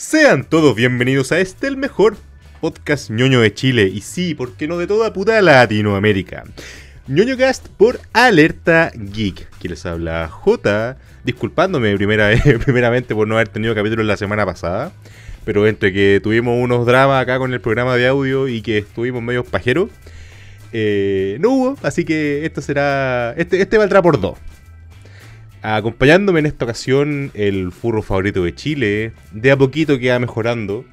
Sean 0.00 0.44
todos 0.44 0.74
bienvenidos 0.74 1.30
a 1.30 1.40
este, 1.40 1.66
el 1.66 1.76
mejor 1.76 2.16
podcast 2.62 3.10
ñoño 3.10 3.42
de 3.42 3.52
Chile. 3.52 3.82
Y 3.82 4.00
sí, 4.00 4.34
¿por 4.34 4.54
qué 4.54 4.66
no 4.66 4.78
de 4.78 4.86
toda 4.86 5.12
puta 5.12 5.42
Latinoamérica? 5.42 6.44
ñoño 7.06 7.36
cast 7.36 7.68
por 7.68 8.00
Alerta 8.14 8.92
Geek. 8.94 9.48
Aquí 9.54 9.68
les 9.68 9.84
habla 9.84 10.26
J. 10.28 10.96
Disculpándome 11.22 11.94
primera, 11.96 12.30
primeramente 12.64 13.14
por 13.14 13.28
no 13.28 13.34
haber 13.34 13.48
tenido 13.48 13.74
capítulo 13.74 14.02
la 14.02 14.16
semana 14.16 14.46
pasada. 14.46 14.90
Pero 15.44 15.66
entre 15.66 15.92
que 15.92 16.18
tuvimos 16.22 16.56
unos 16.58 16.86
dramas 16.86 17.22
acá 17.22 17.36
con 17.36 17.52
el 17.52 17.60
programa 17.60 17.94
de 17.96 18.06
audio 18.06 18.48
y 18.48 18.62
que 18.62 18.78
estuvimos 18.78 19.22
medio 19.22 19.44
pajeros, 19.44 19.90
eh, 20.72 21.36
no 21.40 21.50
hubo. 21.50 21.76
Así 21.82 22.06
que 22.06 22.46
esto 22.46 22.62
será. 22.62 23.34
Este, 23.36 23.60
este 23.60 23.76
valdrá 23.76 24.00
por 24.00 24.18
dos. 24.18 24.38
Acompañándome 25.62 26.40
en 26.40 26.46
esta 26.46 26.64
ocasión, 26.64 27.30
el 27.34 27.70
furro 27.70 28.02
favorito 28.02 28.44
de 28.44 28.54
Chile, 28.54 29.12
de 29.32 29.50
a 29.50 29.56
poquito 29.56 29.98
que 29.98 30.10
va 30.10 30.18
mejorando, 30.18 30.84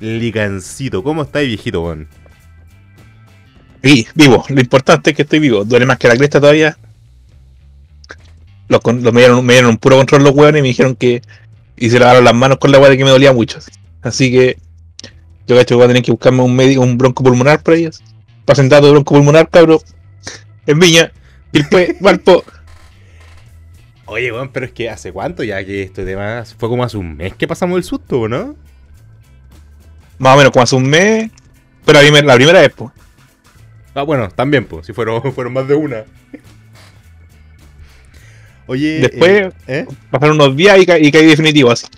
Ligancito. 0.00 1.02
¿Cómo 1.02 1.22
estáis, 1.22 1.48
viejito, 1.48 1.82
Juan? 1.82 2.08
Sí, 3.82 4.06
vivo. 4.14 4.44
Lo 4.48 4.60
importante 4.60 5.10
es 5.10 5.16
que 5.16 5.22
estoy 5.22 5.40
vivo. 5.40 5.64
Duele 5.64 5.86
más 5.86 5.98
que 5.98 6.08
la 6.08 6.16
cresta 6.16 6.40
todavía. 6.40 6.78
Los, 8.68 8.80
los 8.84 9.12
me, 9.12 9.20
dieron, 9.20 9.44
me, 9.44 9.54
dieron, 9.54 9.70
un 9.70 9.76
puro 9.78 9.96
control 9.96 10.24
los 10.24 10.32
hueones 10.34 10.60
y 10.60 10.62
me 10.62 10.68
dijeron 10.68 10.94
que. 10.94 11.22
Y 11.76 11.90
se 11.90 11.98
lavaron 11.98 12.24
las 12.24 12.34
manos 12.34 12.58
con 12.58 12.70
la 12.70 12.78
de 12.78 12.96
que 12.96 13.04
me 13.04 13.10
dolía 13.10 13.32
mucho. 13.32 13.58
Así 14.02 14.30
que. 14.30 14.58
Yo 15.46 15.56
cacho 15.56 15.68
que 15.68 15.74
voy 15.74 15.84
a 15.84 15.88
tener 15.88 16.02
que 16.02 16.12
buscarme 16.12 16.42
un 16.42 16.56
médico, 16.56 16.82
un 16.82 16.96
bronco 16.96 17.22
pulmonar 17.22 17.62
para 17.62 17.76
ellas. 17.76 18.02
Para 18.46 18.56
sentar 18.56 18.82
de 18.82 18.90
bronco 18.90 19.14
pulmonar, 19.14 19.50
cabrón. 19.50 19.80
En 20.66 20.78
Viña. 20.78 21.12
Y 21.52 21.58
después, 21.58 21.96
Valpo. 22.00 22.44
Oye, 24.14 24.30
weón, 24.30 24.50
pero 24.50 24.64
es 24.64 24.70
que 24.70 24.88
hace 24.88 25.10
cuánto 25.10 25.42
ya 25.42 25.64
que 25.64 25.82
este 25.82 26.04
tema 26.04 26.44
fue 26.44 26.68
como 26.68 26.84
hace 26.84 26.96
un 26.96 27.16
mes 27.16 27.34
que 27.34 27.48
pasamos 27.48 27.78
el 27.78 27.82
susto, 27.82 28.28
¿no? 28.28 28.54
Más 30.18 30.34
o 30.34 30.36
menos 30.36 30.52
como 30.52 30.62
hace 30.62 30.76
un 30.76 30.88
mes. 30.88 31.32
Pero 31.84 31.98
la 31.98 32.02
primera, 32.04 32.24
la 32.24 32.36
primera 32.36 32.60
vez, 32.60 32.70
pues. 32.76 32.92
Ah, 33.92 34.02
bueno, 34.02 34.28
también, 34.28 34.66
pues, 34.66 34.86
si 34.86 34.92
fueron, 34.92 35.32
fueron 35.34 35.52
más 35.52 35.66
de 35.66 35.74
una. 35.74 36.04
Oye. 38.68 39.00
Después 39.00 39.30
eh, 39.32 39.52
¿eh? 39.66 39.86
pasaron 40.12 40.40
unos 40.40 40.54
días 40.54 40.78
y, 40.78 40.86
caí 40.86 41.26
definitivo 41.26 41.72
así. 41.72 41.88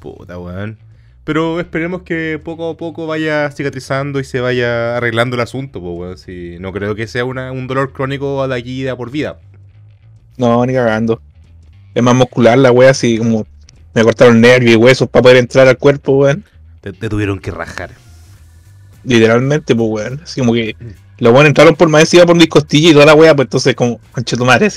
Puta, 0.00 0.38
weón. 0.38 0.76
Pero 1.24 1.58
esperemos 1.58 2.02
que 2.02 2.38
poco 2.44 2.68
a 2.68 2.76
poco 2.76 3.06
vaya 3.06 3.50
cicatrizando 3.50 4.20
y 4.20 4.24
se 4.24 4.40
vaya 4.40 4.98
arreglando 4.98 5.36
el 5.36 5.40
asunto, 5.40 5.80
pues, 5.80 5.96
weón. 5.96 6.18
Si 6.18 6.58
no 6.60 6.70
creo 6.74 6.94
que 6.94 7.06
sea 7.06 7.24
una, 7.24 7.50
un 7.50 7.66
dolor 7.66 7.94
crónico 7.94 8.46
de 8.46 8.54
aquí 8.54 8.82
de 8.82 8.94
por 8.94 9.10
vida. 9.10 9.38
No, 10.36 10.64
ni 10.66 10.72
cagando. 10.72 11.20
Es 11.94 12.02
más 12.02 12.14
muscular 12.14 12.58
la 12.58 12.72
wea, 12.72 12.90
así 12.90 13.18
como 13.18 13.46
me 13.94 14.02
cortaron 14.02 14.40
nervios 14.40 14.72
y 14.72 14.76
huesos 14.76 15.08
para 15.08 15.22
poder 15.22 15.36
entrar 15.36 15.68
al 15.68 15.78
cuerpo, 15.78 16.18
weón. 16.18 16.44
Te, 16.80 16.92
tuvieron 16.92 17.38
que 17.38 17.50
rajar. 17.50 17.90
Literalmente, 19.04 19.74
pues 19.74 19.88
weón. 19.88 20.20
Así 20.22 20.40
como 20.40 20.52
que 20.52 20.76
los 21.18 21.32
weones 21.32 21.50
entraron 21.50 21.76
por 21.76 21.88
más 21.88 22.02
encima 22.02 22.26
por 22.26 22.36
mis 22.36 22.48
costillas 22.48 22.90
y 22.90 22.94
toda 22.94 23.06
la 23.06 23.14
wea, 23.14 23.34
pues 23.36 23.46
entonces 23.46 23.74
como, 23.74 24.00
conche 24.10 24.36
tu 24.36 24.44
madre. 24.44 24.68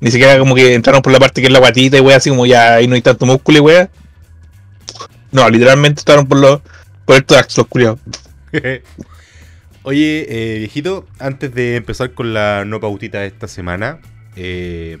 Ni 0.00 0.10
siquiera 0.10 0.38
como 0.38 0.54
que 0.54 0.74
entraron 0.74 1.02
por 1.02 1.12
la 1.12 1.18
parte 1.18 1.40
que 1.40 1.46
es 1.46 1.52
la 1.52 1.58
guatita 1.58 1.96
y 1.96 2.00
wea, 2.00 2.18
así 2.18 2.30
como 2.30 2.46
ya 2.46 2.74
ahí 2.74 2.86
no 2.86 2.94
hay 2.94 3.02
tanto 3.02 3.24
músculo 3.24 3.58
y 3.58 3.60
wea. 3.60 3.90
No, 5.32 5.48
literalmente 5.48 6.02
entraron 6.02 6.26
por 6.26 6.38
los 6.38 6.60
por 7.04 7.16
el 7.16 7.24
tórax, 7.24 7.56
los 7.56 7.66
culiados. 7.66 7.98
Oye, 9.82 10.26
eh, 10.28 10.58
viejito, 10.58 11.06
antes 11.18 11.54
de 11.54 11.76
empezar 11.76 12.12
con 12.12 12.34
la 12.34 12.66
no 12.66 12.80
pautita 12.80 13.20
de 13.20 13.28
esta 13.28 13.48
semana, 13.48 14.00
eh, 14.38 14.98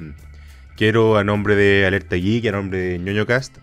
quiero 0.76 1.16
a 1.16 1.24
nombre 1.24 1.56
de 1.56 1.86
Alerta 1.86 2.16
Geek 2.16 2.44
y 2.44 2.48
a 2.48 2.52
nombre 2.52 2.78
de 2.78 2.98
ñoñocast 2.98 3.56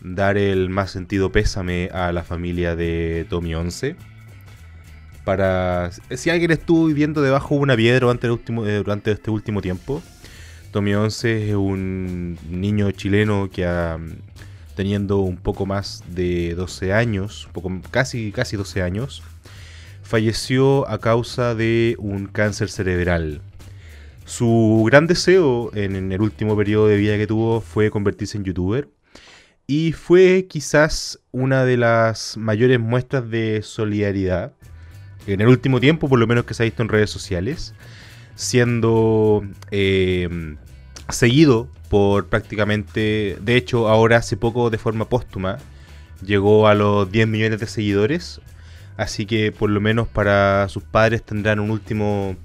dar 0.00 0.38
el 0.38 0.70
más 0.70 0.90
sentido 0.90 1.30
pésame 1.30 1.90
a 1.92 2.12
la 2.12 2.22
familia 2.22 2.76
de 2.76 3.26
Tommy 3.28 3.54
11. 3.54 3.96
Para 5.24 5.90
si 5.92 6.30
alguien 6.30 6.50
estuvo 6.50 6.86
viviendo 6.86 7.22
debajo 7.22 7.54
de 7.54 7.60
una 7.60 7.76
piedra 7.76 8.00
durante, 8.00 8.30
último, 8.30 8.66
eh, 8.66 8.82
este 9.04 9.30
último 9.30 9.60
tiempo, 9.60 10.02
Tommy 10.70 10.94
11 10.94 11.50
es 11.50 11.54
un 11.56 12.38
niño 12.48 12.90
chileno 12.92 13.50
que 13.52 13.66
ha, 13.66 13.98
teniendo 14.74 15.18
un 15.18 15.36
poco 15.36 15.66
más 15.66 16.02
de 16.08 16.54
12 16.54 16.94
años, 16.94 17.48
casi, 17.90 18.32
casi 18.32 18.56
12 18.56 18.82
años, 18.82 19.22
falleció 20.02 20.88
a 20.88 20.98
causa 20.98 21.54
de 21.54 21.96
un 21.98 22.26
cáncer 22.26 22.70
cerebral. 22.70 23.42
Su 24.30 24.84
gran 24.86 25.08
deseo 25.08 25.72
en, 25.74 26.12
el 26.12 26.22
último 26.22 26.56
periodo 26.56 26.86
de 26.86 26.96
vida 26.96 27.16
que 27.16 27.26
tuvo 27.26 27.60
fue 27.60 27.90
convertirse 27.90 28.38
en 28.38 28.44
youtuber. 28.44 28.88
Y 29.66 29.90
fue 29.90 30.46
quizás 30.48 31.18
una 31.32 31.64
de 31.64 31.76
las 31.76 32.36
mayores 32.36 32.78
muestras 32.78 33.28
de 33.28 33.60
solidaridad 33.62 34.52
en 35.26 35.40
el 35.40 35.48
último 35.48 35.80
tiempo, 35.80 36.08
por 36.08 36.20
lo 36.20 36.28
menos 36.28 36.44
que 36.44 36.54
se 36.54 36.62
ha 36.62 36.64
visto 36.64 36.80
en 36.80 36.88
redes 36.88 37.10
sociales, 37.10 37.74
siendo 38.36 39.42
em, 39.72 40.58
seguido 41.08 41.68
por 41.88 42.28
prácticamente, 42.28 43.36
de 43.40 43.56
hecho 43.56 43.88
ahora 43.88 44.18
hace 44.18 44.36
poco 44.36 44.70
de 44.70 44.78
forma 44.78 45.08
póstuma, 45.08 45.58
llegó 46.24 46.68
a 46.68 46.74
los 46.76 47.10
10 47.10 47.26
millones 47.26 47.58
de 47.58 47.66
seguidores, 47.66 48.40
así 48.96 49.26
que 49.26 49.50
por 49.50 49.70
lo 49.70 49.80
menos 49.80 50.06
para 50.06 50.68
sus 50.68 50.84
padres 50.84 51.24
tendrán 51.24 51.58
un 51.58 51.72
último 51.72 52.36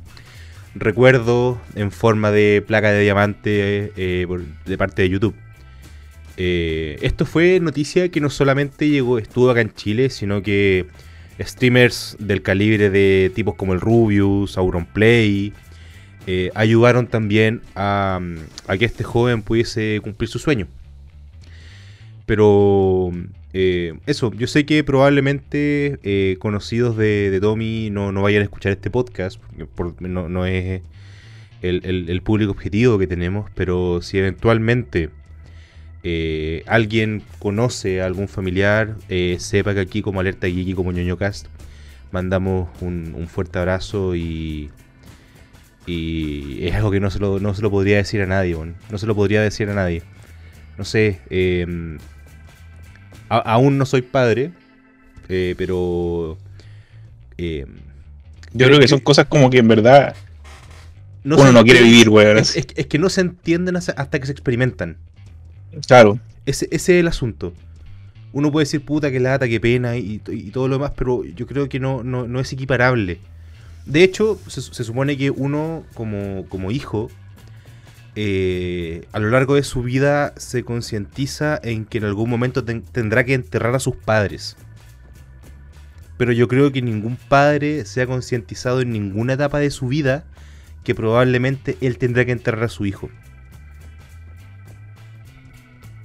recuerdo 0.76 1.60
en 1.76 1.92
forma 1.92 2.32
de 2.32 2.64
placa 2.66 2.92
de 2.92 3.02
diamante 3.02 3.94
eh, 3.96 4.28
de 4.66 4.78
parte 4.78 5.04
de 5.04 5.10
YouTube. 5.10 5.36
Eh, 6.38 6.98
esto 7.02 7.26
fue 7.26 7.60
noticia 7.62 8.10
que 8.10 8.20
no 8.20 8.30
solamente 8.30 8.90
llegó, 8.90 9.18
estuvo 9.18 9.50
acá 9.50 9.62
en 9.62 9.74
Chile, 9.74 10.10
sino 10.10 10.42
que 10.42 10.88
streamers 11.40 12.18
del 12.20 12.42
calibre 12.42 12.90
de 12.90 13.32
tipos 13.34 13.56
como 13.56 13.74
el 13.74 13.80
Rubius, 13.80 14.58
Auronplay, 14.58 15.54
eh, 16.28 16.52
ayudaron 16.56 17.08
también 17.08 17.62
a, 17.76 18.20
a, 18.68 18.78
que 18.78 18.86
este 18.86 19.04
joven 19.04 19.44
pudiese 19.44 20.02
cumplir 20.04 20.30
su 20.30 20.40
sueño. 20.40 20.68
Pero 22.26 23.12
eh, 23.58 23.94
eso, 24.06 24.34
yo 24.34 24.48
sé 24.48 24.66
que 24.66 24.84
probablemente 24.84 25.98
eh, 26.04 26.36
conocidos 26.40 26.98
de, 26.98 27.40
Tommy 27.42 27.90
no, 27.90 28.12
vayan 28.22 28.42
a 28.42 28.44
escuchar 28.44 28.74
este 28.74 28.90
podcast, 28.90 29.42
porque 29.76 30.10
no, 30.10 30.46
es 30.46 30.82
el, 31.62 32.22
público 32.22 32.52
objetivo 32.52 33.00
que 33.00 33.08
tenemos, 33.08 33.50
pero 33.56 34.02
si 34.02 34.18
eventualmente 34.18 35.10
eh, 36.04 36.64
alguien 36.68 37.24
conoce 37.40 38.02
a 38.02 38.08
algún 38.08 38.28
familiar, 38.28 38.98
sepa 39.38 39.74
que 39.74 39.80
aquí 39.80 40.02
como 40.02 40.20
Alerta 40.20 40.48
Geek 40.48 40.68
y 40.68 40.74
como 40.74 40.92
ñoñocast 40.92 41.48
mandamos 42.12 42.68
un, 42.82 43.26
fuerte 43.30 43.58
abrazo 43.58 44.18
y, 44.18 44.70
y 45.88 46.68
es 46.68 46.76
algo 46.76 46.92
que 46.92 47.00
no 47.00 47.10
se, 47.10 47.20
lo, 47.20 47.40
no 47.40 47.54
se 47.54 47.62
lo 47.62 47.72
podría 47.72 47.96
decir 47.96 48.22
a 48.22 48.26
nadie, 48.26 48.58
no 48.92 48.98
se 48.98 49.08
lo 49.08 49.16
podría 49.16 49.42
decir 49.42 49.70
a 49.70 49.74
nadie. 49.74 50.04
No 50.78 50.84
sé, 50.84 51.22
aún 53.30 53.78
no 53.78 53.86
soy 53.86 54.02
padre, 54.02 54.52
eh, 55.30 55.56
pero... 55.58 56.38
Eh, 57.38 57.66
yo 58.54 58.68
creo 58.68 58.80
que 58.80 58.88
son 58.88 59.00
cosas 59.00 59.26
como 59.26 59.50
que 59.50 59.58
en 59.58 59.68
verdad 59.68 60.16
uno 61.26 61.52
no 61.52 61.64
quiere 61.64 61.82
vivir, 61.82 62.10
weón. 62.10 62.38
Es, 62.38 62.54
que 62.54 63.00
no 63.00 63.10
se 63.10 63.22
entienden 63.22 63.76
hasta 63.76 64.20
que 64.20 64.26
se 64.26 64.32
experimentan. 64.32 64.98
Claro. 65.88 66.20
Ese, 66.46 66.68
es 66.72 66.88
el 66.90 67.08
asunto. 67.08 67.54
Uno 68.32 68.52
puede 68.52 68.66
decir 68.66 68.84
puta, 68.84 69.12
que 69.12 69.20
lata, 69.20 69.48
que 69.48 69.60
pena 69.60 69.98
y, 69.98 70.20
todo 70.54 70.68
lo 70.68 70.76
demás, 70.76 70.92
pero 70.96 71.24
yo 71.24 71.48
creo 71.48 71.68
que 71.70 71.80
no, 71.80 72.04
no, 72.04 72.40
es 72.40 72.54
equiparable. 72.54 73.20
De 73.86 74.04
hecho, 74.04 74.40
se, 74.48 74.62
se, 74.62 74.84
supone 74.84 75.18
que 75.18 75.32
uno 75.32 75.84
como, 75.94 76.46
como 76.50 76.72
hijo 76.72 77.10
eh, 78.16 79.08
a 79.12 79.20
lo 79.20 79.30
largo 79.30 79.56
de 79.56 79.64
su 79.64 79.84
vida 79.84 80.34
se 80.38 80.64
concientiza 80.64 81.60
en 81.62 81.86
que 81.86 81.98
en 81.98 82.06
algún 82.06 82.30
momento 82.30 82.64
tendrá 82.64 83.26
que 83.26 83.34
enterrar 83.34 83.76
a 83.76 83.80
sus 83.80 83.96
padres. 83.96 84.56
Pero 86.18 86.32
yo 86.32 86.48
creo 86.48 86.72
que 86.72 86.82
ningún 86.82 87.18
padre 87.18 87.84
se 87.86 88.02
ha 88.02 88.08
concientizado 88.08 88.80
en 88.82 88.92
ninguna 88.92 89.34
etapa 89.34 89.60
de 89.60 89.70
su 89.70 89.88
vida 89.88 90.26
que 90.86 90.96
probablemente 90.96 91.78
él 91.82 91.98
tendrá 91.98 92.24
que 92.24 92.32
enterrar 92.32 92.64
a 92.64 92.70
su 92.70 92.86
hijo. 92.86 93.10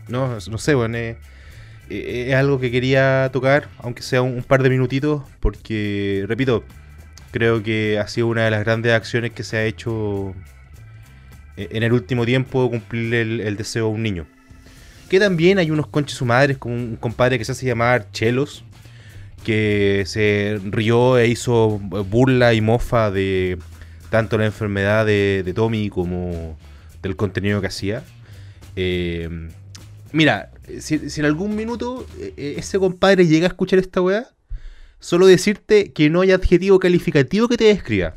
No, 0.09 0.37
no 0.51 0.59
sé, 0.59 0.75
bueno, 0.75 0.97
eh, 0.97 1.17
eh, 1.91 2.27
es 2.31 2.35
algo 2.35 2.59
que 2.59 2.73
quería 2.73 3.31
tocar, 3.33 3.69
aunque 3.79 4.03
sea 4.03 4.23
un, 4.23 4.43
par 4.43 4.65
de 4.65 4.71
minutitos, 4.71 5.23
porque, 5.39 6.25
repito, 6.27 6.65
creo 7.31 7.63
que 7.63 8.01
ha 8.01 8.09
sido 8.09 8.27
una 8.27 8.45
de 8.45 8.51
las 8.51 8.65
grandes 8.65 8.93
acciones 8.93 9.31
que 9.31 9.45
se 9.45 9.59
ha 9.59 9.65
hecho 9.65 10.35
en 11.71 11.83
el 11.83 11.93
último 11.93 12.25
tiempo 12.25 12.69
cumplir 12.71 13.15
el, 13.15 13.57
deseo 13.57 13.87
a 13.87 13.89
un 13.89 14.03
niño. 14.03 14.27
Que 15.09 15.19
también 15.19 15.59
hay 15.59 15.71
unos 15.71 15.87
conches 15.89 16.17
su 16.17 16.25
madre, 16.25 16.57
como 16.57 16.75
un 16.75 16.97
compadre 16.97 17.39
que 17.39 17.45
se 17.45 17.53
hace 17.53 17.67
llamar 17.67 18.11
Chelos, 18.13 18.65
que 19.45 20.05
se 20.07 20.61
rió 20.65 21.19
e 21.19 21.29
hizo 21.29 21.79
burla 21.79 22.55
y 22.55 22.61
mofa 22.61 23.11
de 23.11 23.59
tanto 24.11 24.39
la 24.39 24.47
enfermedad 24.47 25.07
de, 25.07 25.51
Tommy 25.55 25.89
como 25.89 26.59
del 27.03 27.17
contenido 27.17 27.61
que 27.61 27.69
hacía. 27.69 28.05
Eh, 28.77 29.49
mira, 30.13 30.51
si, 30.81 31.11
si 31.11 31.21
en 31.21 31.27
algún 31.27 31.57
minuto 31.57 32.07
eh, 32.19 32.35
eh, 32.37 32.55
ese 32.59 32.79
compadre 32.79 33.27
llega 33.27 33.47
a 33.47 33.49
escuchar 33.49 33.79
esta 33.79 34.01
weá, 34.01 34.27
solo 34.99 35.27
decirte 35.27 35.93
que 35.93 36.11
no 36.11 36.21
hay 36.21 36.33
adjetivo 36.33 36.79
calificativo 36.79 37.49
que 37.49 37.57
te 37.57 37.65
describa. 37.65 38.15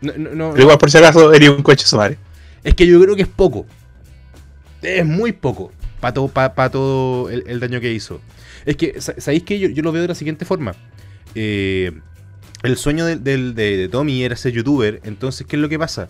No, 0.00 0.12
no, 0.16 0.34
no, 0.34 0.50
Pero 0.52 0.62
igual 0.62 0.78
por 0.78 0.90
si 0.90 0.98
acaso 0.98 1.32
eres 1.32 1.48
un 1.48 1.62
coche 1.62 1.86
su 1.86 1.96
madre. 1.96 2.18
Es 2.64 2.74
que 2.74 2.86
yo 2.86 3.00
creo 3.00 3.16
que 3.16 3.22
es 3.22 3.28
poco. 3.28 3.66
Es 4.82 5.04
muy 5.06 5.32
poco 5.32 5.72
para 6.00 6.14
todo, 6.14 6.28
pa- 6.28 6.54
pa 6.54 6.70
todo 6.70 7.30
el, 7.30 7.44
el 7.46 7.60
daño 7.60 7.80
que 7.80 7.92
hizo. 7.92 8.20
Es 8.64 8.76
que, 8.76 9.00
sa- 9.00 9.14
¿sabéis 9.18 9.42
que 9.44 9.58
yo, 9.58 9.68
yo 9.68 9.82
lo 9.82 9.92
veo 9.92 10.02
de 10.02 10.08
la 10.08 10.14
siguiente 10.14 10.44
forma? 10.44 10.74
Eh, 11.34 11.92
el 12.62 12.76
sueño 12.76 13.04
de, 13.06 13.16
de 13.16 13.88
Tommy 13.90 14.22
era 14.22 14.36
ser 14.36 14.52
youtuber. 14.52 15.00
Entonces, 15.04 15.46
¿qué 15.46 15.56
es 15.56 15.62
lo 15.62 15.68
que 15.68 15.78
pasa? 15.78 16.08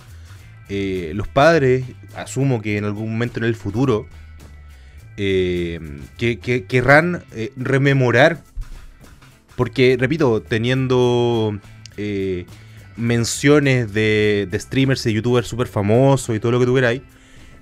Eh, 0.69 1.13
los 1.15 1.29
padres, 1.29 1.85
asumo 2.17 2.61
que 2.61 2.77
en 2.77 2.85
algún 2.85 3.11
momento 3.13 3.39
en 3.39 3.45
el 3.45 3.55
futuro, 3.55 4.07
eh, 5.17 5.81
que, 6.19 6.39
que- 6.39 6.65
querrán 6.67 7.23
eh, 7.33 7.53
rememorar. 7.57 8.43
Porque, 9.57 9.97
repito, 9.99 10.43
teniendo 10.43 11.59
menciones 12.97 13.93
de, 13.93 14.49
streamers 14.55 15.05
y 15.07 15.13
youtubers 15.13 15.49
súper 15.49 15.67
famosos 15.67 16.35
y 16.35 16.41
todo 16.41 16.53
lo 16.53 16.61
que 16.61 16.67
tuvierais. 16.67 17.03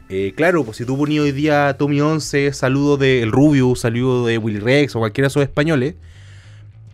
Eh, 0.09 0.33
claro, 0.37 0.65
pues 0.65 0.77
si 0.77 0.85
tú 0.85 0.99
ponías 0.99 1.25
hoy 1.25 1.33
día 1.33 1.77
Tommy 1.79 2.01
11, 2.01 2.53
saludo 2.53 2.97
de 2.97 3.23
El 3.23 3.33
Rubio, 3.33 3.75
saludo 3.75 4.27
de 4.27 4.39
Willy 4.39 4.61
Rex 4.61 4.95
o 4.97 4.99
cualquiera 4.99 5.27
de 5.27 5.31
esos 5.31 5.43
españoles, 5.43 5.95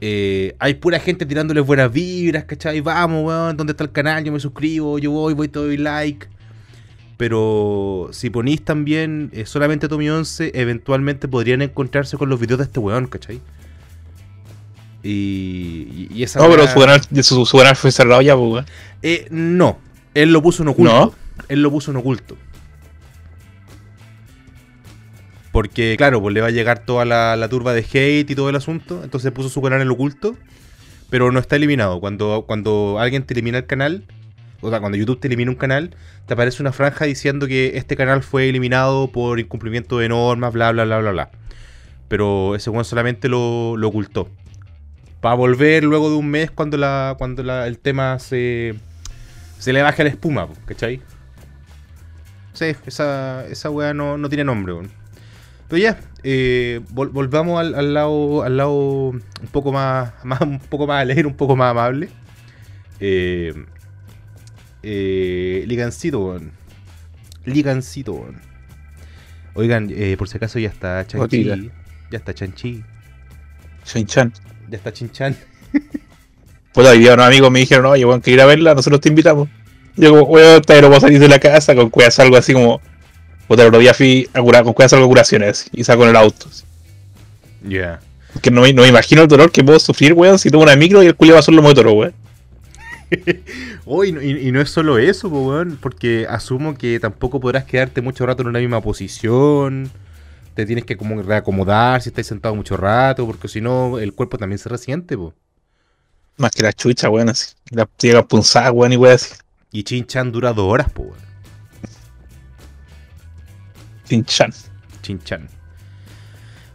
eh, 0.00 0.54
hay 0.58 0.74
pura 0.74 0.98
gente 0.98 1.26
tirándoles 1.26 1.66
buenas 1.66 1.92
vibras, 1.92 2.44
¿cachai? 2.44 2.80
Vamos, 2.80 3.26
weón, 3.26 3.56
¿dónde 3.56 3.72
está 3.72 3.84
el 3.84 3.92
canal? 3.92 4.24
Yo 4.24 4.32
me 4.32 4.40
suscribo, 4.40 4.98
yo 4.98 5.10
voy, 5.10 5.34
voy, 5.34 5.48
te 5.48 5.58
doy 5.58 5.76
like. 5.76 6.26
Pero 7.18 8.08
si 8.12 8.30
ponís 8.30 8.64
también 8.64 9.28
eh, 9.34 9.44
solamente 9.44 9.88
Tommy 9.88 10.08
11, 10.08 10.52
eventualmente 10.54 11.28
podrían 11.28 11.60
encontrarse 11.60 12.16
con 12.16 12.30
los 12.30 12.40
videos 12.40 12.58
de 12.58 12.64
este 12.64 12.80
weón, 12.80 13.08
¿cachai? 13.08 13.40
Y, 15.02 16.08
y- 16.10 16.22
esa 16.22 16.40
No, 16.40 16.50
pero 16.50 16.66
su 16.68 16.78
canal, 16.78 17.00
su, 17.22 17.46
su 17.46 17.56
canal 17.56 17.76
fue 17.76 17.90
cerrado 17.90 18.20
ya, 18.22 18.36
pues, 18.36 18.66
eh, 19.02 19.26
no, 19.30 19.78
él 20.14 20.32
lo 20.32 20.42
puso 20.42 20.62
en 20.62 20.68
oculto. 20.68 20.92
¿No? 20.92 21.14
Él 21.48 21.62
lo 21.62 21.70
puso 21.70 21.90
en 21.90 21.96
oculto. 21.96 22.36
Porque, 25.52 25.96
claro, 25.96 26.20
pues 26.20 26.32
le 26.32 26.40
va 26.40 26.48
a 26.48 26.52
llegar 26.52 26.80
toda 26.84 27.04
la, 27.04 27.34
la 27.36 27.48
turba 27.48 27.72
de 27.72 27.80
hate 27.80 28.30
y 28.30 28.34
todo 28.34 28.48
el 28.50 28.56
asunto. 28.56 29.00
Entonces 29.02 29.32
puso 29.32 29.48
su 29.48 29.60
canal 29.60 29.80
en 29.80 29.88
oculto. 29.90 30.36
Pero 31.08 31.32
no 31.32 31.40
está 31.40 31.56
eliminado. 31.56 31.98
Cuando, 31.98 32.44
cuando 32.46 32.98
alguien 33.00 33.24
te 33.24 33.34
elimina 33.34 33.58
el 33.58 33.66
canal, 33.66 34.04
o 34.60 34.70
sea, 34.70 34.78
cuando 34.78 34.96
YouTube 34.96 35.18
te 35.18 35.26
elimina 35.26 35.50
un 35.50 35.56
canal, 35.56 35.96
te 36.26 36.34
aparece 36.34 36.62
una 36.62 36.70
franja 36.70 37.04
diciendo 37.04 37.48
que 37.48 37.72
este 37.78 37.96
canal 37.96 38.22
fue 38.22 38.48
eliminado 38.48 39.10
por 39.10 39.40
incumplimiento 39.40 39.98
de 39.98 40.08
normas, 40.08 40.52
bla, 40.52 40.70
bla, 40.70 40.84
bla, 40.84 40.98
bla, 41.00 41.10
bla. 41.10 41.30
Pero 42.06 42.54
ese 42.54 42.70
weón 42.70 42.84
solamente 42.84 43.28
lo, 43.28 43.76
lo 43.76 43.88
ocultó. 43.88 44.28
Para 45.20 45.34
volver 45.34 45.84
luego 45.84 46.08
de 46.10 46.16
un 46.16 46.28
mes 46.30 46.50
cuando 46.50 46.76
la 46.76 47.14
cuando 47.18 47.42
la- 47.42 47.66
el 47.66 47.78
tema 47.78 48.18
se, 48.18 48.74
se 49.58 49.72
le 49.72 49.82
baja 49.82 50.02
la 50.02 50.08
espuma, 50.10 50.48
¿cachai? 50.66 51.02
Sí, 52.54 52.74
esa, 52.86 53.46
esa 53.46 53.70
weá 53.70 53.94
no, 53.94 54.18
no 54.18 54.28
tiene 54.28 54.44
nombre, 54.44 54.72
weón. 54.74 54.90
Pero 55.68 55.82
ya, 55.82 56.00
eh, 56.24 56.80
vol- 56.92 57.10
volvamos 57.12 57.60
al, 57.60 57.74
al 57.74 57.94
lado 57.94 58.42
al 58.42 58.56
lado 58.56 58.72
un 59.10 59.22
poco 59.52 59.72
más, 59.72 60.12
más 60.24 60.40
un 60.40 60.58
poco 60.58 60.86
más 60.86 61.00
alegre, 61.02 61.26
un 61.26 61.34
poco 61.36 61.54
más 61.56 61.70
amable. 61.70 62.08
Eh, 62.98 63.54
eh, 64.82 65.64
Ligancito, 65.66 66.20
weón. 66.20 66.52
Ligancito, 67.44 68.12
weón. 68.14 68.40
Oigan, 69.54 69.88
eh, 69.90 70.16
por 70.18 70.28
si 70.28 70.36
acaso 70.38 70.58
ya 70.58 70.68
está 70.68 71.06
Chanchi. 71.06 71.44
Ya 72.10 72.18
está 72.18 72.34
Chanchi. 72.34 72.82
Shin-Chan. 73.84 74.32
Ya 74.70 74.76
está 74.76 74.92
Chinchan. 74.92 75.36
Pues 76.72 76.86
hoy 76.86 77.00
día 77.00 77.14
unos 77.14 77.26
amigos 77.26 77.50
me 77.50 77.58
dijeron, 77.58 77.86
oye, 77.86 78.04
weón, 78.04 78.20
que 78.20 78.30
ir 78.30 78.40
a 78.40 78.46
verla, 78.46 78.76
nosotros 78.76 79.00
te 79.00 79.08
invitamos. 79.08 79.48
Yo 79.96 80.10
como, 80.10 80.22
weón, 80.22 80.62
te 80.62 80.80
no 80.80 80.86
puedo 80.86 81.00
salir 81.00 81.18
de 81.18 81.28
la 81.28 81.40
casa 81.40 81.74
con 81.74 81.90
cuidas 81.90 82.16
algo 82.20 82.36
así 82.36 82.52
como. 82.52 82.80
Puta, 83.48 83.62
el 83.62 83.68
otro 83.68 83.80
día 83.80 83.92
fui 83.92 84.28
a 84.32 84.40
curar, 84.40 84.62
con 84.62 84.72
cuidas 84.72 84.92
algo 84.92 85.06
de 85.06 85.08
curaciones 85.08 85.68
y 85.72 85.82
saco 85.82 86.04
en 86.04 86.10
el 86.10 86.16
auto. 86.16 86.46
Ya. 87.68 87.98
Que 88.40 88.52
no, 88.52 88.60
me- 88.62 88.72
no 88.72 88.82
me 88.82 88.88
imagino 88.88 89.22
el 89.22 89.26
dolor 89.28 89.50
que 89.50 89.64
puedo 89.64 89.80
sufrir, 89.80 90.12
weón, 90.12 90.38
si 90.38 90.48
tomo 90.48 90.62
una 90.62 90.76
micro 90.76 91.02
y 91.02 91.06
el 91.06 91.16
culio 91.16 91.34
va 91.34 91.42
solo 91.42 91.60
motor, 91.60 91.88
weón. 91.88 92.14
Oh, 93.84 94.04
y, 94.04 94.10
y- 94.10 94.52
no 94.52 94.60
es 94.60 94.70
solo 94.70 94.98
eso, 94.98 95.28
weón, 95.28 95.76
porque 95.82 96.26
asumo 96.30 96.76
que 96.78 97.00
tampoco 97.00 97.40
podrás 97.40 97.64
quedarte 97.64 98.00
mucho 98.00 98.24
rato 98.24 98.42
en 98.42 98.48
una 98.48 98.60
misma 98.60 98.80
posición. 98.80 99.90
Te 100.60 100.66
tienes 100.66 100.84
que 100.84 100.94
como 100.98 101.22
reacomodar 101.22 102.02
si 102.02 102.10
estás 102.10 102.26
sentado 102.26 102.54
mucho 102.54 102.76
rato, 102.76 103.24
porque 103.24 103.48
si 103.48 103.62
no, 103.62 103.98
el 103.98 104.12
cuerpo 104.12 104.36
también 104.36 104.58
se 104.58 104.68
resiente, 104.68 105.16
po. 105.16 105.32
Más 106.36 106.50
que 106.50 106.62
la 106.62 106.70
chucha, 106.74 107.08
weón, 107.08 107.30
así. 107.30 107.54
La 107.70 107.88
llega 107.98 108.22
punzada, 108.28 108.70
weón, 108.70 108.92
y 108.92 108.98
weón, 108.98 109.14
así. 109.14 109.36
Y 109.72 109.84
Chinchan 109.84 110.30
dura 110.30 110.52
dos 110.52 110.70
horas, 110.70 110.90
po, 110.92 111.04
weón. 111.04 111.16
Shin-Chan. 114.06 114.52
Chinchan. 115.00 115.48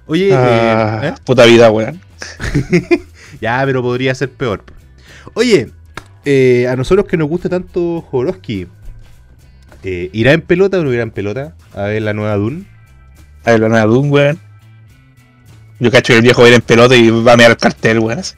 Oye, 0.07 0.33
Ah, 0.33 1.01
eh, 1.03 1.07
¿eh? 1.09 1.13
Puta 1.23 1.45
vida, 1.45 1.69
weón. 1.69 2.01
ya, 3.39 3.61
pero 3.67 3.83
podría 3.83 4.15
ser 4.15 4.31
peor. 4.31 4.63
po. 4.63 4.73
Oye, 5.35 5.69
eh, 6.25 6.67
a 6.67 6.75
nosotros 6.75 7.05
que 7.05 7.17
nos 7.17 7.27
gusta 7.29 7.49
tanto 7.49 8.01
Joroski, 8.01 8.65
¿irá 9.83 10.33
en 10.33 10.41
pelota 10.41 10.79
o 10.79 10.83
no 10.83 10.91
irá 10.91 11.03
en 11.03 11.11
pelota 11.11 11.53
a 11.75 11.83
ver 11.83 12.01
la 12.01 12.13
nueva 12.15 12.35
Dune? 12.35 12.65
A 13.45 13.51
ver, 13.51 13.61
Doom, 13.61 14.11
weón. 14.11 14.39
Yo 15.79 15.91
cacho 15.91 16.13
que 16.13 16.17
el 16.17 16.23
viejo 16.23 16.41
va 16.41 16.47
a 16.47 16.49
ir 16.49 16.55
en 16.55 16.61
pelota 16.61 16.95
y 16.95 17.09
va 17.09 17.33
a 17.33 17.37
mirar 17.37 17.51
el 17.51 17.57
cartel, 17.57 17.99
weón. 17.99 18.19
así. 18.19 18.35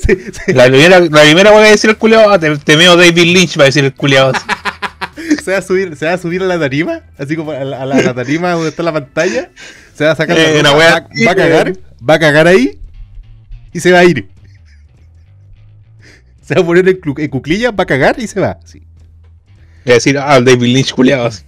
Sí, 0.00 0.16
sí. 0.46 0.52
La 0.54 0.66
primera, 0.66 0.98
la 1.00 1.22
primera 1.22 1.50
weón 1.50 1.62
va 1.62 1.66
a 1.68 1.70
decir 1.70 1.90
el 1.90 1.96
culiao, 1.98 2.30
ah, 2.30 2.38
te, 2.38 2.56
te 2.58 2.76
meo 2.76 2.96
David 2.96 3.24
Lynch, 3.34 3.58
va 3.58 3.64
a 3.64 3.66
decir 3.66 3.84
el 3.84 3.94
culiao. 3.94 4.32
así. 4.34 4.46
se 5.44 5.52
va 5.52 5.58
a 5.58 5.62
subir, 5.62 5.94
se 5.96 6.06
va 6.06 6.14
a 6.14 6.18
subir 6.18 6.42
a 6.42 6.46
la 6.46 6.58
tarima, 6.58 7.00
así 7.18 7.36
como 7.36 7.52
a 7.52 7.62
la, 7.64 7.82
a 7.82 7.86
la- 7.86 7.96
a 7.96 8.02
la 8.02 8.14
tarima 8.14 8.52
donde 8.52 8.70
está 8.70 8.82
la 8.82 8.92
pantalla, 8.92 9.50
se 9.94 10.04
va 10.04 10.12
a 10.12 10.16
sacar 10.16 10.36
la 10.36 10.42
Eh, 10.42 10.60
una 10.60 10.72
wea 10.72 11.06
va, 11.26 11.30
a 11.30 11.34
cagar, 11.34 11.72
va 12.08 12.14
a 12.14 12.18
cagar 12.18 12.46
ahí 12.46 12.80
y 13.72 13.80
se 13.80 13.92
va 13.92 13.98
a 14.00 14.04
ir. 14.04 14.28
Se 16.42 16.54
va 16.54 16.62
a 16.62 16.64
poner 16.64 16.88
en, 16.88 17.28
cuclillas, 17.28 17.72
va 17.78 17.82
a 17.84 17.86
cagar 17.86 18.16
y 18.18 18.26
se 18.26 18.40
va. 18.40 18.58
sí. 18.64 18.82
A 19.86 19.90
decir, 19.92 20.18
ah, 20.18 20.36
el 20.36 20.44
David 20.46 20.62
Lynch, 20.74 20.92
culiao. 20.92 21.26
así. 21.26 21.42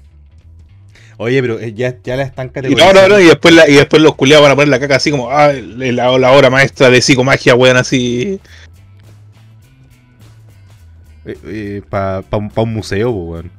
Oye, 1.19 1.41
pero 1.41 1.59
eh, 1.59 1.73
ya, 1.73 1.97
ya 2.03 2.17
la 2.17 2.25
están 2.25 2.47
Y 2.47 2.49
no, 2.49 2.53
categorizando. 2.53 3.03
no, 3.03 3.09
no, 3.09 3.21
y 3.21 3.25
después, 3.25 3.55
la- 3.55 3.69
y 3.69 3.75
después 3.75 4.03
los 4.03 4.15
culiados 4.17 4.43
van 4.43 4.53
a 4.53 4.55
poner 4.55 4.69
la 4.69 4.79
caca 4.81 4.97
así 4.97 5.11
como, 5.11 5.31
ah, 5.31 5.53
la, 5.53 6.19
la 6.19 6.31
obra 6.33 6.51
maestra 6.51 6.91
de 6.91 7.01
psicomagia, 7.01 7.55
weón, 7.55 7.77
así. 7.79 8.39
para 11.89 12.19
Eh, 12.19 12.23
un 12.57 12.73
museo, 12.73 13.11
weón. 13.11 13.51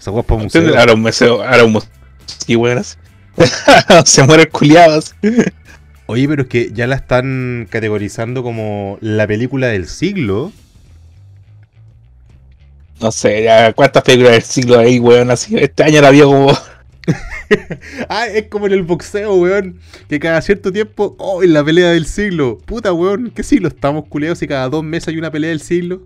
Esa 0.00 0.10
es 0.18 0.24
para 0.24 0.36
un 0.36 0.42
museo. 0.44 0.78
Ahora 0.78 0.94
un 0.94 1.00
museo, 1.02 1.42
ahora 1.42 1.64
un 1.64 1.72
museo, 1.72 1.90
sí, 2.26 2.56
weón, 2.56 2.78
así. 2.78 2.96
Se 4.04 4.22
muere 4.24 4.44
el 4.44 4.48
culiado, 4.50 4.98
así. 4.98 5.12
Oye, 6.06 6.28
pero 6.28 6.42
es 6.42 6.48
que 6.48 6.70
ya 6.72 6.86
la 6.86 6.96
están 6.96 7.66
categorizando 7.70 8.42
como 8.42 8.98
la 9.00 9.26
película 9.26 9.68
del 9.68 9.88
siglo. 9.88 10.52
No 13.00 13.10
sé, 13.10 13.42
ya 13.42 13.72
cuántas 13.72 14.02
películas 14.02 14.32
del 14.32 14.42
siglo 14.42 14.78
hay, 14.78 14.98
weón, 14.98 15.30
así. 15.30 15.56
Este 15.56 15.82
año 15.82 16.00
la 16.00 16.10
vio 16.10 16.26
como. 16.26 16.52
Ah, 18.08 18.26
es 18.26 18.48
como 18.48 18.66
en 18.66 18.72
el 18.72 18.82
boxeo, 18.82 19.34
weón. 19.34 19.78
Que 20.08 20.18
cada 20.18 20.40
cierto 20.40 20.72
tiempo, 20.72 21.14
oh, 21.18 21.42
en 21.42 21.52
la 21.52 21.62
pelea 21.62 21.90
del 21.90 22.06
siglo. 22.06 22.58
Puta, 22.64 22.92
weón, 22.92 23.30
¿qué 23.34 23.42
siglo 23.42 23.68
estamos 23.68 24.06
culeados 24.08 24.38
si 24.38 24.48
cada 24.48 24.68
dos 24.68 24.82
meses 24.82 25.08
hay 25.08 25.18
una 25.18 25.30
pelea 25.30 25.50
del 25.50 25.60
siglo? 25.60 26.02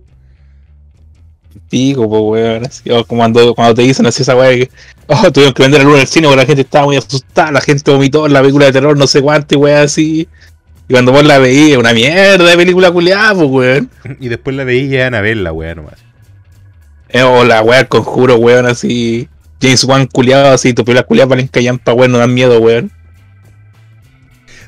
Pico, 1.70 2.08
po, 2.08 2.30
weón. 2.30 2.66
Así, 2.66 2.90
o 2.90 3.04
como 3.04 3.20
cuando, 3.20 3.54
cuando 3.54 3.74
te 3.74 3.82
dicen 3.82 4.06
así 4.06 4.22
esa 4.22 4.36
weá 4.36 4.50
que. 4.50 4.70
Oh, 5.06 5.30
tuvieron 5.30 5.54
que 5.54 5.62
vender 5.62 5.80
la 5.80 5.86
luz 5.86 5.94
en 5.94 6.00
el 6.00 6.06
cine 6.06 6.26
porque 6.26 6.42
la 6.42 6.46
gente 6.46 6.62
estaba 6.62 6.86
muy 6.86 6.96
asustada, 6.96 7.52
la 7.52 7.60
gente 7.60 7.90
vomitó 7.90 8.26
en 8.26 8.32
la 8.32 8.40
película 8.40 8.66
de 8.66 8.72
terror, 8.72 8.96
no 8.96 9.06
sé 9.06 9.22
cuánto, 9.22 9.58
weón, 9.58 9.84
así. 9.84 10.28
Y 10.88 10.92
cuando 10.92 11.12
vos 11.12 11.24
la 11.24 11.38
veías, 11.38 11.78
una 11.78 11.92
mierda 11.92 12.44
de 12.44 12.56
película 12.56 12.90
culiada, 12.90 13.34
pues, 13.34 13.48
weón. 13.48 13.90
Y 14.20 14.28
después 14.28 14.56
la 14.56 14.64
veí 14.64 14.80
y 14.80 14.88
llegan 14.88 15.14
a 15.14 15.20
verla, 15.20 15.52
weón, 15.52 15.76
nomás. 15.76 16.07
Eh, 17.10 17.22
o 17.22 17.44
la 17.44 17.62
weá 17.62 17.84
conjuro, 17.86 18.36
weón, 18.36 18.66
así. 18.66 19.28
James 19.60 19.84
Wan 19.84 20.06
culiado, 20.06 20.52
así, 20.52 20.72
tu 20.72 20.84
película 20.84 21.06
culiada 21.06 21.28
para 21.30 21.46
callampa, 21.48 21.92
weón, 21.92 22.12
no 22.12 22.18
dan 22.18 22.34
miedo, 22.34 22.60
weón. 22.60 22.90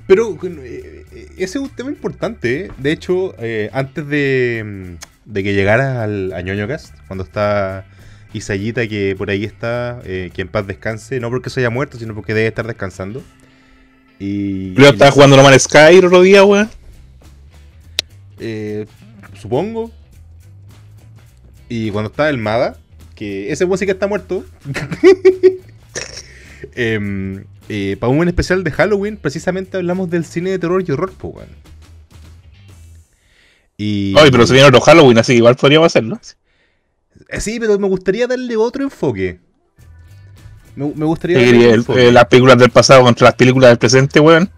Pero 0.07 0.37
eh, 0.43 1.05
eh, 1.13 1.27
ese 1.37 1.59
es 1.59 1.65
un 1.65 1.69
tema 1.69 1.91
importante, 1.91 2.65
¿eh? 2.65 2.71
De 2.79 2.91
hecho, 2.91 3.35
eh, 3.39 3.71
antes 3.73 4.07
de, 4.09 4.63
mm, 4.65 5.33
de 5.33 5.43
que 5.45 5.55
llegaras 5.55 5.99
al 5.99 6.33
a 6.33 6.41
ñoño 6.41 6.67
Cast, 6.67 6.95
cuando 7.07 7.23
está 7.23 7.85
Isayita, 8.33 8.89
que 8.89 9.15
por 9.17 9.31
ahí 9.31 9.45
está, 9.45 10.01
que 10.05 10.33
en 10.37 10.49
paz 10.49 10.67
descanse, 10.67 11.21
no 11.21 11.31
porque 11.31 11.51
se 11.51 11.61
haya 11.61 11.71
muerto, 11.71 11.99
sino 11.99 12.15
porque 12.15 12.35
debe 12.35 12.49
estar 12.49 12.67
descansando. 12.67 13.23
Y, 14.19 14.75
Yo 14.75 14.83
y 14.83 14.87
estaba 14.89 15.11
jugando 15.11 15.37
No 15.37 15.43
Man's 15.43 15.63
Sky 15.63 15.97
el 15.99 16.05
otro 16.05 16.23
día, 16.23 16.45
weón. 16.45 16.69
eh, 18.39 18.87
supongo. 19.35 19.91
Y 21.71 21.91
cuando 21.91 22.11
estaba 22.11 22.29
el 22.29 22.37
Mada, 22.37 22.77
que 23.15 23.51
ese 23.51 23.65
música 23.65 23.93
está 23.93 24.07
muerto. 24.07 24.45
Em, 26.75 27.45
eh, 27.69 27.97
para 27.99 28.11
un 28.11 28.17
buen 28.19 28.29
especial 28.29 28.63
de 28.63 28.71
Halloween, 28.71 29.17
precisamente 29.17 29.77
hablamos 29.79 30.11
del 30.11 30.25
cine 30.25 30.51
de 30.51 30.59
terror 30.59 30.85
y 30.87 30.93
horror, 30.93 31.13
pues, 31.17 31.35
weón. 31.35 31.49
Y... 33.77 34.15
Ay, 34.19 34.31
pero 34.31 34.47
se 34.47 34.53
viene 34.53 34.69
otro 34.69 34.81
Halloween, 34.81 35.19
así 35.19 35.33
que 35.33 35.39
igual 35.39 35.57
podríamos 35.57 35.87
hacerlo. 35.87 36.21
Eh, 37.29 37.41
Sí, 37.41 37.59
pero 37.59 37.79
me 37.79 37.89
gustaría 37.89 38.27
darle 38.27 38.57
otro 38.57 38.83
enfoque. 38.85 39.41
Me, 40.77 40.93
me 40.95 41.05
gustaría 41.07 41.39
¿Qué 41.39 41.47
darle 41.47 41.69
El- 41.71 41.75
enfoque. 41.77 42.09
eh, 42.09 42.13
las 42.13 42.27
películas 42.27 42.59
del 42.59 42.71
pasado 42.71 43.03
contra 43.05 43.27
las 43.29 43.35
películas 43.35 43.71
del 43.71 43.79
presente, 43.79 44.21
weón. 44.21 44.51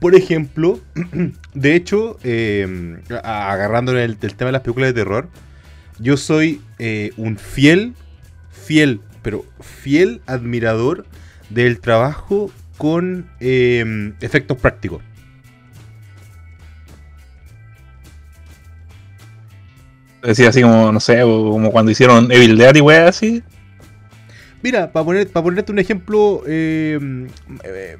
Por 0.00 0.14
ejemplo, 0.14 0.80
de 1.54 1.74
hecho, 1.76 2.18
eh, 2.24 2.98
a- 3.22 3.52
agarrando 3.52 3.92
el, 3.92 4.16
el 4.20 4.34
tema 4.34 4.46
de 4.48 4.52
las 4.52 4.62
películas 4.62 4.88
de 4.88 4.94
terror, 4.94 5.28
yo 6.00 6.16
soy 6.16 6.60
eh, 6.78 7.12
un 7.16 7.36
fiel, 7.36 7.94
fiel, 8.50 9.00
pero 9.22 9.44
fiel 9.60 10.20
admirador 10.26 11.06
del 11.50 11.80
trabajo 11.80 12.50
con 12.76 13.30
eh, 13.40 14.12
efectos 14.20 14.56
prácticos. 14.58 15.02
Decía 20.22 20.50
así 20.50 20.60
como, 20.60 20.92
no 20.92 21.00
sé, 21.00 21.20
como 21.22 21.70
cuando 21.70 21.90
hicieron 21.90 22.30
Evil 22.30 22.58
Dead 22.58 22.74
y 22.74 22.80
weón, 22.80 23.08
así. 23.08 23.42
Mira, 24.62 24.92
para 24.92 25.04
poner, 25.04 25.28
para 25.28 25.44
ponerte 25.44 25.72
un 25.72 25.78
ejemplo 25.78 26.42
eh, 26.46 26.98
eh, 27.64 27.96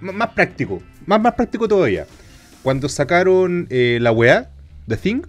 más 0.00 0.28
práctico, 0.30 0.82
más, 1.06 1.20
más 1.20 1.34
práctico 1.34 1.66
todavía. 1.66 2.06
Cuando 2.62 2.88
sacaron 2.88 3.66
eh, 3.70 3.98
la 4.00 4.12
weá, 4.12 4.50
The 4.86 4.96
Thing, 4.96 5.22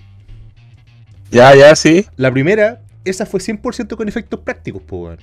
Ya, 1.31 1.53
ya, 1.55 1.75
sí. 1.75 2.05
La 2.15 2.31
primera, 2.31 2.81
esa 3.05 3.25
fue 3.25 3.39
100% 3.39 3.96
con 3.96 4.07
efectos 4.07 4.39
prácticos, 4.41 4.81
po, 4.81 4.98
weón. 5.05 5.17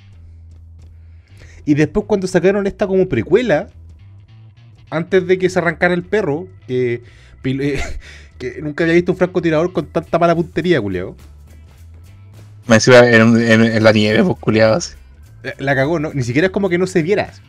Y 1.65 1.75
después 1.75 2.07
cuando 2.07 2.27
sacaron 2.27 2.67
esta 2.67 2.87
como 2.87 3.09
precuela, 3.09 3.69
antes 4.91 5.27
de 5.27 5.39
que 5.39 5.49
se 5.49 5.59
arrancara 5.59 5.95
el 5.95 6.03
perro, 6.03 6.47
que, 6.67 7.03
pil- 7.43 7.63
eh, 7.63 7.81
que 8.39 8.61
nunca 8.63 8.85
había 8.85 8.95
visto 8.95 9.13
un 9.13 9.19
francotirador 9.19 9.73
con 9.73 9.87
tanta 9.87 10.19
mala 10.19 10.35
puntería, 10.35 10.81
culiao. 10.81 11.17
Me 12.67 12.77
decía 12.77 13.11
en, 13.11 13.37
en- 13.41 13.65
en 13.65 13.83
la 13.85 13.93
nieve, 13.93 14.23
pues 14.25 14.39
culiado 14.39 14.75
así. 14.75 14.95
La, 15.43 15.55
la 15.59 15.75
cagó, 15.75 15.99
¿no? 16.01 16.13
Ni 16.15 16.23
siquiera 16.23 16.47
es 16.47 16.53
como 16.53 16.69
que 16.69 16.79
no 16.79 16.87
se 16.87 17.03
viera. 17.03 17.33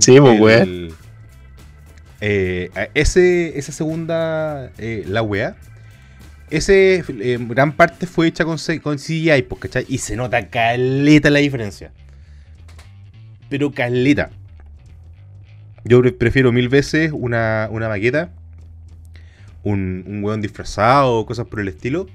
Sí, 0.00 0.20
pues 0.20 0.38
weón. 0.40 0.88
eh, 2.20 2.70
ese, 2.94 3.58
esa 3.58 3.72
segunda, 3.72 4.70
eh, 4.78 5.04
la 5.06 5.22
weá, 5.22 5.56
ese 6.50 7.04
eh, 7.08 7.38
gran 7.40 7.72
parte 7.72 8.06
fue 8.06 8.26
hecha 8.26 8.44
con, 8.44 8.58
con 8.82 8.98
CGI, 8.98 9.42
pues, 9.48 9.60
¿cachai? 9.60 9.86
Y 9.88 9.98
se 9.98 10.16
nota 10.16 10.48
caleta 10.48 11.30
la 11.30 11.38
diferencia. 11.38 11.92
Pero 13.48 13.70
caleta. 13.72 14.30
Yo 15.84 16.00
pre- 16.00 16.12
prefiero 16.12 16.52
mil 16.52 16.68
veces 16.68 17.10
una, 17.14 17.68
una 17.70 17.88
maqueta, 17.88 18.30
un, 19.62 20.04
un 20.06 20.22
weón 20.22 20.40
disfrazado, 20.40 21.24
cosas 21.26 21.46
por 21.46 21.60
el 21.60 21.68
estilo, 21.68 22.06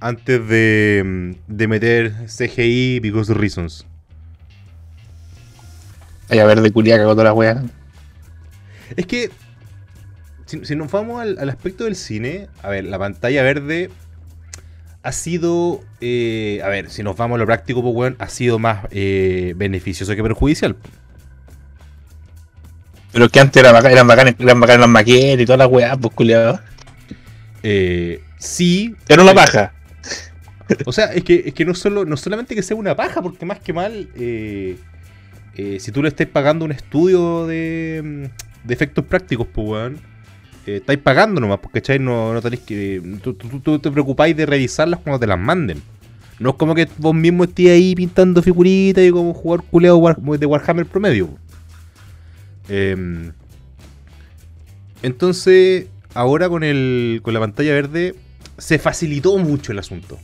antes 0.00 0.46
de, 0.48 1.36
de 1.48 1.68
meter 1.68 2.12
CGI 2.26 3.00
because 3.00 3.30
of 3.32 3.38
reasons. 3.38 3.86
Ay, 6.28 6.38
a 6.38 6.44
ver, 6.44 6.60
de 6.60 6.70
culiá 6.70 6.96
cagó 6.96 7.12
toda 7.12 7.24
la 7.24 7.32
weá. 7.34 7.62
Es 8.96 9.06
que, 9.06 9.30
si, 10.52 10.64
si 10.66 10.76
nos 10.76 10.90
vamos 10.90 11.20
al, 11.20 11.38
al 11.38 11.48
aspecto 11.48 11.84
del 11.84 11.96
cine, 11.96 12.48
a 12.62 12.68
ver, 12.68 12.84
la 12.84 12.98
pantalla 12.98 13.42
verde 13.42 13.90
ha 15.02 15.12
sido, 15.12 15.80
eh, 16.00 16.60
a 16.62 16.68
ver, 16.68 16.90
si 16.90 17.02
nos 17.02 17.16
vamos 17.16 17.36
a 17.36 17.38
lo 17.38 17.46
práctico, 17.46 17.82
pues, 17.82 17.94
weón, 17.94 18.16
ha 18.18 18.28
sido 18.28 18.58
más 18.58 18.86
eh, 18.90 19.54
beneficioso 19.56 20.14
que 20.14 20.22
perjudicial. 20.22 20.76
Pero 23.12 23.28
que 23.28 23.40
antes 23.40 23.60
era 23.62 23.72
bacán- 23.72 23.92
eran 23.92 24.06
bacanes, 24.06 24.34
eran 24.38 24.60
bacanes 24.60 24.80
las 24.80 24.88
maquetas 24.88 25.40
y 25.42 25.46
toda 25.46 25.56
la 25.58 25.66
weá, 25.66 25.96
pues 25.96 26.14
culiado. 26.14 26.60
Eh, 27.62 28.22
sí, 28.38 28.94
Era 29.08 29.22
una 29.22 29.32
eh, 29.32 29.34
paja. 29.34 29.72
O 30.86 30.92
sea, 30.92 31.06
es 31.12 31.24
que, 31.24 31.42
es 31.46 31.54
que 31.54 31.64
no, 31.64 31.74
solo, 31.74 32.04
no 32.04 32.16
solamente 32.16 32.54
que 32.54 32.62
sea 32.62 32.76
una 32.76 32.94
paja, 32.94 33.20
porque 33.20 33.44
más 33.44 33.58
que 33.58 33.72
mal, 33.72 34.08
eh, 34.16 34.76
eh, 35.56 35.78
si 35.80 35.92
tú 35.92 36.02
le 36.02 36.08
estás 36.08 36.26
pagando 36.28 36.64
un 36.64 36.72
estudio 36.72 37.46
de, 37.46 38.00
mm, 38.02 38.66
de 38.68 38.74
efectos 38.74 39.04
prácticos, 39.04 39.46
pues, 39.52 39.66
weón, 39.66 40.11
eh, 40.66 40.76
estáis 40.76 40.98
pagando 41.00 41.40
nomás, 41.40 41.58
porque 41.60 41.80
¿cachai? 41.80 41.98
No, 41.98 42.32
no 42.32 42.40
tenéis 42.42 42.62
que. 42.62 43.02
Tú, 43.22 43.34
tú- 43.34 43.78
te 43.78 43.90
preocupáis 43.90 44.36
de 44.36 44.46
revisarlas 44.46 45.00
cuando 45.00 45.18
te 45.20 45.26
las 45.26 45.38
manden. 45.38 45.82
No 46.38 46.50
es 46.50 46.56
como 46.56 46.74
que 46.74 46.88
vos 46.98 47.14
mismo 47.14 47.44
estés 47.44 47.70
ahí 47.70 47.94
pintando 47.94 48.42
figuritas 48.42 49.04
y 49.04 49.10
como 49.10 49.34
jugar 49.34 49.62
culeado 49.70 50.00
de 50.38 50.46
Warhammer 50.46 50.86
promedio. 50.86 51.30
Em, 52.68 53.32
entonces, 55.02 55.86
ahora 56.14 56.48
con, 56.48 56.62
el, 56.64 57.20
con 57.22 57.34
la 57.34 57.40
pantalla 57.40 57.72
verde, 57.72 58.14
se 58.58 58.78
facilitó 58.78 59.36
mucho 59.38 59.72
el 59.72 59.78
asunto. 59.78 60.18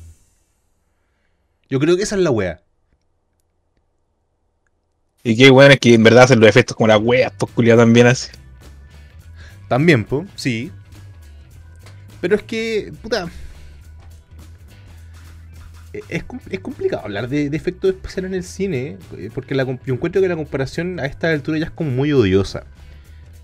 Yo 1.71 1.79
creo 1.81 1.97
que 1.97 2.03
esa 2.03 2.17
es 2.17 2.23
la 2.23 2.31
wea. 2.31 2.63
Y 5.23 5.37
qué 5.37 5.51
weón 5.51 5.71
es 5.73 5.79
que 5.79 5.95
en 5.95 6.03
verdad 6.03 6.25
hacen 6.25 6.41
los 6.41 6.49
efectos 6.49 6.77
como 6.77 6.89
las 6.89 7.01
weas, 7.01 7.33
pues 7.39 7.53
culiado 7.53 7.81
también 7.83 8.07
así. 8.09 8.29
También, 9.69 10.05
po, 10.05 10.25
sí. 10.35 10.73
Pero 12.21 12.35
es 12.37 12.43
que, 12.43 12.93
puta. 13.03 13.29
e- 15.93 16.03
Es, 16.09 16.25
es 16.51 16.61
complicado 16.61 17.05
hablar 17.05 17.29
de, 17.29 17.51
de 17.51 17.57
efectos 17.57 17.91
especiales 17.91 18.31
en 18.31 18.35
el 18.35 18.45
cine, 18.45 18.97
eh, 19.17 19.31
porque 19.35 19.55
la, 19.55 19.65
yo 19.65 19.95
encuentro 19.95 20.21
que 20.23 20.29
la 20.29 20.37
comparación 20.37 21.01
a 21.01 21.07
esta 21.07 21.31
altura 21.31 21.59
ya 21.59 21.67
es 21.67 21.71
como 21.71 21.91
muy 21.91 22.13
odiosa. 22.13 22.65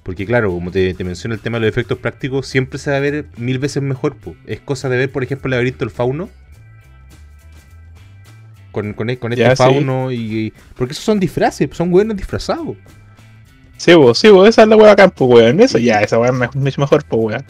Porque 0.02 0.26
claro, 0.26 0.50
como 0.50 0.70
te, 0.70 0.92
te 0.92 1.02
menciono 1.04 1.34
el 1.34 1.40
tema 1.40 1.58
de 1.58 1.62
los 1.62 1.68
efectos 1.70 1.98
prácticos, 1.98 2.46
siempre 2.46 2.78
se 2.78 2.90
va 2.90 2.98
a 2.98 3.00
ver 3.00 3.26
mil 3.38 3.58
veces 3.58 3.82
mejor. 3.82 4.16
po. 4.16 4.36
Es 4.46 4.60
cosa 4.60 4.88
de 4.88 4.98
ver, 4.98 5.10
por 5.12 5.22
ejemplo, 5.22 5.46
el 5.48 5.52
laberinto 5.52 5.78
del 5.80 5.90
fauno. 5.90 6.28
Con, 8.72 8.92
con, 8.92 9.08
e- 9.08 9.18
con 9.18 9.32
este 9.32 9.44
Ya, 9.44 9.50
sí. 9.50 9.56
fauno 9.62 10.10
y, 10.10 10.16
y- 10.46 10.52
Porque 10.76 10.92
esos 10.92 11.04
son 11.04 11.20
disfraces, 11.20 11.68
son 11.72 11.90
buenos 11.90 12.16
disfrazados. 12.16 12.76
Sí, 13.84 13.92
vos, 13.94 14.18
sí, 14.18 14.28
vos, 14.28 14.48
esa 14.48 14.62
es 14.62 14.68
la 14.68 14.76
weá 14.76 14.92
acá, 14.92 15.08
pues 15.08 15.30
weón. 15.30 15.60
Eso 15.60 15.76
ya, 15.78 16.00
esa 16.00 16.18
weá 16.18 16.30
es 16.30 16.54
mucho 16.56 16.80
mejor, 16.80 17.04
pues 17.04 17.22
weón. 17.22 17.44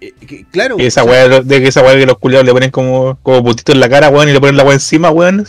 Eh, 0.00 0.12
que- 0.26 0.44
claro. 0.50 0.76
Y 0.78 0.86
esa 0.86 1.02
weá 1.04 1.28
de 1.42 1.60
que 1.60 1.68
esa 1.68 1.82
weá 1.82 1.96
que 1.98 2.06
los 2.06 2.18
culiados 2.18 2.46
le 2.46 2.52
ponen 2.52 2.70
como, 2.70 3.18
como 3.22 3.42
putito 3.42 3.72
en 3.72 3.80
la 3.80 3.88
cara, 3.88 4.08
weón, 4.08 4.28
y 4.28 4.32
le 4.32 4.40
ponen 4.40 4.56
la 4.56 4.62
weá 4.64 4.74
encima, 4.74 5.10
weón. 5.10 5.46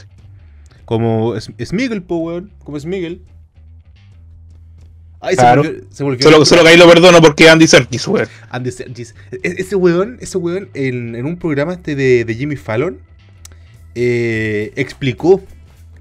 Como 0.86 1.36
S- 1.36 1.54
Smiggle, 1.64 2.02
po, 2.02 2.18
weón. 2.18 2.52
Como 2.64 2.80
Smiggle. 2.80 3.22
Ay, 5.24 5.36
Claro. 5.36 5.62
se 5.64 5.70
volvió. 5.70 5.86
Se 5.92 6.04
volvió 6.04 6.24
Solo, 6.32 6.46
solo 6.46 6.64
que 6.64 6.70
ahí 6.70 6.78
lo 6.78 6.88
perdono 6.90 7.22
porque 7.22 7.44
es 7.46 7.52
Andy 7.52 7.68
Serkis, 7.68 8.08
weón. 8.08 8.28
Andy 8.50 8.72
Serkis. 8.72 9.14
E- 9.32 9.56
Ese 9.60 9.76
weón, 9.76 10.18
ese 10.20 10.38
weón 10.40 10.70
en, 10.74 11.16
en 11.16 11.26
un 11.28 11.38
programa 11.38 11.74
este 11.74 11.96
de, 11.96 12.26
de 12.26 12.34
Jimmy 12.36 12.56
Fallon 12.56 12.98
eh, 13.94 14.72
explicó 14.76 15.42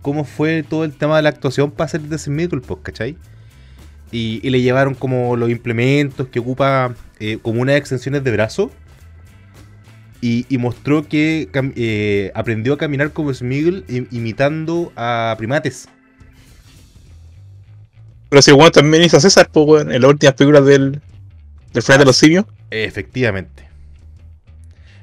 cómo 0.00 0.24
fue 0.24 0.62
todo 0.62 0.84
el 0.84 0.92
tema 0.96 1.16
de 1.16 1.22
la 1.22 1.28
actuación 1.28 1.70
para 1.70 1.84
hacer 1.86 2.00
de 2.00 2.16
Smiggle, 2.18 2.60
pues, 2.62 2.80
¿cachai? 2.82 3.18
Y, 4.12 4.40
y 4.42 4.50
le 4.50 4.60
llevaron 4.60 4.94
como 4.94 5.36
los 5.36 5.50
implementos 5.50 6.28
que 6.28 6.40
ocupa 6.40 6.94
eh, 7.20 7.38
como 7.42 7.60
unas 7.60 7.76
extensiones 7.76 8.24
de 8.24 8.32
brazo. 8.32 8.70
Y, 10.22 10.44
y 10.48 10.58
mostró 10.58 11.08
que 11.08 11.48
eh, 11.76 12.30
aprendió 12.34 12.74
a 12.74 12.78
caminar 12.78 13.12
como 13.12 13.32
Smiggle 13.32 13.84
imitando 14.10 14.92
a 14.94 15.34
primates. 15.38 15.88
Pero 18.28 18.42
si 18.42 18.52
weón 18.52 18.70
también 18.70 19.02
hizo 19.02 19.18
César, 19.18 19.48
pues 19.52 19.66
weón, 19.66 19.92
en 19.92 20.00
las 20.00 20.10
últimas 20.10 20.34
películas 20.34 20.64
del, 20.64 21.00
del 21.72 21.82
final 21.82 21.98
de 21.98 22.04
los 22.04 22.16
simios. 22.16 22.44
Efectivamente. 22.70 23.68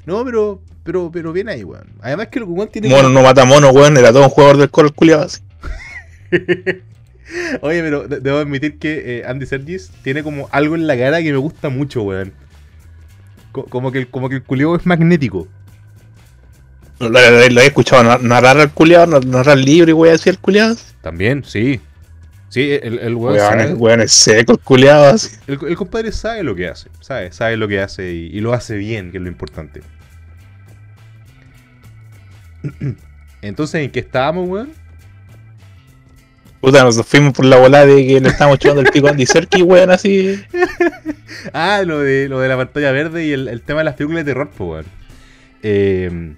No, 0.06 0.24
pero, 0.24 0.62
pero, 0.84 1.12
pero 1.12 1.34
bien 1.34 1.50
ahí, 1.50 1.64
weón. 1.64 1.88
Además 2.02 2.28
que 2.28 2.40
el 2.40 2.46
weón 2.46 2.70
tiene. 2.70 2.88
Mono 2.88 3.10
no 3.10 3.22
mata 3.22 3.44
mono, 3.44 3.72
weón, 3.72 3.98
era 3.98 4.14
todo 4.14 4.24
un 4.24 4.30
jugador 4.30 4.58
del 4.58 4.70
coro 4.70 4.94
culiado 4.94 5.24
así. 5.24 5.42
Oye, 7.62 7.82
pero 7.82 8.08
de- 8.08 8.20
debo 8.20 8.38
admitir 8.40 8.78
que 8.80 9.20
eh, 9.20 9.24
Andy 9.28 9.46
Sergis 9.46 9.92
tiene 10.04 10.24
como 10.24 10.48
algo 10.52 10.76
en 10.76 10.88
la 10.88 10.98
cara 10.98 11.22
que 11.22 11.32
me 11.32 11.38
gusta 11.38 11.70
mucho, 11.70 12.04
weón. 12.04 12.32
Co- 13.52 13.66
como, 13.66 13.92
que 13.92 14.00
el, 14.00 14.08
como 14.10 14.30
que 14.30 14.36
el 14.36 14.44
culiao 14.44 14.76
es 14.76 14.86
magnético. 14.86 15.48
Lo, 17.00 17.10
lo- 17.10 17.20
lo 17.50 17.62
he 17.62 17.66
escuchado 17.66 18.04
nar- 18.04 18.22
narrar 18.22 18.58
al 18.60 18.72
culiado, 18.72 19.20
narrar 19.22 19.58
libre, 19.58 19.94
weón, 19.94 20.16
así 20.16 20.30
el 20.30 20.40
culiado. 20.40 20.76
También, 21.02 21.44
sí. 21.44 21.80
Sí, 22.50 22.72
el, 22.82 23.00
el 23.00 23.16
weón 23.16 23.36
Weón, 23.36 23.40
sabe- 23.50 23.64
es- 23.72 23.76
weón, 23.78 24.02
es 24.02 24.12
seco 24.14 24.54
el 24.54 24.60
culiado 24.60 25.06
así. 25.14 25.36
el, 25.48 25.60
el 25.68 25.76
compadre 25.76 26.12
sabe 26.14 26.44
lo 26.44 26.56
que 26.56 26.68
hace. 26.70 26.90
Sabe, 27.02 27.32
sabe 27.34 27.58
lo 27.58 27.68
que 27.68 27.82
hace 27.82 28.14
y, 28.14 28.28
y 28.28 28.40
lo 28.40 28.54
hace 28.54 28.78
bien, 28.78 29.12
que 29.12 29.18
es 29.18 29.24
lo 29.24 29.28
importante. 29.30 29.82
Entonces, 33.42 33.84
¿en 33.84 33.92
qué 33.92 34.00
estábamos, 34.00 34.48
weón? 34.48 34.70
Puta, 36.62 36.84
nos 36.84 37.06
fuimos 37.06 37.34
por 37.34 37.46
la 37.46 37.58
volada 37.58 37.86
de 37.86 38.06
que 38.06 38.20
le 38.20 38.30
estábamos 38.30 38.60
chupando 38.60 38.82
el 38.82 38.92
pico 38.92 39.08
a 39.08 39.12
Andy 39.12 39.26
Serkis, 39.26 39.62
weón, 39.62 39.92
así. 39.92 40.42
Ah, 41.54 41.84
lo 41.86 42.00
de, 42.00 42.28
lo 42.28 42.40
de 42.40 42.48
la 42.48 42.58
pantalla 42.58 42.92
verde 42.92 43.26
y 43.26 43.32
el, 43.32 43.48
el 43.48 43.62
tema 43.62 43.82
de 43.82 43.86
las 43.86 43.96
películas 43.96 44.26
de 44.26 44.32
terror, 44.32 44.50
pues, 44.58 44.70
weón. 44.70 44.86
Eh, 45.64 46.36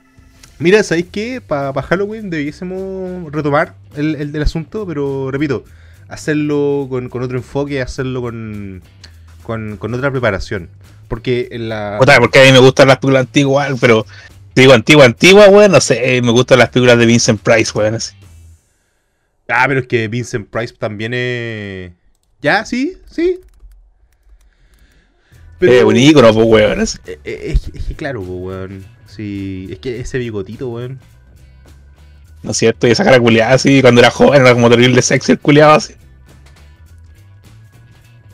Mira, 0.59 0.83
¿sabéis 0.83 1.07
qué? 1.09 1.39
Para 1.39 1.81
Halloween 1.81 2.29
debiésemos 2.29 3.31
retomar 3.31 3.75
el, 3.95 4.15
el 4.15 4.33
del 4.33 4.41
asunto, 4.41 4.85
pero 4.85 5.31
repito, 5.31 5.63
hacerlo 6.09 6.87
con, 6.89 7.07
con 7.07 7.23
otro 7.23 7.37
enfoque, 7.37 7.81
hacerlo 7.81 8.21
con, 8.21 8.81
con, 9.43 9.77
con 9.77 9.93
otra 9.93 10.11
preparación. 10.11 10.69
Porque 11.07 11.47
en 11.51 11.69
la. 11.69 11.95
Puta, 11.97 12.19
porque 12.19 12.41
a 12.41 12.43
mí 12.43 12.51
me 12.51 12.59
gustan 12.59 12.89
las 12.89 12.97
películas 12.97 13.21
antiguas, 13.21 13.71
pero 13.79 14.05
digo 14.53 14.73
antigua, 14.73 15.05
antigua, 15.05 15.47
weón, 15.47 15.71
no 15.71 15.79
sé, 15.79 16.21
me 16.21 16.31
gustan 16.31 16.59
las 16.59 16.69
películas 16.69 16.97
de 16.97 17.05
Vincent 17.05 17.39
Price, 17.39 17.71
weón, 17.73 17.95
así. 17.95 18.13
Ah, 19.49 19.65
pero 19.67 19.79
es 19.81 19.87
que 19.87 20.07
Vincent 20.07 20.47
Price 20.49 20.73
también 20.77 21.13
es. 21.13 21.91
Ya, 22.41 22.65
sí, 22.65 22.97
sí. 23.09 23.39
Es 25.59 25.83
un 25.83 25.97
ícono, 25.97 26.33
pues, 26.33 26.45
weón. 26.45 26.81
Eh, 26.81 27.19
eh, 27.25 27.41
Es, 27.53 27.69
es 27.73 27.83
que 27.85 27.95
claro, 27.95 28.23
po, 28.23 28.35
weón. 28.37 28.85
Sí, 29.07 29.67
es 29.71 29.79
que 29.79 29.99
ese 29.99 30.17
bigotito, 30.19 30.69
weón. 30.69 30.99
¿No 32.43 32.51
es 32.51 32.57
cierto? 32.57 32.87
Y 32.87 32.91
esa 32.91 33.03
cara 33.03 33.19
culiada 33.19 33.55
así, 33.55 33.81
cuando 33.81 33.99
era 33.99 34.11
joven 34.11 34.41
era 34.41 34.53
como 34.53 34.69
terrible 34.69 35.01
sexy 35.01 35.33
el 35.33 35.39
culiado 35.39 35.73
así. 35.73 35.93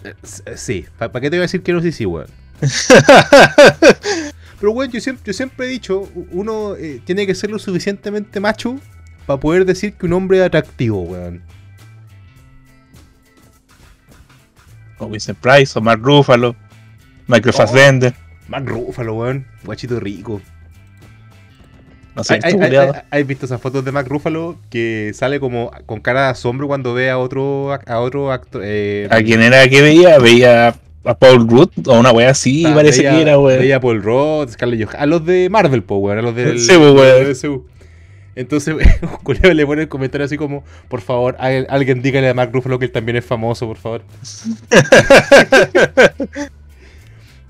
Eh, 0.04 0.14
eh, 0.46 0.58
Sí, 0.58 0.86
¿para 0.98 1.10
qué 1.14 1.30
te 1.30 1.38
voy 1.38 1.40
a 1.40 1.42
decir 1.44 1.64
que 1.64 1.74
no 1.74 1.82
sí, 1.82 1.92
sí, 1.92 2.06
weón? 2.06 2.28
Pero, 4.60 4.72
weón, 4.72 4.92
yo 4.92 5.02
siempre, 5.02 5.24
yo 5.26 5.34
siempre 5.34 5.66
he 5.66 5.70
dicho, 5.70 6.10
uno 6.32 6.76
eh, 6.76 7.02
tiene 7.04 7.26
que 7.26 7.34
ser 7.36 7.50
lo 7.50 7.58
suficientemente 7.60 8.40
macho 8.40 8.80
para 9.26 9.40
poder 9.40 9.66
decir 9.66 9.94
que 9.94 10.06
un 10.06 10.14
hombre 10.14 10.40
es 10.40 10.44
atractivo, 10.46 11.02
weón. 11.02 11.42
O 14.98 15.08
Vincent 15.10 15.38
Price, 15.40 15.78
o 15.78 15.82
Mark 15.82 16.02
Ruffalo, 16.02 16.56
Michael 17.28 17.54
Oh. 17.54 17.58
Fassbender. 17.58 18.14
Mark 18.48 18.66
Ruffalo, 18.68 19.14
weón. 19.16 19.46
Guachito 19.64 20.00
rico. 20.00 20.42
No 22.16 22.24
sé, 22.24 22.36
¿Hay, 22.36 22.40
hay- 22.44 22.54
culiado. 22.54 22.94
hay- 22.94 23.02
hay 23.12 23.24
visto 23.24 23.46
esas 23.46 23.60
fotos 23.60 23.84
de 23.84 23.92
Mark 23.92 24.08
Ruffalo 24.08 24.56
que 24.70 25.12
sale 25.14 25.42
como 25.42 25.70
con 25.86 26.00
cara 26.00 26.24
de 26.26 26.30
asombro 26.30 26.66
cuando 26.68 26.94
ve 26.94 27.10
a 27.10 27.18
otro, 27.18 27.74
a 27.74 28.00
otro 28.00 28.32
actor? 28.32 28.62
Eh, 28.64 29.08
¿A 29.12 29.18
quién 29.22 29.42
era 29.42 29.68
que 29.68 29.82
veía? 29.82 30.18
Veía 30.20 30.76
a 31.04 31.18
Paul 31.20 31.50
Rudd 31.50 31.72
o 31.88 32.00
una 32.00 32.12
wea 32.14 32.30
así, 32.30 32.64
parece 32.74 33.00
veía- 33.02 33.12
que 33.16 33.22
era, 33.22 33.38
weón. 33.38 33.60
Veía 33.60 33.76
a 33.76 33.80
Paul 33.82 34.02
Rudd, 34.02 34.50
Scarlett 34.50 34.80
Johansson, 34.80 35.02
a 35.02 35.06
los 35.08 35.26
de 35.26 35.50
Marvel, 35.50 35.84
po, 35.84 35.98
weón, 35.98 36.20
a 36.20 36.22
los 36.22 36.34
del 36.36 36.58
Sí, 36.58 36.72
weón. 36.78 37.28
MCU. 37.32 37.68
Entonces, 38.36 38.76
culero 39.24 39.54
le 39.54 39.66
pone 39.66 39.84
el 39.84 39.88
comentario 39.88 40.26
así 40.26 40.38
como, 40.38 40.64
por 40.90 41.02
favor, 41.02 41.36
al- 41.40 41.68
alguien 41.70 42.02
dígale 42.02 42.30
a 42.30 42.34
Mark 42.34 42.52
Ruffalo 42.54 42.78
que 42.80 42.86
él 42.86 42.92
también 42.92 43.16
es 43.18 43.26
famoso, 43.26 43.66
por 43.68 43.78
favor. 43.78 44.04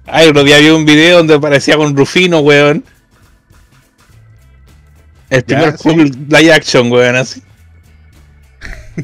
Ay, 0.07 0.27
otro 0.29 0.43
día 0.43 0.59
vi 0.59 0.69
un 0.69 0.85
video 0.85 1.17
donde 1.17 1.33
aparecía 1.33 1.77
con 1.77 1.95
Rufino, 1.97 2.39
weón. 2.39 2.83
El 5.31 5.43
primer 5.43 5.75
sí. 5.77 5.89
full 5.89 6.03
live 6.29 6.53
action, 6.53 6.91
weón, 6.91 7.15
así. 7.15 7.41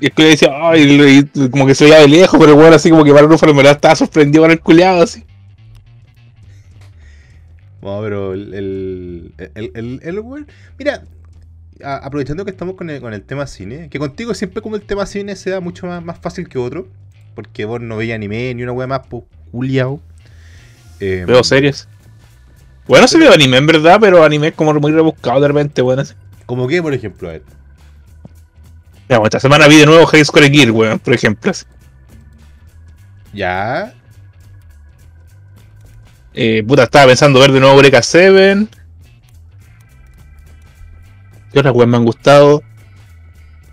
y 0.00 0.06
el 0.06 0.12
culiado 0.12 0.30
decía, 0.30 0.50
ay, 0.60 0.96
lo- 0.98 1.08
y 1.08 1.48
como 1.50 1.66
que 1.66 1.74
se 1.74 1.84
veía 1.84 2.00
de 2.00 2.08
lejos, 2.08 2.38
pero 2.38 2.54
weón, 2.54 2.74
así 2.74 2.90
como 2.90 3.04
que 3.04 3.12
para 3.12 3.26
Rufalo 3.26 3.54
me 3.54 3.62
la 3.62 3.70
estaba 3.72 3.96
sorprendido 3.96 4.42
con 4.44 4.50
el 4.50 4.60
culiado, 4.60 5.02
así. 5.02 5.24
No, 7.82 8.00
pero 8.02 8.34
el, 8.34 8.52
el, 8.54 9.34
el, 9.54 9.70
el- 9.74 10.00
el 10.02 10.18
weón- 10.20 10.46
Mira, 10.78 11.02
a- 11.82 11.96
aprovechando 11.96 12.44
que 12.44 12.50
estamos 12.50 12.74
con 12.74 12.90
el, 12.90 13.00
con 13.00 13.14
el 13.14 13.22
tema 13.22 13.46
cine, 13.46 13.88
que 13.88 13.98
contigo 13.98 14.34
siempre 14.34 14.60
como 14.62 14.76
el 14.76 14.82
tema 14.82 15.06
cine 15.06 15.34
se 15.36 15.50
da 15.50 15.60
mucho 15.60 15.86
más, 15.86 16.04
más 16.04 16.18
fácil 16.18 16.48
que 16.48 16.58
otro, 16.58 16.88
porque 17.34 17.64
vos 17.64 17.80
no 17.80 17.96
veis 17.96 18.12
anime 18.12 18.52
ni 18.54 18.62
una 18.62 18.72
wea 18.72 18.86
más, 18.86 19.06
pues, 19.08 19.24
culiao. 19.50 20.00
Eh, 21.00 21.24
Veo 21.26 21.42
series. 21.42 21.88
Bueno, 22.86 23.06
se 23.08 23.18
veo 23.18 23.32
anime 23.32 23.56
en 23.56 23.66
verdad, 23.66 23.98
pero 24.00 24.22
anime 24.24 24.48
es 24.48 24.54
como 24.54 24.74
muy 24.74 24.92
rebuscado 24.92 25.40
de 25.40 25.48
repente, 25.48 25.80
weón. 25.80 26.00
así. 26.00 26.14
Como 26.44 26.66
que, 26.68 26.82
por 26.82 26.92
ejemplo, 26.92 27.28
a 27.28 27.32
ver. 27.32 27.42
Ya, 29.08 29.16
bueno, 29.18 29.26
esta 29.26 29.40
semana 29.40 29.66
vi 29.68 29.76
de 29.76 29.86
nuevo 29.86 30.06
High 30.06 30.24
Score 30.24 30.50
Gear, 30.50 30.70
weón, 30.70 30.98
por 30.98 31.14
ejemplo. 31.14 31.50
Ya, 33.32 33.94
Eh, 36.34 36.62
puta, 36.66 36.84
estaba 36.84 37.06
pensando 37.06 37.40
ver 37.40 37.52
de 37.52 37.60
nuevo 37.60 37.76
Breaker 37.76 38.04
7. 38.04 38.66
¿Qué 41.52 41.58
otras 41.58 41.74
weón 41.74 41.90
me 41.90 41.96
han 41.96 42.04
gustado? 42.04 42.62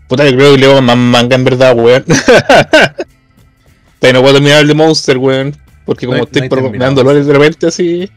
Puta, 0.08 0.26
yo 0.26 0.36
creo 0.36 0.54
que 0.54 0.58
leo 0.60 0.82
más 0.82 0.98
manga 0.98 1.36
en 1.36 1.43
verdad, 1.43 1.76
weón. 1.78 2.04
Pero 4.00 4.13
no 4.13 4.22
puedo 4.22 4.36
terminar 4.36 4.62
el 4.62 4.67
de 4.67 4.74
Monster, 4.74 5.17
weón. 5.17 5.56
Porque 5.86 6.06
como 6.06 6.17
No 6.17 6.24
estoy 6.24 6.50
no 6.50 6.70
me 6.70 6.78
dan 6.78 6.96
dolores 6.96 7.26
de 7.26 7.34
repente 7.34 7.67
así. 7.67 8.10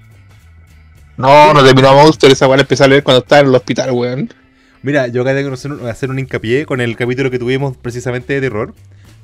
No, 1.17 1.53
no 1.53 1.63
terminó 1.63 1.95
Monster, 1.95 2.31
esa 2.31 2.47
weón 2.47 2.59
la 2.59 2.63
empecé 2.63 2.85
a 2.85 2.89
leer 2.89 3.03
cuando 3.03 3.23
estaba 3.23 3.43
en 3.43 3.49
el 3.49 3.55
hospital, 3.55 3.91
weón. 3.91 4.33
Mira, 4.83 5.09
yo 5.09 5.23
acá 5.23 5.35
tengo 5.35 5.55
que 5.55 5.91
hacer 5.91 6.11
un 6.11 6.19
hincapié 6.19 6.65
con 6.65 6.81
el 6.81 6.97
capítulo 6.97 7.31
que 7.31 7.39
tuvimos 7.39 7.77
precisamente 7.77 8.33
de 8.33 8.41
terror, 8.41 8.75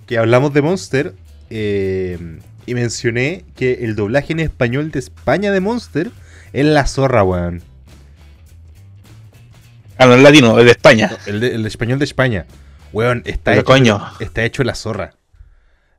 que 0.07 0.19
hablamos 0.19 0.53
de 0.53 0.61
Monster, 0.61 1.15
eh, 1.49 2.39
y 2.67 2.75
mencioné 2.75 3.45
que 3.55 3.85
el 3.85 3.95
doblaje 3.97 4.33
en 4.33 4.41
español 4.41 4.91
de 4.91 4.99
España 4.99 5.53
de 5.53 5.61
Monster 5.61 6.11
es 6.53 6.65
la 6.67 6.87
zorra, 6.87 7.23
weón. 7.23 7.63
Ah, 9.99 10.07
no, 10.07 10.15
es 10.15 10.23
latino, 10.23 10.59
es 10.59 10.65
de 10.67 10.71
España. 10.73 11.11
El, 11.27 11.41
de- 11.41 11.55
el 11.55 11.65
español 11.67 11.99
de 11.99 12.05
España, 12.05 12.47
weón, 12.93 13.23
está 13.25 13.53
Pero 13.53 13.61
hecho, 13.63 13.67
coño. 13.67 14.03
está 14.21 14.45
hecho 14.45 14.63
la 14.65 14.75
zorra. 14.75 15.15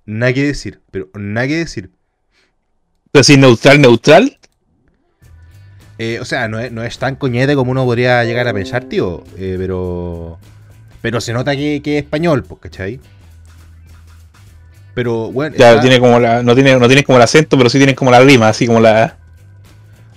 Nada 0.06 0.34
que 0.34 0.43
decir, 0.45 0.82
pero 0.91 1.10
nada 1.15 1.47
que 1.47 1.58
decir. 1.58 1.91
Pero 3.12 3.23
si 3.23 3.38
neutral, 3.38 3.82
neutral. 3.82 4.38
Eh, 5.97 6.19
o 6.21 6.25
sea, 6.25 6.47
no 6.47 6.60
es, 6.60 6.71
no 6.71 6.84
es 6.84 6.99
tan 6.99 7.15
coñete 7.15 7.56
como 7.56 7.71
uno 7.71 7.84
podría 7.86 8.23
llegar 8.23 8.47
a 8.47 8.53
pensar, 8.53 8.84
tío, 8.86 9.23
eh, 9.38 9.56
pero... 9.58 10.38
Pero 11.01 11.21
se 11.21 11.34
nota 11.34 11.56
que, 11.56 11.82
que 11.84 11.97
es 11.97 12.03
español, 12.03 12.43
pues, 12.43 12.60
¿cachai? 12.62 12.99
Pero, 14.97 15.31
bueno, 15.31 15.55
Ya 15.55 15.69
está- 15.73 15.81
tiene 15.81 15.99
como 15.99 16.19
la, 16.19 16.41
no 16.41 16.55
tiene, 16.55 16.75
no 16.75 16.88
tiene 16.88 17.03
como 17.03 17.19
el 17.19 17.23
acento, 17.23 17.55
pero 17.55 17.69
sí 17.69 17.77
tiene 17.77 17.93
como 17.93 18.10
la 18.10 18.19
rima, 18.19 18.49
así 18.49 18.65
como 18.65 18.79
la. 18.79 19.15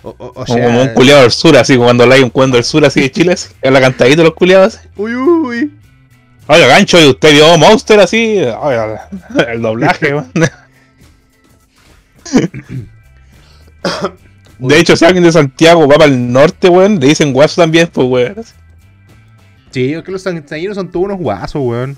o- 0.03 0.09
o- 0.09 0.15
o 0.29 0.33
como, 0.33 0.47
sea, 0.47 0.65
como 0.65 0.81
un 0.81 0.89
culiado 0.95 1.21
del 1.21 1.31
sur, 1.33 1.55
así 1.59 1.75
como 1.75 1.85
cuando 1.85 2.11
hay 2.11 2.23
un 2.23 2.31
cuento 2.31 2.57
del 2.57 2.65
sur 2.65 2.83
así 2.87 3.03
de 3.03 3.11
Chile, 3.13 3.33
así, 3.35 3.51
habla 3.63 3.79
cantadito 3.83 4.23
los 4.25 4.33
culiados. 4.33 4.77
así. 4.77 4.89
Uy, 4.97 5.15
uy. 5.15 5.71
Oiga, 6.47 6.67
gancho, 6.67 6.99
¿y 6.99 7.09
usted 7.11 7.33
vio 7.35 7.59
Monster 7.59 8.01
así? 8.01 8.39
Oiga, 8.39 9.11
el 9.53 9.61
doblaje, 9.61 10.15
man. 10.15 10.33
De 14.59 14.79
hecho, 14.79 14.97
si 14.97 15.05
alguien 15.05 15.25
de 15.25 15.33
Santiago 15.33 15.87
va 15.87 15.97
para 15.97 16.07
el 16.11 16.33
norte, 16.33 16.69
weón, 16.71 16.99
le 17.01 17.09
dicen 17.09 17.33
guaso 17.35 17.61
también, 17.61 17.87
pues, 17.93 18.07
weón. 18.09 18.37
Sí, 19.71 19.93
es 19.93 20.03
que 20.03 20.11
los 20.13 20.23
santiaguinos 20.23 20.75
son 20.77 20.91
todos 20.91 21.05
unos 21.05 21.19
guasos, 21.19 21.61
weón. 21.63 21.97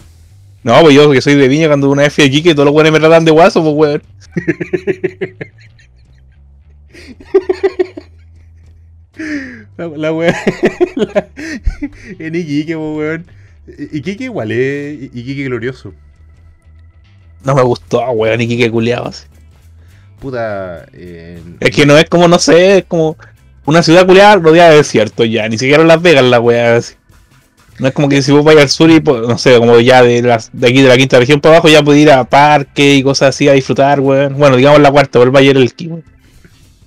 No, 0.62 0.80
pues 0.80 0.94
yo 0.94 1.10
que 1.10 1.20
soy 1.20 1.34
de 1.34 1.48
Viña, 1.48 1.66
cuando 1.66 1.90
una 1.90 2.04
F 2.06 2.22
aquí, 2.24 2.42
que 2.42 2.54
todos 2.54 2.66
los 2.66 2.74
weones 2.74 2.92
me 2.92 3.00
tratan 3.00 3.24
de 3.24 3.32
guaso, 3.32 3.62
pues, 3.62 3.74
weón. 3.74 4.02
La, 9.76 9.88
la 9.88 10.12
weón. 10.12 10.34
en 12.18 12.34
Iquique, 12.34 12.74
po, 12.76 12.96
weón. 12.96 13.26
Iquique 13.92 14.24
igual 14.24 14.52
es 14.52 15.02
Iquique 15.14 15.44
glorioso. 15.44 15.94
No 17.44 17.54
me 17.54 17.62
gustó, 17.62 18.08
weón, 18.10 18.38
qué 18.38 18.70
culiado. 18.70 19.08
así. 19.08 19.26
Puta. 20.20 20.86
eh, 20.92 21.40
Es 21.60 21.70
que 21.74 21.84
no 21.86 21.96
es 21.98 22.08
como, 22.08 22.28
no 22.28 22.38
sé, 22.38 22.78
es 22.78 22.84
como 22.84 23.16
una 23.64 23.82
ciudad 23.82 24.06
culiada 24.06 24.36
rodeada 24.36 24.70
de 24.70 24.76
desierto 24.76 25.24
ya, 25.24 25.48
ni 25.48 25.58
siquiera 25.58 25.84
Las 25.84 26.00
Vegas 26.00 26.24
la 26.24 26.40
weá 26.40 26.76
así. 26.76 26.94
No 27.78 27.88
es 27.88 27.94
como 27.94 28.08
que 28.08 28.22
si 28.22 28.32
vos 28.32 28.44
vais 28.44 28.58
al 28.58 28.68
sur 28.68 28.90
y, 28.90 29.00
pues, 29.00 29.26
no 29.26 29.38
sé, 29.38 29.56
como 29.58 29.80
ya 29.80 30.02
de, 30.02 30.22
las, 30.22 30.50
de 30.52 30.68
aquí 30.68 30.82
de 30.82 30.88
la 30.88 30.96
quinta 30.96 31.18
región 31.18 31.40
para 31.40 31.56
abajo, 31.56 31.68
ya 31.68 31.82
podés 31.82 32.02
ir 32.02 32.10
a 32.10 32.24
parque 32.24 32.94
y 32.94 33.02
cosas 33.02 33.30
así 33.30 33.48
a 33.48 33.52
disfrutar, 33.52 34.00
weón. 34.00 34.36
Bueno, 34.36 34.56
digamos 34.56 34.80
la 34.80 34.92
cuarta, 34.92 35.18
o 35.18 35.22
el 35.22 35.30
Valle 35.30 35.54
del 35.54 35.72
weón. 35.88 36.04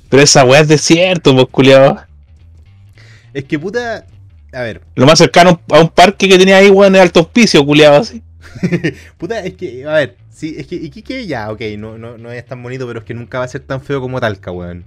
Pero 0.10 0.24
esa 0.24 0.46
weá 0.46 0.62
es 0.62 0.68
desierto, 0.68 1.34
pues, 1.34 1.48
culiado. 1.50 2.00
Es 3.34 3.44
que 3.46 3.58
puta. 3.60 4.06
A 4.54 4.62
ver, 4.62 4.82
Lo 4.96 5.06
más 5.06 5.18
cercano 5.18 5.60
a 5.70 5.82
un 5.82 5.90
parque 5.90 6.30
que 6.30 6.38
tenía 6.38 6.58
ahí, 6.58 6.70
weón, 6.70 6.96
es 6.96 7.02
Alto 7.02 7.22
Hospicio, 7.22 7.66
culiado, 7.66 7.98
así. 7.98 8.24
puta, 9.18 9.40
es 9.42 9.56
que, 9.56 9.86
a 9.86 9.94
ver, 9.94 10.16
sí, 10.32 10.56
es 10.58 10.68
que 10.68 10.76
Iquique 10.76 11.28
ya, 11.28 11.52
ok, 11.52 11.62
no, 11.78 11.98
no, 11.98 12.18
no 12.18 12.32
es 12.32 12.46
tan 12.46 12.64
bonito, 12.64 12.88
pero 12.88 13.00
es 13.00 13.06
que 13.06 13.14
nunca 13.14 13.40
va 13.40 13.46
a 13.46 13.50
ser 13.50 13.62
tan 13.62 13.82
feo 13.82 14.00
como 14.00 14.22
Talca, 14.22 14.52
weón. 14.52 14.86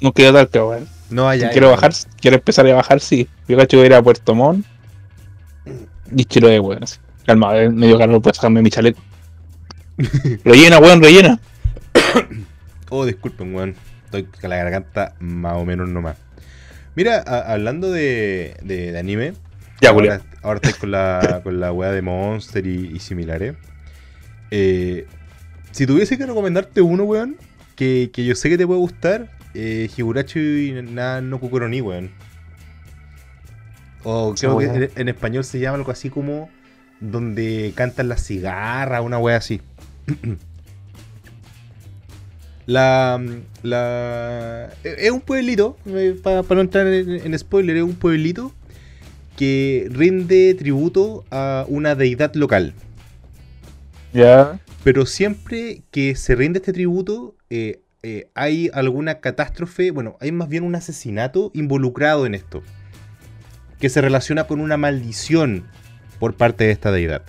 No 0.00 0.12
quedó 0.12 0.32
Talca, 0.32 0.64
weón. 0.64 0.97
No 1.10 1.24
vaya. 1.24 1.50
quiero 1.50 1.70
bajar, 1.70 1.92
quiero 2.20 2.36
empezar 2.36 2.66
a 2.66 2.74
bajar, 2.74 3.00
sí. 3.00 3.28
Yo 3.48 3.56
cacho 3.56 3.76
voy 3.78 3.84
a 3.84 3.86
ir 3.86 3.94
a 3.94 4.02
Puerto 4.02 4.34
Montt 4.34 4.66
y 6.14 6.24
Chiloé, 6.24 6.60
weón. 6.60 6.82
Así. 6.82 6.98
Calma, 7.26 7.52
medio 7.70 7.98
calor, 7.98 8.20
puedes 8.22 8.36
sacarme 8.36 8.62
mi 8.62 8.70
chaleco. 8.70 9.00
rellena, 10.44 10.78
weón, 10.78 11.02
rellena. 11.02 11.38
Oh, 12.90 13.04
disculpen, 13.04 13.54
weón. 13.54 13.74
Estoy 14.06 14.24
con 14.24 14.48
la 14.48 14.56
garganta 14.56 15.14
más 15.20 15.56
o 15.56 15.64
menos 15.66 15.88
nomás. 15.90 16.16
Mira, 16.94 17.22
a- 17.26 17.52
hablando 17.52 17.90
de, 17.90 18.56
de, 18.62 18.92
de 18.92 18.98
anime. 18.98 19.34
Ya, 19.82 19.90
ahora, 19.90 20.22
ahora 20.42 20.60
con 20.80 20.90
la, 20.90 21.40
con 21.44 21.60
la 21.60 21.70
weá 21.72 21.92
de 21.92 22.00
Monster 22.00 22.66
y, 22.66 22.90
y 22.94 22.98
similares. 23.00 23.56
Eh, 24.50 25.06
si 25.70 25.86
tuviese 25.86 26.16
que 26.16 26.24
recomendarte 26.24 26.80
uno, 26.80 27.04
weón, 27.04 27.36
que, 27.76 28.08
que 28.10 28.24
yo 28.24 28.34
sé 28.34 28.48
que 28.48 28.56
te 28.56 28.66
puede 28.66 28.80
gustar, 28.80 29.28
eh, 29.54 29.88
Higurashi 29.96 30.82
na 30.82 31.20
no 31.20 31.40
Kukuroni, 31.40 31.80
weón. 31.80 32.10
O 34.04 34.34
creo 34.34 34.58
que 34.58 34.66
weá. 34.66 34.74
en, 34.74 34.90
en 34.94 35.08
español 35.08 35.44
se 35.44 35.58
llama 35.58 35.76
algo 35.76 35.90
así 35.90 36.10
como 36.10 36.48
donde 37.00 37.72
cantan 37.74 38.08
las 38.08 38.24
cigarras, 38.24 39.02
una 39.02 39.18
wea 39.18 39.36
así. 39.36 39.60
La, 42.66 43.18
la 43.62 44.68
es 44.84 45.10
un 45.10 45.22
pueblito, 45.22 45.78
para 46.22 46.42
no 46.42 46.60
entrar 46.60 46.86
en, 46.86 47.08
en 47.08 47.38
spoiler, 47.38 47.78
es 47.78 47.82
un 47.82 47.94
pueblito 47.94 48.52
que 49.38 49.88
rinde 49.90 50.52
tributo 50.52 51.24
a 51.30 51.64
una 51.68 51.94
deidad 51.94 52.34
local. 52.34 52.74
Ya. 54.12 54.60
Pero 54.84 55.06
siempre 55.06 55.80
que 55.90 56.14
se 56.14 56.34
rinde 56.34 56.58
este 56.58 56.74
tributo, 56.74 57.36
eh, 57.48 57.80
eh, 58.02 58.28
hay 58.34 58.70
alguna 58.74 59.16
catástrofe, 59.16 59.90
bueno, 59.90 60.16
hay 60.20 60.30
más 60.30 60.48
bien 60.48 60.62
un 60.62 60.76
asesinato 60.76 61.50
involucrado 61.52 62.26
en 62.26 62.34
esto, 62.34 62.62
que 63.80 63.88
se 63.88 64.00
relaciona 64.00 64.44
con 64.44 64.60
una 64.60 64.76
maldición 64.76 65.64
por 66.20 66.34
parte 66.34 66.64
de 66.64 66.70
esta 66.70 66.92
deidad. 66.92 67.22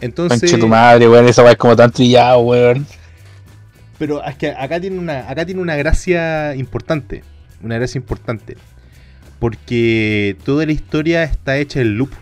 Entonces, 0.00 0.40
Conche 0.40 0.58
tu 0.58 0.68
madre, 0.68 1.08
weón. 1.08 1.26
Esa 1.28 1.48
es 1.50 1.56
como 1.56 1.76
tan 1.76 1.90
trillado, 1.90 2.40
weón. 2.40 2.86
pero 3.98 4.24
es 4.24 4.36
que 4.36 4.50
acá 4.50 4.80
tiene 4.80 4.98
una, 4.98 5.28
acá 5.28 5.44
tiene 5.44 5.60
una 5.60 5.76
gracia 5.76 6.54
importante, 6.54 7.22
una 7.62 7.74
gracia 7.76 7.98
importante, 7.98 8.56
porque 9.40 10.36
toda 10.44 10.64
la 10.64 10.72
historia 10.72 11.24
está 11.24 11.58
hecha 11.58 11.80
en 11.80 11.98
loop. 11.98 12.12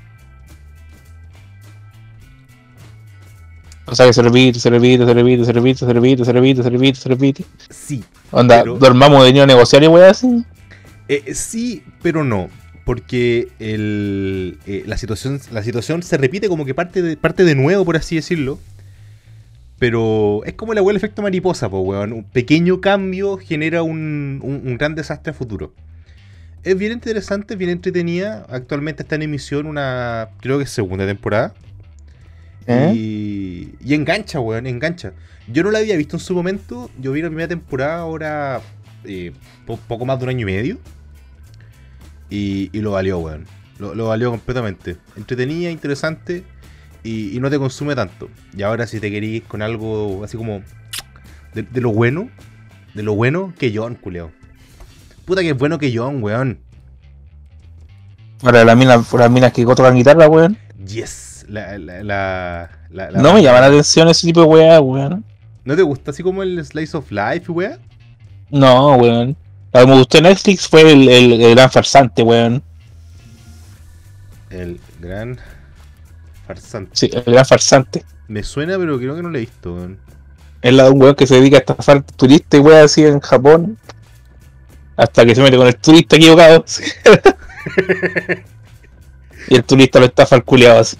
O 3.86 3.94
sea 3.94 4.06
que 4.06 4.12
se 4.12 4.22
repite, 4.22 4.58
se 4.58 4.68
repite, 4.70 5.04
se 5.06 5.14
repite, 5.14 5.44
se 5.44 5.52
repite, 5.52 5.78
se 5.84 5.92
repite, 5.92 6.24
se 6.24 6.32
repite, 6.32 6.62
se 6.62 6.70
repite, 6.70 6.98
se 7.00 7.08
repite. 7.08 7.44
Sí, 7.70 8.04
Onda, 8.32 8.60
Pero- 8.62 8.78
dormamos 8.78 9.24
de 9.24 9.32
niño 9.32 9.44
a 9.44 9.46
negociar 9.46 9.82
y 9.84 9.86
weá 9.86 10.10
así. 10.10 10.44
Eh, 11.08 11.34
sí, 11.34 11.84
pero 12.02 12.24
no. 12.24 12.48
Porque 12.84 13.48
el, 13.58 14.58
eh, 14.66 14.82
la, 14.86 14.96
situación, 14.96 15.40
la 15.52 15.62
situación 15.62 16.02
se 16.02 16.16
repite 16.16 16.48
como 16.48 16.64
que 16.64 16.74
parte 16.74 17.02
de, 17.02 17.16
parte 17.16 17.44
de 17.44 17.54
nuevo, 17.54 17.84
por 17.84 17.96
así 17.96 18.16
decirlo. 18.16 18.58
Pero 19.78 20.42
es 20.44 20.54
como 20.54 20.72
el 20.72 20.78
abuelo 20.78 20.96
efecto 20.96 21.22
mariposa, 21.22 21.68
pues, 21.68 21.82
weón. 21.84 22.12
Un 22.12 22.24
pequeño 22.24 22.80
cambio 22.80 23.36
genera 23.36 23.82
un, 23.82 24.40
un- 24.42 24.62
un 24.64 24.78
gran 24.78 24.94
desastre 24.94 25.30
a 25.32 25.34
futuro. 25.34 25.74
Es 26.62 26.76
bien 26.78 26.92
interesante, 26.92 27.54
bien 27.56 27.70
entretenida. 27.70 28.46
Actualmente 28.48 29.02
está 29.02 29.14
en 29.16 29.22
emisión 29.22 29.66
una, 29.66 30.30
creo 30.40 30.58
que 30.58 30.66
segunda 30.66 31.06
temporada. 31.06 31.54
¿Eh? 32.66 32.92
Y, 32.94 33.74
y 33.84 33.94
engancha, 33.94 34.40
weón, 34.40 34.66
engancha. 34.66 35.12
Yo 35.46 35.62
no 35.62 35.70
la 35.70 35.78
había 35.78 35.96
visto 35.96 36.16
en 36.16 36.20
su 36.20 36.34
momento. 36.34 36.90
Yo 36.98 37.12
vi 37.12 37.22
la 37.22 37.28
primera 37.28 37.48
temporada 37.48 38.00
ahora 38.00 38.60
eh, 39.04 39.32
po- 39.66 39.78
poco 39.86 40.04
más 40.04 40.18
de 40.18 40.24
un 40.24 40.30
año 40.30 40.40
y 40.40 40.44
medio. 40.52 40.78
Y, 42.28 42.70
y 42.72 42.80
lo 42.80 42.92
valió, 42.92 43.18
weón. 43.18 43.46
Lo, 43.78 43.94
lo 43.94 44.08
valió 44.08 44.30
completamente. 44.30 44.96
Entretenida, 45.16 45.70
interesante 45.70 46.42
y, 47.04 47.36
y 47.36 47.40
no 47.40 47.50
te 47.50 47.58
consume 47.58 47.94
tanto. 47.94 48.28
Y 48.56 48.62
ahora 48.62 48.86
si 48.86 48.98
te 48.98 49.10
querís 49.10 49.44
con 49.44 49.62
algo 49.62 50.24
así 50.24 50.36
como 50.36 50.62
de, 51.54 51.62
de 51.62 51.80
lo 51.80 51.92
bueno, 51.92 52.30
de 52.94 53.02
lo 53.04 53.14
bueno 53.14 53.52
que 53.58 53.72
John, 53.72 53.94
culeo. 53.94 54.32
Puta 55.24 55.42
que 55.42 55.50
es 55.50 55.56
bueno 55.56 55.78
que 55.78 55.96
John, 55.96 56.22
weón. 56.22 56.58
Ahora 58.42 58.64
las 58.64 58.76
minas, 58.76 59.12
las 59.12 59.30
minas 59.30 59.52
que 59.52 59.64
tocan 59.64 59.94
guitarra, 59.94 60.26
weón. 60.28 60.58
Yes. 60.84 61.35
La, 61.48 61.78
la, 61.78 62.70
la, 62.90 63.10
No 63.12 63.34
me 63.34 63.42
llama 63.42 63.60
la 63.60 63.66
atención 63.66 64.08
ese 64.08 64.26
tipo 64.26 64.40
de 64.40 64.46
weá, 64.46 64.80
weón. 64.80 65.24
¿No 65.64 65.76
te 65.76 65.82
gusta 65.82 66.10
así 66.10 66.22
como 66.22 66.42
el 66.42 66.64
Slice 66.64 66.96
of 66.96 67.10
Life, 67.10 67.50
weón? 67.50 67.78
No, 68.50 68.96
weón. 68.96 69.36
Lo 69.72 69.80
que 69.80 69.86
me 69.86 69.98
gustó 69.98 70.18
en 70.18 70.24
Netflix 70.24 70.68
fue 70.68 70.92
el, 70.92 71.08
el, 71.08 71.40
el 71.40 71.54
gran 71.54 71.70
farsante, 71.70 72.22
weón. 72.22 72.62
El 74.50 74.80
gran 75.00 75.38
farsante. 76.46 76.90
Sí, 76.94 77.10
el 77.12 77.22
gran 77.24 77.44
farsante. 77.44 78.04
Me 78.28 78.42
suena, 78.42 78.78
pero 78.78 78.98
creo 78.98 79.14
que 79.14 79.22
no 79.22 79.28
lo 79.28 79.38
he 79.38 79.42
visto, 79.42 79.74
weón. 79.74 79.98
Es 80.62 80.72
la 80.72 80.84
de 80.84 80.90
un 80.90 81.02
weón 81.02 81.14
que 81.14 81.26
se 81.26 81.36
dedica 81.36 81.58
a 81.58 81.60
estafar 81.60 82.02
turistas 82.02 82.58
y 82.58 82.62
weón 82.62 82.84
así 82.84 83.04
en 83.04 83.20
Japón. 83.20 83.78
Hasta 84.96 85.26
que 85.26 85.34
se 85.34 85.42
mete 85.42 85.56
con 85.56 85.66
el 85.66 85.76
turista 85.76 86.16
equivocado. 86.16 86.64
y 89.48 89.54
el 89.54 89.64
turista 89.64 90.00
lo 90.00 90.06
estafa 90.06 90.36
al 90.36 90.44
culiado 90.44 90.80
así. 90.80 90.96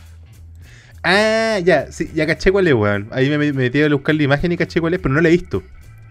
Ah, 1.09 1.61
ya, 1.62 1.87
sí, 1.92 2.11
ya 2.14 2.27
caché 2.27 2.51
cuál 2.51 2.66
es, 2.66 2.75
weón. 2.75 3.07
Ahí 3.12 3.29
me 3.31 3.38
me 3.38 3.53
metí 3.53 3.81
a 3.81 3.88
buscar 3.88 4.14
la 4.16 4.25
imagen 4.25 4.51
y 4.51 4.57
caché 4.57 4.81
cuál 4.81 4.95
es, 4.95 5.01
pero 5.01 5.14
no 5.14 5.21
la 5.21 5.29
he 5.29 5.33
visto. 5.33 5.62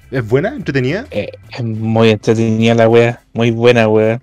¿Es 0.09 0.25
buena? 0.25 0.55
¿Entretenida? 0.55 1.05
Eh, 1.11 1.31
es 1.51 1.63
muy 1.65 2.11
entretenida 2.11 2.75
la 2.75 2.87
wea, 2.87 3.21
muy 3.33 3.51
buena 3.51 3.89
wea. 3.89 4.21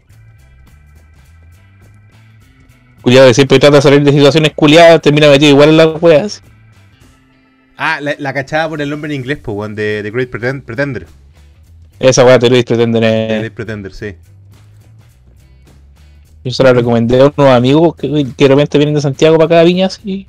Culiado 3.02 3.28
que 3.28 3.34
siempre 3.34 3.58
trata 3.58 3.76
de 3.76 3.82
salir 3.82 4.02
de 4.02 4.12
situaciones 4.12 4.52
culiadas, 4.54 5.02
termina 5.02 5.28
metido 5.28 5.50
igual 5.50 5.70
en 5.70 5.76
las 5.76 6.00
weas. 6.00 6.42
Ah, 7.76 7.98
la, 8.00 8.14
la 8.18 8.32
cachaba 8.32 8.68
por 8.70 8.80
el 8.80 8.88
nombre 8.88 9.12
en 9.12 9.20
inglés, 9.20 9.38
pues, 9.42 9.54
weón, 9.56 9.74
de 9.74 10.00
The 10.02 10.10
Great 10.10 10.30
Pretend- 10.30 10.62
Pretender. 10.62 11.06
Esa 11.98 12.24
wea 12.24 12.38
te 12.38 12.48
lo 12.48 12.56
pretenden. 12.64 13.02
The 13.02 13.34
Eh, 13.34 13.38
Great 13.40 13.52
Pretender, 13.52 13.92
sí. 13.92 14.14
yo 16.44 16.50
se 16.50 16.62
la 16.62 16.72
recomendé 16.72 17.20
a 17.20 17.26
unos 17.36 17.50
amigos 17.50 17.94
que, 17.96 18.08
que 18.36 18.44
de 18.44 18.48
repente 18.48 18.78
vienen 18.78 18.94
de 18.94 19.00
Santiago 19.00 19.36
para 19.36 19.46
acá 19.46 19.60
a 19.60 19.64
Viñas 19.64 20.00
y 20.04 20.26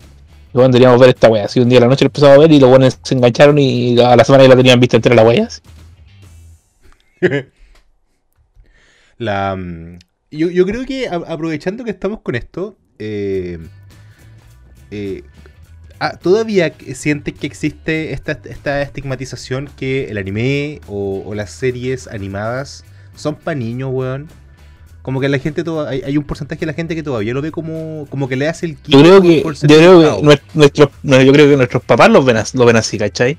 bueno, 0.53 0.69
deberíamos 0.69 0.99
ver 0.99 1.09
esta 1.09 1.29
wea. 1.29 1.45
Así 1.45 1.59
un 1.59 1.69
día 1.69 1.79
a 1.79 1.81
la 1.81 1.87
noche 1.87 2.05
lo 2.05 2.09
empezamos 2.09 2.37
a 2.37 2.39
ver 2.39 2.51
y 2.51 2.59
los 2.59 2.69
buenos 2.69 2.99
se 3.01 3.15
engancharon 3.15 3.57
y 3.57 3.99
a 3.99 4.15
la 4.15 4.23
semana 4.23 4.43
ya 4.43 4.49
la 4.49 4.55
tenían 4.55 4.79
vista 4.79 4.97
entera 4.97 5.15
la 5.15 5.23
wea. 5.23 5.47
así. 5.47 5.61
La, 9.17 9.55
mm, 9.55 9.99
yo, 10.31 10.49
yo 10.49 10.65
creo 10.65 10.85
que 10.85 11.07
aprovechando 11.07 11.83
que 11.83 11.91
estamos 11.91 12.21
con 12.21 12.35
esto, 12.35 12.75
eh, 12.99 13.59
eh, 14.91 15.23
ah, 15.99 16.17
todavía 16.17 16.73
sientes 16.93 17.33
que 17.35 17.47
existe 17.47 18.11
esta, 18.11 18.39
esta 18.45 18.81
estigmatización 18.81 19.69
que 19.77 20.09
el 20.09 20.17
anime 20.17 20.81
o, 20.87 21.23
o 21.25 21.35
las 21.35 21.51
series 21.51 22.07
animadas 22.07 22.83
son 23.15 23.35
para 23.35 23.55
niños, 23.55 23.91
weón. 23.93 24.27
Como 25.03 25.19
que 25.19 25.27
la 25.29 25.37
gente 25.37 25.63
toda- 25.63 25.89
hay, 25.89 26.01
hay 26.01 26.17
un 26.17 26.23
porcentaje 26.23 26.61
de 26.61 26.65
la 26.65 26.73
gente 26.73 26.95
que 26.95 27.03
todavía 27.03 27.33
lo 27.33 27.41
ve 27.41 27.51
como, 27.51 28.07
como 28.09 28.27
que 28.29 28.35
le 28.37 28.47
hace 28.47 28.65
el 28.65 28.77
Yo 28.87 28.99
creo 29.01 29.21
que, 29.21 29.43
yo 29.43 29.67
creo 29.67 29.99
que 29.99 30.23
nues- 30.25 30.41
nuestros, 30.53 30.89
yo 31.03 31.31
creo 31.33 31.49
que 31.49 31.57
nuestros 31.57 31.83
papás 31.83 32.09
los 32.09 32.25
ven, 32.25 32.37
lo 32.53 32.65
ven 32.65 32.77
así, 32.77 32.97
¿cachai? 32.97 33.37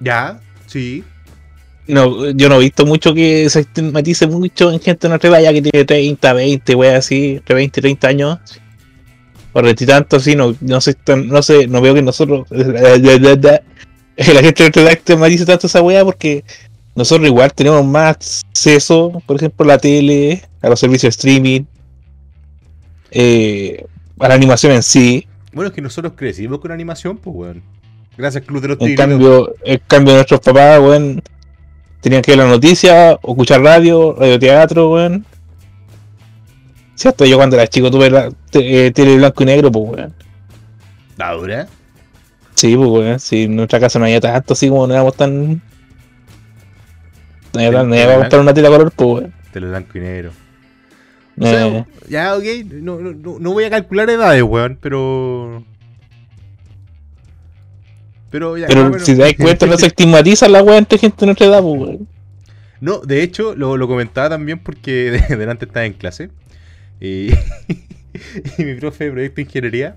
Ya, 0.00 0.40
sí. 0.66 1.04
No, 1.86 2.30
yo 2.30 2.48
no 2.48 2.56
he 2.56 2.60
visto 2.60 2.86
mucho 2.86 3.14
que 3.14 3.48
se 3.50 3.60
estigmatice 3.60 4.26
mucho 4.26 4.70
en 4.72 4.80
gente 4.80 5.06
de 5.06 5.08
nuestra 5.10 5.30
edad 5.30 5.42
ya 5.42 5.52
que 5.52 5.62
tiene 5.62 5.84
30, 5.84 6.32
20, 6.32 6.74
wey, 6.74 6.90
así, 6.90 7.36
entre 7.36 7.54
20 7.54 7.80
y 7.80 7.82
30 7.82 8.08
años. 8.08 8.38
Por 9.52 9.66
y 9.66 9.74
tanto, 9.74 10.16
así, 10.16 10.34
no, 10.34 10.54
no 10.60 10.80
sé, 10.80 10.96
no 11.24 11.42
sé, 11.42 11.66
no 11.66 11.80
veo 11.80 11.94
que 11.94 12.02
nosotros, 12.02 12.46
la 12.50 12.60
gente 12.60 13.02
de 14.16 14.42
nuestra 14.64 14.82
edad 14.82 14.92
estigmatice 14.92 15.46
tanto 15.46 15.66
esa 15.66 15.82
wea 15.82 16.04
porque 16.04 16.44
nosotros 16.98 17.28
igual 17.28 17.52
tenemos 17.54 17.84
más 17.86 18.44
acceso, 18.50 19.22
por 19.24 19.36
ejemplo, 19.36 19.64
a 19.64 19.68
la 19.68 19.78
tele, 19.78 20.42
a 20.60 20.68
los 20.68 20.80
servicios 20.80 21.14
de 21.14 21.20
streaming, 21.20 21.62
eh, 23.12 23.86
a 24.18 24.28
la 24.28 24.34
animación 24.34 24.72
en 24.72 24.82
sí. 24.82 25.26
Bueno, 25.52 25.68
es 25.68 25.74
que 25.74 25.80
nosotros 25.80 26.14
crecimos 26.16 26.58
con 26.58 26.72
animación, 26.72 27.16
pues, 27.16 27.34
weón. 27.34 27.62
Gracias, 28.16 28.44
Club 28.44 28.60
de 28.60 28.68
los 28.68 28.80
En 28.80 28.96
cambio, 28.96 29.54
en 29.64 29.80
cambio 29.86 30.14
nuestros 30.14 30.40
papás, 30.40 30.80
weón, 30.80 31.22
tenían 32.00 32.20
que 32.20 32.32
ver 32.32 32.38
la 32.38 32.48
noticia, 32.48 33.16
o 33.22 33.30
escuchar 33.32 33.62
radio, 33.62 34.16
radioteatro, 34.18 34.90
weón. 34.90 35.24
Si 36.96 37.06
hasta 37.06 37.26
yo 37.26 37.36
cuando 37.36 37.54
era 37.54 37.68
chico 37.68 37.92
tuve 37.92 38.10
la, 38.10 38.28
eh, 38.54 38.90
tele 38.92 39.16
blanco 39.18 39.44
y 39.44 39.46
negro, 39.46 39.70
pues 39.70 39.84
weón. 39.88 40.14
¿La 41.16 41.32
dura? 41.32 41.68
Sí, 42.54 42.74
pues 42.76 42.88
weón, 42.88 43.20
si 43.20 43.44
en 43.44 43.54
nuestra 43.54 43.78
casa 43.78 44.00
no 44.00 44.06
había 44.06 44.20
tanto 44.20 44.54
así 44.54 44.68
como 44.68 44.88
no 44.88 44.94
éramos 44.94 45.14
tan. 45.14 45.62
No 47.66 47.72
tan- 47.78 47.88
no 47.90 47.96
para 47.96 48.18
comprar 48.18 48.40
una 48.40 48.54
tela 48.54 48.68
color, 48.68 48.92
pues 48.94 49.08
weón. 49.08 49.34
Tele 49.52 49.66
blanco 49.68 49.98
y 49.98 50.00
negro. 50.00 50.30
O 51.40 51.46
sea, 51.46 51.66
Eh, 51.68 51.84
ya, 52.08 52.34
ok. 52.36 52.44
No, 52.72 52.98
no, 52.98 53.38
no- 53.38 53.52
voy 53.52 53.64
a 53.64 53.70
calcular 53.70 54.08
edades, 54.10 54.42
weón, 54.42 54.78
pero. 54.80 55.64
Pero 58.30 58.58
ya. 58.58 58.66
pero 58.66 58.90
bueno. 58.90 59.04
si 59.04 59.14
te 59.14 59.22
das 59.22 59.34
cuenta, 59.38 59.66
no 59.66 59.78
se 59.78 59.86
estigmatiza 59.86 60.48
la 60.48 60.62
weá 60.62 60.76
entre 60.78 60.98
gente 60.98 61.16
de 61.20 61.26
nuestra 61.26 61.46
edad, 61.46 61.62
pues 61.62 61.80
weón. 61.80 62.08
No, 62.80 62.98
de 62.98 63.22
hecho, 63.22 63.54
lo, 63.56 63.76
lo 63.76 63.88
comentaba 63.88 64.28
también 64.28 64.58
porque 64.58 65.10
de- 65.28 65.36
delante 65.36 65.64
estaba 65.64 65.86
en 65.86 65.94
clase. 65.94 66.30
Y, 67.00 67.30
y 68.58 68.64
mi 68.64 68.74
profe 68.74 69.04
de 69.04 69.10
proyecto 69.12 69.36
de 69.36 69.42
ingeniería 69.42 69.96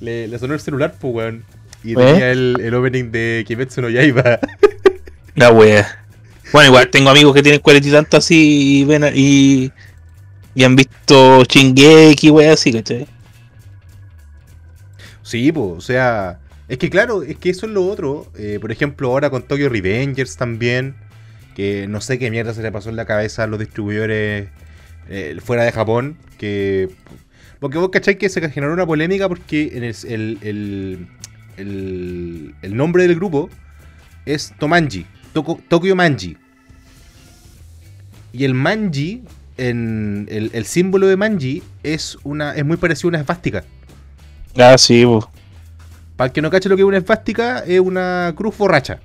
le, 0.00 0.28
le 0.28 0.38
sonó 0.38 0.54
el 0.54 0.60
celular, 0.60 0.94
pues, 1.00 1.14
weón. 1.14 1.44
Y 1.84 1.92
¿Eh? 1.92 1.96
tenía 1.96 2.30
el, 2.30 2.58
el 2.60 2.74
opening 2.74 3.10
de 3.10 3.44
Kimetsu 3.46 3.80
no 3.82 3.88
Yaiba. 3.90 4.38
La 5.34 5.50
wea. 5.50 6.01
Bueno, 6.52 6.68
igual 6.68 6.88
tengo 6.90 7.10
amigos 7.10 7.34
que 7.34 7.42
tienen 7.42 7.60
cuarenta 7.60 7.88
y 7.88 7.92
tanto 7.92 8.16
así 8.18 8.86
y 10.54 10.64
han 10.64 10.76
visto 10.76 11.44
Shingeki, 11.44 12.30
wea 12.30 12.52
así, 12.52 12.72
¿cachai? 12.72 13.06
Sí, 15.22 15.50
pues, 15.52 15.72
o 15.78 15.80
sea. 15.80 16.38
Es 16.68 16.78
que 16.78 16.90
claro, 16.90 17.22
es 17.22 17.36
que 17.38 17.50
eso 17.50 17.66
es 17.66 17.72
lo 17.72 17.86
otro. 17.86 18.30
Eh, 18.36 18.58
por 18.60 18.70
ejemplo, 18.72 19.08
ahora 19.08 19.30
con 19.30 19.42
Tokyo 19.42 19.68
Revengers 19.68 20.36
también. 20.36 20.94
que 21.54 21.86
no 21.88 22.00
sé 22.00 22.18
qué 22.18 22.30
mierda 22.30 22.54
se 22.54 22.62
le 22.62 22.72
pasó 22.72 22.88
en 22.90 22.96
la 22.96 23.04
cabeza 23.04 23.44
a 23.44 23.46
los 23.46 23.58
distribuidores 23.58 24.48
eh, 25.08 25.36
fuera 25.44 25.64
de 25.64 25.72
Japón, 25.72 26.16
que... 26.38 26.88
Porque 27.60 27.78
vos 27.78 27.90
cacháis 27.90 28.16
que 28.18 28.28
se 28.30 28.40
generó 28.50 28.72
una 28.72 28.86
polémica 28.86 29.28
porque 29.28 29.70
en 29.74 31.08
el 31.56 32.76
nombre 32.76 33.02
del 33.06 33.16
grupo 33.16 33.50
es 34.26 34.52
Tomanji, 34.58 35.06
Toko- 35.34 35.60
Tokyo 35.68 35.94
Manji. 35.94 36.36
Y 38.32 38.44
el 38.44 38.54
Manji, 38.54 39.22
en 39.58 40.26
el, 40.30 40.50
el 40.54 40.64
símbolo 40.64 41.06
de 41.06 41.16
Manji, 41.16 41.62
es 41.82 42.16
una 42.24 42.54
es 42.54 42.64
muy 42.64 42.76
parecido 42.76 43.08
a 43.08 43.10
una 43.10 43.20
esvástica. 43.20 43.64
Ah, 44.56 44.76
sí, 44.78 45.04
po. 45.04 45.30
Para 46.16 46.26
el 46.26 46.32
que 46.32 46.42
no 46.42 46.50
cache 46.50 46.68
lo 46.68 46.76
que 46.76 46.82
es 46.82 46.88
una 46.88 46.98
esvástica, 46.98 47.60
es 47.60 47.80
una 47.80 48.32
cruz 48.36 48.56
borracha. 48.56 49.00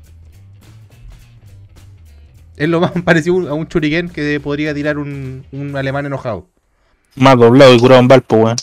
Es 2.56 2.70
lo 2.70 2.80
más 2.80 2.92
parecido 3.06 3.50
a 3.50 3.54
un 3.54 3.68
churiken 3.68 4.10
que 4.10 4.40
podría 4.40 4.74
tirar 4.74 4.98
un, 4.98 5.46
un 5.52 5.76
alemán 5.76 6.06
enojado. 6.06 6.48
Más 7.16 7.38
doblado 7.38 7.74
y 7.74 7.80
curado 7.80 8.02
en 8.02 8.08
Valpo, 8.08 8.38
weón. 8.38 8.58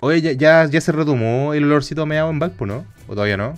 Oye, 0.00 0.20
ya, 0.20 0.32
ya, 0.32 0.66
ya 0.66 0.80
se 0.80 0.92
retomó 0.92 1.52
el 1.52 1.64
olorcito 1.64 2.06
meado 2.06 2.30
en 2.30 2.38
Valpo, 2.38 2.64
¿no? 2.66 2.86
¿O 3.06 3.12
todavía 3.12 3.36
no? 3.36 3.54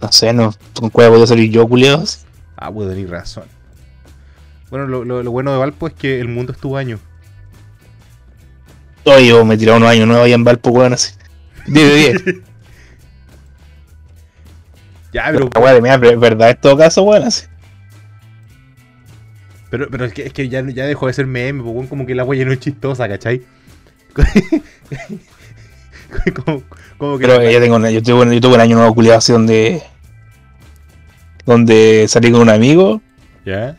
No 0.00 0.12
sé, 0.12 0.32
no. 0.32 0.54
¿Con 0.74 0.88
cuál 0.88 1.10
voy 1.10 1.22
a 1.22 1.26
salir 1.26 1.50
yo, 1.50 1.68
culiado? 1.68 2.02
Ah, 2.56 2.72
puedo 2.72 2.88
tener 2.88 3.10
razón. 3.10 3.44
Bueno, 4.70 4.86
lo, 4.86 5.04
lo- 5.04 5.22
lo 5.22 5.30
bueno 5.30 5.52
de 5.52 5.58
Valpo 5.58 5.88
es 5.88 5.94
que 5.94 6.20
el 6.20 6.28
mundo 6.28 6.52
estuvo 6.52 6.76
año. 6.76 6.98
Oye, 9.04 9.28
yo 9.28 9.44
me 9.44 9.56
tiraba 9.56 9.78
unos 9.78 9.90
años 9.90 10.06
nuevos 10.06 10.26
ahí 10.26 10.32
en 10.32 10.44
Valpo, 10.44 10.70
weón, 10.70 10.92
así. 10.92 11.14
10 11.66 11.88
de 11.88 11.96
10. 11.96 12.24
Ya, 15.12 15.24
pero, 15.32 15.50
pero 15.50 16.10
es 16.12 16.20
verdad 16.20 16.50
en 16.50 16.60
todo 16.60 16.76
caso, 16.76 17.02
weón, 17.02 17.24
así. 17.24 17.46
pero, 19.68 19.88
pero 19.90 20.04
es 20.04 20.12
que, 20.12 20.26
es 20.26 20.32
que 20.32 20.48
ya, 20.48 20.64
ya 20.68 20.86
dejó 20.86 21.08
de 21.08 21.12
ser 21.12 21.26
meme, 21.26 21.62
pues, 21.62 21.74
weón, 21.74 21.86
como 21.88 22.06
que 22.06 22.14
la 22.14 22.22
wea 22.24 22.44
no 22.44 22.52
es 22.52 22.60
chistosa, 22.60 23.08
¿cachai? 23.08 23.42
como, 26.44 26.62
como 26.98 27.18
que 27.18 27.26
Pero 27.26 27.50
yo 27.50 27.60
tengo 27.60 27.88
yo 27.88 28.02
tuve, 28.02 28.34
yo 28.34 28.40
tuve 28.40 28.54
un 28.54 28.60
año 28.60 28.76
nuevo 28.76 28.94
culiado 28.94 29.18
así 29.18 29.32
donde. 29.32 29.82
Donde 31.46 32.06
salí 32.08 32.30
con 32.30 32.42
un 32.42 32.50
amigo 32.50 33.00
¿Ya? 33.44 33.76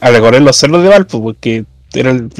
A 0.00 0.10
recorrer 0.10 0.42
los 0.42 0.56
cerros 0.56 0.82
de 0.82 0.88
Valpo, 0.88 1.22
porque 1.22 1.64
era 1.92 2.10
el, 2.10 2.30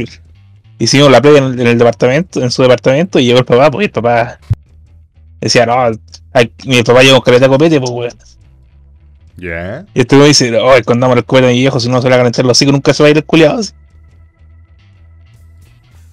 hicimos 0.78 1.10
la 1.10 1.20
playa 1.20 1.38
en 1.38 1.44
el, 1.44 1.60
en 1.60 1.66
el 1.66 1.78
departamento, 1.78 2.42
en 2.42 2.50
su 2.50 2.62
departamento, 2.62 3.18
y 3.18 3.26
llegó 3.26 3.38
el 3.40 3.44
papá, 3.44 3.70
pues 3.70 3.84
y 3.84 3.86
el 3.86 3.90
papá 3.90 4.38
decía, 5.40 5.66
no, 5.66 5.74
hay- 6.32 6.52
mi 6.66 6.82
papá 6.82 7.02
lleva 7.02 7.16
un 7.16 7.22
caleta 7.22 7.46
de 7.46 7.50
copete, 7.50 7.78
pues 7.80 7.90
weón. 7.90 8.12
Y 9.94 10.00
este 10.00 10.16
weón 10.16 10.28
dice, 10.28 10.56
oh, 10.58 10.74
escondamos 10.74 11.16
el 11.16 11.24
copete 11.24 11.48
a 11.48 11.50
mi 11.50 11.58
viejo, 11.58 11.80
si 11.80 11.88
no 11.88 12.00
se 12.00 12.08
le 12.08 12.10
va 12.10 12.16
a 12.16 12.20
calentar 12.20 12.44
los 12.44 12.56
hocico, 12.58 12.72
nunca 12.72 12.92
se 12.94 13.02
va 13.02 13.08
a 13.08 13.10
ir 13.10 13.16
el 13.16 13.24
culiado. 13.24 13.58
Así. 13.60 13.72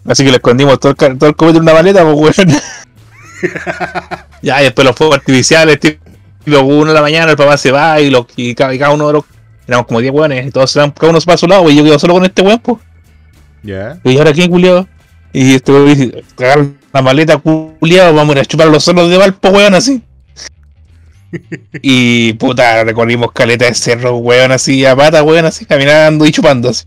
Así 0.06 0.24
que 0.24 0.30
le 0.30 0.38
escondimos 0.38 0.80
todo 0.80 0.96
el, 0.98 1.18
todo 1.18 1.30
el 1.30 1.36
copete 1.36 1.58
en 1.58 1.64
una 1.64 1.74
maleta, 1.74 2.04
pues 2.04 2.38
weón. 2.38 2.62
ya, 4.42 4.62
y 4.62 4.64
después 4.66 4.86
los 4.88 4.96
fuegos 4.96 5.18
artificiales, 5.18 5.80
tipo 5.80 6.00
uno 6.62 6.86
de 6.86 6.94
la 6.94 7.02
mañana, 7.02 7.32
el 7.32 7.38
papá 7.38 7.58
se 7.58 7.72
va 7.72 8.00
y, 8.00 8.10
lo, 8.10 8.26
y, 8.38 8.56
cada, 8.56 8.74
y 8.74 8.80
cada 8.80 8.94
uno 8.94 9.08
de 9.08 9.14
los. 9.14 9.26
Éramos 9.68 9.88
como 9.88 10.00
10 10.00 10.14
weones, 10.14 10.48
y 10.48 10.52
todos 10.52 10.72
se 10.72 10.80
van, 10.80 10.92
cada 10.92 11.10
uno 11.10 11.20
se 11.20 11.26
va 11.26 11.34
a 11.34 11.38
su 11.38 11.48
lado, 11.48 11.70
y 11.70 11.76
yo 11.76 11.84
quedo 11.84 12.00
solo 12.00 12.14
con 12.14 12.26
este 12.26 12.42
weón, 12.42 12.60
pues. 12.60 12.78
¿Ya? 13.64 14.00
Y 14.04 14.18
ahora 14.18 14.32
quién, 14.32 14.50
culiado. 14.50 14.88
Y 15.34 15.56
este 15.56 15.72
weón 15.72 15.88
dice, 15.88 16.24
cagar 16.36 16.66
la 16.94 17.02
maleta, 17.02 17.38
culiado, 17.38 18.14
vamos 18.14 18.36
a 18.36 18.40
ir 18.40 18.42
a 18.44 18.46
chupar 18.46 18.68
los 18.68 18.84
solos 18.84 19.10
de 19.10 19.18
Valpo, 19.18 19.50
weón, 19.50 19.76
así. 19.76 20.02
y 21.82 22.34
puta, 22.34 22.84
recorrimos 22.84 23.32
caleta 23.34 23.66
de 23.66 23.74
cerro, 23.74 24.18
weón, 24.18 24.52
así, 24.52 24.86
a 24.86 24.96
pata, 24.96 25.24
weón, 25.24 25.46
así, 25.46 25.66
caminando 25.66 26.26
y 26.26 26.32
chupando, 26.32 26.70
así. 26.70 26.86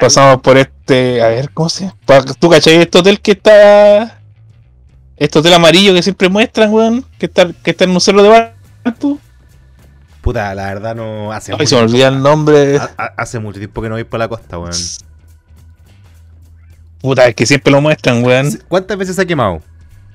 Pasamos 0.00 0.40
por 0.40 0.56
este, 0.56 1.22
a 1.22 1.28
ver, 1.28 1.50
¿cómo 1.50 1.68
se 1.68 1.84
llama? 1.84 2.24
¿Tú 2.38 2.48
cachai 2.48 2.76
este 2.76 2.98
hotel 2.98 3.20
que 3.20 3.32
está... 3.32 4.20
Este 5.16 5.38
hotel 5.38 5.54
amarillo 5.54 5.94
que 5.94 6.02
siempre 6.02 6.28
muestran, 6.28 6.72
weón? 6.72 7.04
Que 7.18 7.26
está, 7.26 7.52
que 7.52 7.70
está 7.70 7.84
en 7.84 7.90
un 7.90 8.00
cerro 8.00 8.22
de 8.22 8.52
Valpo. 8.84 9.18
Puta, 10.24 10.54
la 10.54 10.64
verdad 10.72 10.94
no 10.96 11.30
hace 11.32 11.52
Ay, 11.56 11.66
se 11.66 11.76
me 11.76 11.82
olvida 11.82 12.08
el 12.08 12.22
nombre. 12.22 12.78
ha- 12.78 12.90
ha- 12.96 13.12
hace 13.18 13.38
mucho 13.38 13.58
tiempo 13.58 13.82
que 13.82 13.90
no 13.90 13.94
voy 13.94 14.04
para 14.04 14.24
la 14.24 14.28
costa, 14.28 14.58
weón. 14.58 14.72
Puta, 17.00 17.28
es 17.28 17.34
que 17.34 17.44
siempre 17.44 17.70
lo 17.70 17.80
muestran, 17.82 18.24
weón. 18.24 18.58
¿Cuántas 18.68 18.96
veces 18.96 19.16
se 19.16 19.22
ha 19.22 19.26
quemado? 19.26 19.60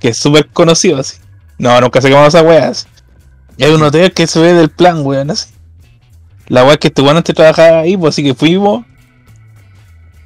que 0.00 0.08
es 0.08 0.16
súper 0.16 0.48
conocido 0.48 0.98
así. 0.98 1.18
No, 1.58 1.78
nunca 1.80 2.00
se 2.00 2.08
quemamos 2.08 2.28
esas 2.34 2.42
weas. 2.42 2.88
Y 3.58 3.64
hay 3.64 3.72
un 3.72 3.82
hotel 3.82 4.12
que 4.12 4.26
se 4.26 4.40
ve 4.40 4.54
del 4.54 4.70
plan, 4.70 5.04
weón, 5.06 5.30
así. 5.30 5.50
La 6.48 6.64
wea 6.64 6.72
es 6.72 6.78
que 6.78 6.88
este 6.88 7.02
weón 7.02 7.18
antes 7.18 7.34
trabajaba 7.34 7.80
ahí, 7.80 7.96
pues 7.96 8.14
así 8.14 8.24
que 8.24 8.34
fuimos. 8.34 8.84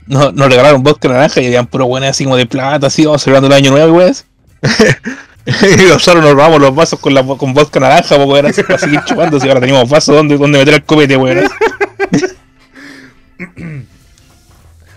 Nos, 0.07 0.33
nos 0.33 0.49
regalaron 0.49 0.83
vodka 0.83 1.09
naranja 1.09 1.41
y 1.43 1.47
habían 1.47 1.67
puro 1.67 1.87
weones 1.87 2.11
así 2.11 2.25
como 2.25 2.37
de 2.37 2.47
plata, 2.47 2.87
así, 2.87 3.05
vamos 3.05 3.23
celebrando 3.23 3.49
el 3.49 3.53
año 3.53 3.71
nuevo, 3.73 3.99
weas. 3.99 4.25
y 5.79 5.83
nosotros 5.89 6.25
nos 6.25 6.33
robamos 6.33 6.61
los 6.61 6.75
vasos 6.75 6.99
con, 6.99 7.13
la, 7.13 7.23
con 7.23 7.53
vodka 7.53 7.79
naranja, 7.81 8.17
pues 8.17 8.29
weón, 8.29 8.47
así 8.47 8.63
para 8.63 8.79
seguir 8.79 9.01
chupando, 9.05 9.37
así 9.37 9.47
ahora 9.49 9.61
teníamos 9.61 9.89
vasos 9.89 10.17
donde, 10.17 10.39
donde 10.39 10.59
meter 10.59 10.75
el 10.75 10.85
copete, 10.85 11.17
weón. 11.17 11.47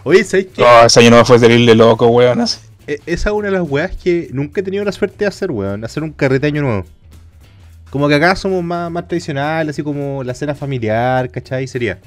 Oye, 0.04 0.24
¿sabes 0.24 0.48
qué? 0.54 0.62
No, 0.62 0.86
ese 0.86 1.00
año 1.02 1.10
nuevo 1.10 1.26
fue 1.26 1.40
terrible 1.40 1.76
loco, 1.76 2.08
weón. 2.08 2.40
E- 2.88 3.02
Esa 3.06 3.30
es 3.30 3.36
una 3.36 3.48
de 3.50 3.58
las 3.58 3.70
weas 3.70 3.96
que 3.96 4.30
nunca 4.32 4.62
he 4.62 4.64
tenido 4.64 4.86
la 4.86 4.92
suerte 4.94 5.18
de 5.20 5.26
hacer, 5.26 5.52
weón. 5.52 5.84
Hacer 5.84 6.04
un 6.04 6.14
carrete 6.14 6.48
año 6.48 6.62
nuevo. 6.62 6.86
Como 7.90 8.08
que 8.08 8.16
acá 8.16 8.36
somos 8.36 8.64
más, 8.64 8.90
más 8.90 9.08
tradicionales, 9.08 9.76
así 9.76 9.84
como 9.84 10.24
la 10.24 10.34
cena 10.34 10.56
familiar, 10.56 11.30
¿cachai? 11.30 11.68
Sería. 11.68 12.00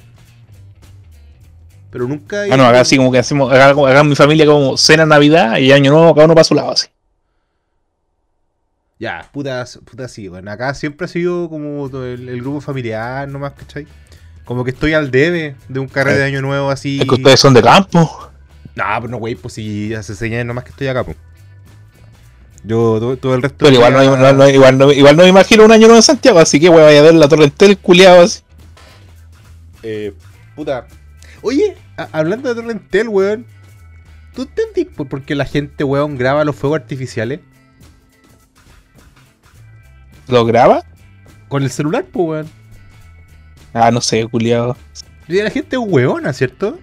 Pero 1.91 2.07
nunca. 2.07 2.43
Ah, 2.49 2.57
no, 2.57 2.65
acá 2.65 2.81
así 2.81 2.97
como 2.97 3.11
que 3.11 3.19
hacemos, 3.19 3.51
acá, 3.51 3.69
acá 3.69 3.99
en 3.99 4.09
mi 4.09 4.15
familia 4.15 4.45
como 4.45 4.77
cena 4.77 5.05
Navidad 5.05 5.57
y 5.57 5.71
año 5.71 5.91
nuevo, 5.91 6.15
cada 6.15 6.25
uno 6.25 6.33
para 6.33 6.43
su 6.43 6.55
lado, 6.55 6.71
así. 6.71 6.87
Ya, 9.01 9.27
puta, 9.33 9.65
puta 9.83 10.07
sí, 10.07 10.29
weón. 10.29 10.47
Acá 10.47 10.75
siempre 10.75 11.05
ha 11.05 11.07
sido 11.07 11.49
como 11.49 11.87
el, 12.03 12.29
el 12.29 12.39
grupo 12.41 12.61
familiar 12.61 13.27
nomás, 13.27 13.53
¿cachai? 13.53 13.87
Como 14.45 14.63
que 14.63 14.69
estoy 14.69 14.93
al 14.93 15.09
debe 15.09 15.55
de 15.69 15.79
un 15.79 15.87
carrete 15.87 16.19
de 16.19 16.25
año 16.25 16.41
nuevo 16.43 16.69
así. 16.69 16.99
Es 17.01 17.07
que 17.07 17.15
ustedes 17.15 17.39
son 17.39 17.55
de 17.55 17.63
campo. 17.63 18.29
No, 18.75 18.83
pero 19.01 19.07
no, 19.07 19.17
güey, 19.17 19.33
pues 19.33 19.55
si 19.55 19.91
hace 19.95 20.13
seis 20.15 20.31
años 20.33 20.45
nomás 20.45 20.65
que 20.65 20.69
estoy 20.69 20.85
acá, 20.87 21.03
pues. 21.03 21.17
Yo 22.63 22.99
todo, 22.99 23.17
todo 23.17 23.33
el 23.33 23.41
resto. 23.41 23.57
Pero 23.65 23.73
igual 23.73 23.91
no, 23.93 24.15
no- 24.17 24.33
no- 24.33 24.47
igual, 24.49 24.77
no, 24.77 24.91
igual 24.91 25.17
no 25.17 25.23
me 25.23 25.29
imagino 25.29 25.65
un 25.65 25.71
año 25.71 25.87
nuevo 25.87 25.95
en 25.95 26.03
Santiago, 26.03 26.37
así 26.37 26.59
que 26.59 26.69
voy 26.69 26.81
a 26.83 27.01
ver 27.01 27.15
la 27.15 27.27
Torre 27.27 27.45
Entel 27.45 27.79
culiado 27.79 28.21
así. 28.21 28.41
Eh, 29.81 30.13
puta. 30.55 30.85
Oye, 31.41 31.75
hablando 32.11 32.49
de 32.53 32.61
Torrentel, 32.61 33.07
weón. 33.09 33.47
¿Tú 34.35 34.43
entendís 34.43 34.87
por 34.95 35.23
qué 35.23 35.33
la 35.33 35.45
gente, 35.45 35.83
weón, 35.83 36.17
graba 36.19 36.45
los 36.45 36.55
fuegos 36.55 36.79
artificiales? 36.79 37.39
¿Lo 40.31 40.45
graba? 40.45 40.83
Con 41.49 41.63
el 41.63 41.69
celular, 41.69 42.05
pues, 42.11 42.27
weón. 42.27 42.49
Ah, 43.73 43.91
no 43.91 44.01
sé, 44.01 44.25
culiado. 44.27 44.75
La 45.27 45.49
gente 45.49 45.75
es 45.75 45.81
weona, 45.85 46.33
¿cierto? 46.33 46.79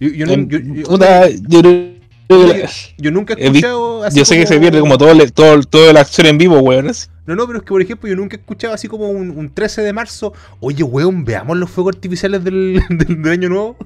Yo, 0.00 0.08
yo, 0.10 0.26
no- 0.26 0.48
yo- 0.48 0.58
yo- 0.58 0.86
Puta, 0.88 1.28
yo, 1.30 1.60
creo 1.60 1.96
que 2.28 2.46
la- 2.62 2.70
yo 2.98 3.10
nunca 3.10 3.34
he 3.34 3.46
escuchado 3.46 4.02
así 4.04 4.18
yo 4.18 4.24
sé 4.26 4.36
que 4.38 4.46
se 4.46 4.58
pierde 4.58 4.80
como 4.80 4.98
todo, 4.98 5.10
el- 5.10 5.32
todo, 5.32 5.62
toda 5.62 5.92
la 5.94 6.00
acción 6.00 6.26
en 6.26 6.36
vivo, 6.38 6.58
weón. 6.60 6.90
No, 7.26 7.34
no, 7.34 7.46
pero 7.46 7.58
es 7.58 7.64
que 7.64 7.68
por 7.68 7.80
ejemplo 7.82 8.08
yo 8.08 8.16
nunca 8.16 8.36
he 8.36 8.40
escuchado 8.40 8.74
así 8.74 8.88
como 8.88 9.08
un, 9.10 9.30
un 9.30 9.48
13 9.52 9.82
de 9.82 9.92
marzo. 9.92 10.32
Oye, 10.60 10.82
weón, 10.82 11.24
veamos 11.24 11.56
los 11.56 11.70
fuegos 11.70 11.94
artificiales 11.96 12.44
del, 12.44 12.82
del, 12.90 13.22
del 13.22 13.32
año 13.32 13.48
nuevo. 13.48 13.76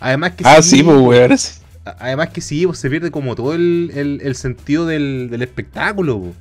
Además 0.00 0.32
que 0.32 0.44
Ah, 0.46 0.62
sí, 0.62 0.82
pues, 0.82 0.96
weón. 0.98 1.30
Además 1.84 2.28
que 2.30 2.40
sí, 2.40 2.64
pues, 2.66 2.78
se 2.78 2.88
pierde 2.88 3.10
como 3.10 3.34
todo 3.34 3.54
el, 3.54 3.90
el- 3.94 4.20
el 4.22 4.36
sentido 4.36 4.86
del, 4.86 5.28
del 5.30 5.42
espectáculo. 5.42 6.20
po. 6.20 6.32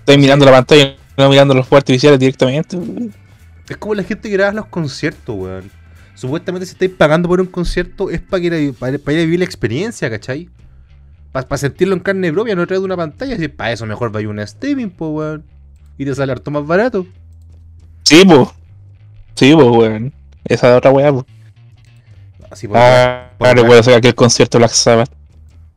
Estoy 0.00 0.18
mirando 0.18 0.44
la 0.44 0.52
pantalla 0.52 0.84
y 0.84 0.96
no 1.16 1.28
mirando 1.28 1.54
los 1.54 1.66
fuegos 1.66 1.82
artificiales 1.82 2.18
directamente. 2.20 2.78
Es 3.68 3.76
como 3.78 3.94
la 3.94 4.04
gente 4.04 4.28
que 4.28 4.36
graba 4.36 4.52
los 4.52 4.66
conciertos, 4.66 5.34
weón. 5.36 5.70
Supuestamente 6.14 6.64
si 6.66 6.72
estáis 6.72 6.92
pagando 6.92 7.28
por 7.28 7.40
un 7.40 7.46
concierto 7.46 8.10
es 8.10 8.20
para 8.20 8.42
ir, 8.42 8.54
a- 8.54 8.72
para, 8.78 8.98
para 8.98 9.12
ir 9.14 9.18
a 9.20 9.24
vivir 9.24 9.38
la 9.40 9.44
experiencia, 9.44 10.08
¿cachai? 10.10 10.48
Para 11.32 11.56
sentirlo 11.58 11.94
en 11.94 12.00
carne 12.00 12.32
propia, 12.32 12.54
no 12.54 12.64
de 12.64 12.78
una 12.78 12.96
pantalla. 12.96 13.36
Si 13.36 13.48
para 13.48 13.72
eso 13.72 13.84
mejor 13.84 14.10
vaya 14.12 14.26
a 14.26 14.30
un 14.30 14.38
streaming, 14.40 14.88
pues, 14.88 15.10
weón. 15.10 15.44
Y 15.98 16.04
te 16.04 16.14
sale 16.14 16.32
harto 16.32 16.50
más 16.50 16.66
barato. 16.66 17.06
Sí, 18.04 18.22
pues. 18.26 18.48
Sí, 19.34 19.52
pues, 19.54 19.66
weón. 19.66 20.12
Esa 20.44 20.70
es 20.70 20.76
otra 20.78 20.90
weá, 20.90 21.12
pues. 21.12 21.24
Así 22.56 22.66
por, 22.66 22.78
Ah, 22.78 23.28
por 23.36 23.46
aquel 23.48 24.14
concierto 24.14 24.56
Black 24.56 24.70
Sabbath. 24.70 25.10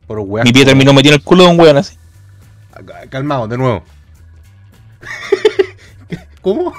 por 0.07 0.19
weas 0.19 0.45
Mi 0.45 0.53
pie 0.53 0.61
como- 0.63 0.69
terminó 0.71 0.93
metido 0.93 1.13
en 1.15 1.19
el 1.19 1.25
culo 1.25 1.43
de 1.43 1.49
un 1.49 1.59
weón 1.59 1.75
así. 1.77 1.97
Calmado, 3.09 3.49
de 3.49 3.57
nuevo. 3.57 3.83
¿Cómo? 6.41 6.73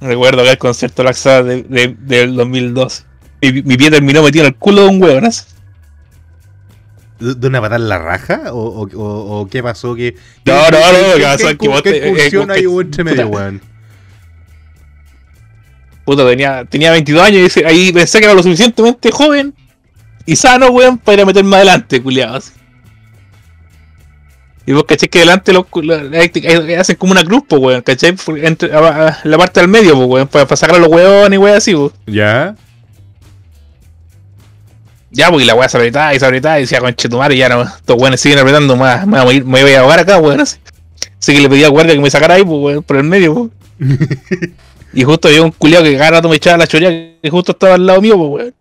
Recuerdo 0.00 0.42
aquel 0.42 0.58
concierto 0.58 1.02
de 1.02 1.04
Black 1.04 1.16
Sabbath 1.16 1.46
de, 1.46 1.62
de- 1.62 1.96
del 2.00 2.34
2002. 2.34 3.04
Mi, 3.40 3.62
mi 3.62 3.76
pie 3.76 3.90
terminó 3.90 4.20
metido 4.22 4.44
en 4.44 4.52
el 4.52 4.56
culo 4.58 4.82
de 4.82 4.88
un 4.88 5.02
así. 5.26 5.44
¿De 7.20 7.46
una 7.46 7.60
patada 7.60 7.76
en 7.80 7.88
la 7.88 7.98
raja? 7.98 8.52
¿O, 8.52 8.58
o, 8.58 8.88
o- 9.00 9.40
o 9.42 9.46
qué 9.48 9.62
pasó? 9.62 9.94
¿Qué, 9.94 10.16
No, 10.44 10.54
qué- 10.64 10.70
no, 10.72 10.78
no, 10.80 11.14
qué- 11.14 11.20
que 11.56 11.68
que 11.84 11.90
eh, 11.90 12.08
excursión 12.08 12.50
eh, 13.60 13.71
puta. 16.04 16.26
tenía, 16.26 16.64
tenía 16.64 16.90
22 16.90 17.22
años 17.22 17.38
y 17.38 17.42
dice- 17.42 17.66
ahí 17.66 17.92
pensé 17.92 18.18
que 18.18 18.24
era 18.26 18.34
lo 18.34 18.42
suficientemente 18.42 19.10
joven 19.10 19.54
y 20.26 20.36
sano, 20.36 20.68
weón, 20.70 20.98
para 20.98 21.14
ir 21.14 21.20
a 21.22 21.26
meterme 21.26 21.56
adelante, 21.56 22.02
culiados. 22.02 22.52
Y 24.64 24.72
vos 24.72 24.84
caché 24.84 25.08
que 25.08 25.18
adelante 25.18 25.52
los, 25.52 25.64
hacen 26.78 26.94
como 26.96 27.10
una 27.12 27.24
cruz, 27.24 27.42
pues, 27.48 27.60
weón, 27.60 27.82
caché, 27.82 28.14
entre, 28.44 28.72
a- 28.72 29.08
a- 29.08 29.18
la 29.24 29.36
parte 29.38 29.58
del 29.60 29.68
medio, 29.68 29.94
pues, 29.96 30.06
weón, 30.08 30.28
para, 30.28 30.44
para 30.46 30.56
sacar 30.56 30.76
a 30.76 30.78
los 30.78 30.88
weones 30.88 31.36
y 31.36 31.38
weón 31.38 31.56
así, 31.56 31.74
pues. 31.74 31.92
¿Ya? 32.06 32.54
Ya, 35.10 35.30
y 35.30 35.44
la 35.44 35.54
weá 35.54 35.68
se 35.68 35.76
apretaba 35.76 36.14
y 36.14 36.18
se 36.20 36.24
apretaba 36.24 36.58
y 36.58 36.62
decía, 36.62 36.78
conche 36.80 37.08
tu 37.08 37.18
madre, 37.18 37.36
ya 37.36 37.48
no, 37.48 37.62
estos 37.64 37.96
weones 38.00 38.20
siguen 38.20 38.38
apretando, 38.38 38.76
más, 38.76 39.06
me, 39.06 39.20
voy 39.22 39.34
a 39.34 39.38
ir- 39.38 39.44
me 39.44 39.62
voy 39.62 39.72
a 39.72 39.80
ahogar 39.80 39.98
acá, 39.98 40.18
weón, 40.18 40.40
así. 40.40 40.58
Así 41.18 41.34
que 41.34 41.40
le 41.40 41.48
pedí 41.48 41.64
al 41.64 41.70
guardia 41.70 41.94
que 41.94 42.00
me 42.00 42.10
sacara 42.10 42.34
ahí, 42.34 42.44
pues, 42.44 42.58
weón, 42.62 42.82
por 42.84 42.96
el 42.96 43.04
medio. 43.04 43.50
y 44.92 45.04
justo 45.04 45.28
había 45.28 45.42
un 45.42 45.52
culiado 45.52 45.84
que 45.84 45.96
cada 45.96 46.10
rato 46.10 46.28
me 46.28 46.36
echaba 46.36 46.58
la 46.58 46.66
choría 46.66 46.90
que 46.90 47.30
justo 47.30 47.52
estaba 47.52 47.74
al 47.74 47.86
lado 47.86 48.00
mío, 48.00 48.16
pues, 48.16 48.30
weón. 48.30 48.54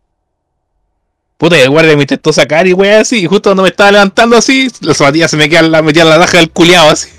Puta, 1.38 1.58
y 1.58 1.62
el 1.62 1.70
guardia 1.72 1.96
me 1.96 2.04
intentó 2.04 2.32
sacar 2.32 2.68
y 2.68 2.74
weón 2.74 3.02
así, 3.02 3.24
y 3.24 3.26
justo 3.26 3.50
cuando 3.50 3.64
me 3.64 3.70
estaba 3.70 3.92
levantando 3.92 4.38
así, 4.38 4.70
la 4.82 4.94
zapatilla 4.94 5.28
se 5.28 5.38
me 5.38 5.50
queda 5.50 5.64
la, 5.64 5.82
metía 5.82 6.04
en 6.04 6.10
la 6.10 6.18
raja 6.18 6.38
del 6.38 6.52
culiado 6.52 6.90
así. 6.90 7.10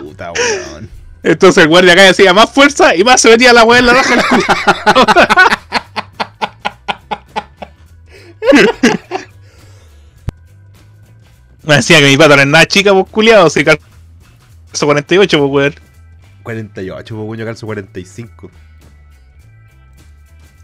Puta, 0.00 0.32
weón. 0.32 0.88
Entonces 1.22 1.64
el 1.64 1.68
guardia 1.68 1.92
acá 1.92 2.02
decía 2.02 2.32
más 2.32 2.50
fuerza 2.50 2.94
y 2.94 3.02
más 3.02 3.20
se 3.20 3.28
metía 3.28 3.52
la 3.52 3.64
weá 3.64 3.80
en 3.80 3.86
la 3.86 3.94
raja 3.94 4.14
del 4.14 4.24
culiado. 4.24 5.06
Me 11.64 11.74
decía 11.74 11.98
que 11.98 12.06
mi 12.06 12.16
pata 12.16 12.36
no 12.36 12.42
es 12.42 12.48
nada 12.48 12.66
chica, 12.66 12.92
pues 12.92 13.06
culiado, 13.10 13.50
se 13.50 13.64
calzó 13.64 13.82
48, 14.84 15.38
pues 15.38 15.50
weón. 15.50 15.85
48, 16.46 17.16
pues, 17.26 17.38
yo 17.40 17.44
calzo 17.44 17.66
45. 17.66 18.50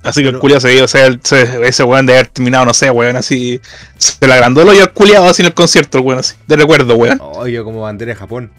Así 0.02 0.20
que 0.20 0.26
Pero- 0.28 0.36
el 0.38 0.40
culiado 0.40 0.60
se 0.60 0.68
dio, 0.70 0.84
o 0.84 0.88
sea, 0.88 1.06
el- 1.06 1.20
se- 1.22 1.66
ese 1.66 1.84
weón 1.84 2.06
de 2.06 2.14
haber 2.14 2.26
terminado, 2.28 2.64
no 2.64 2.74
sé, 2.74 2.90
weón, 2.90 3.16
así. 3.16 3.60
Se 3.98 4.26
le 4.26 4.32
agrandó 4.32 4.62
el 4.62 4.68
hoyo 4.68 4.82
al 4.82 4.92
culiado 4.92 5.26
así 5.28 5.42
en 5.42 5.46
el 5.46 5.54
concierto, 5.54 5.98
el 5.98 6.04
weón, 6.04 6.18
así. 6.20 6.34
De 6.48 6.56
recuerdo, 6.56 6.96
weón. 6.96 7.18
Oh, 7.20 7.46
yo 7.46 7.64
como 7.64 7.82
bandera 7.82 8.10
de 8.12 8.16
Japón. 8.16 8.50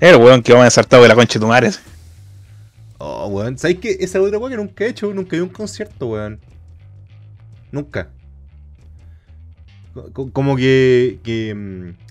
El 0.00 0.16
weón 0.16 0.42
que 0.42 0.52
vamos 0.52 0.64
a 0.64 0.68
ensartado 0.68 1.02
de 1.02 1.08
la 1.08 1.14
concha 1.14 1.34
de 1.38 1.40
tu 1.40 1.46
madre. 1.46 1.70
Oh, 2.98 3.26
weón. 3.28 3.58
¿Sabes 3.58 3.78
qué? 3.80 3.90
Esa 4.00 4.18
es 4.18 4.24
otra 4.24 4.38
weón 4.38 4.50
que 4.52 4.56
nunca 4.56 4.84
he 4.84 4.88
hecho. 4.88 5.12
Nunca 5.12 5.34
he 5.34 5.38
ido 5.38 5.44
a 5.44 5.48
un 5.48 5.54
concierto, 5.54 6.06
weón. 6.06 6.40
Nunca. 7.72 8.08
Co- 10.14 10.30
Como 10.32 10.56
que. 10.56 11.18
que 11.22 11.54
mm, 11.54 12.07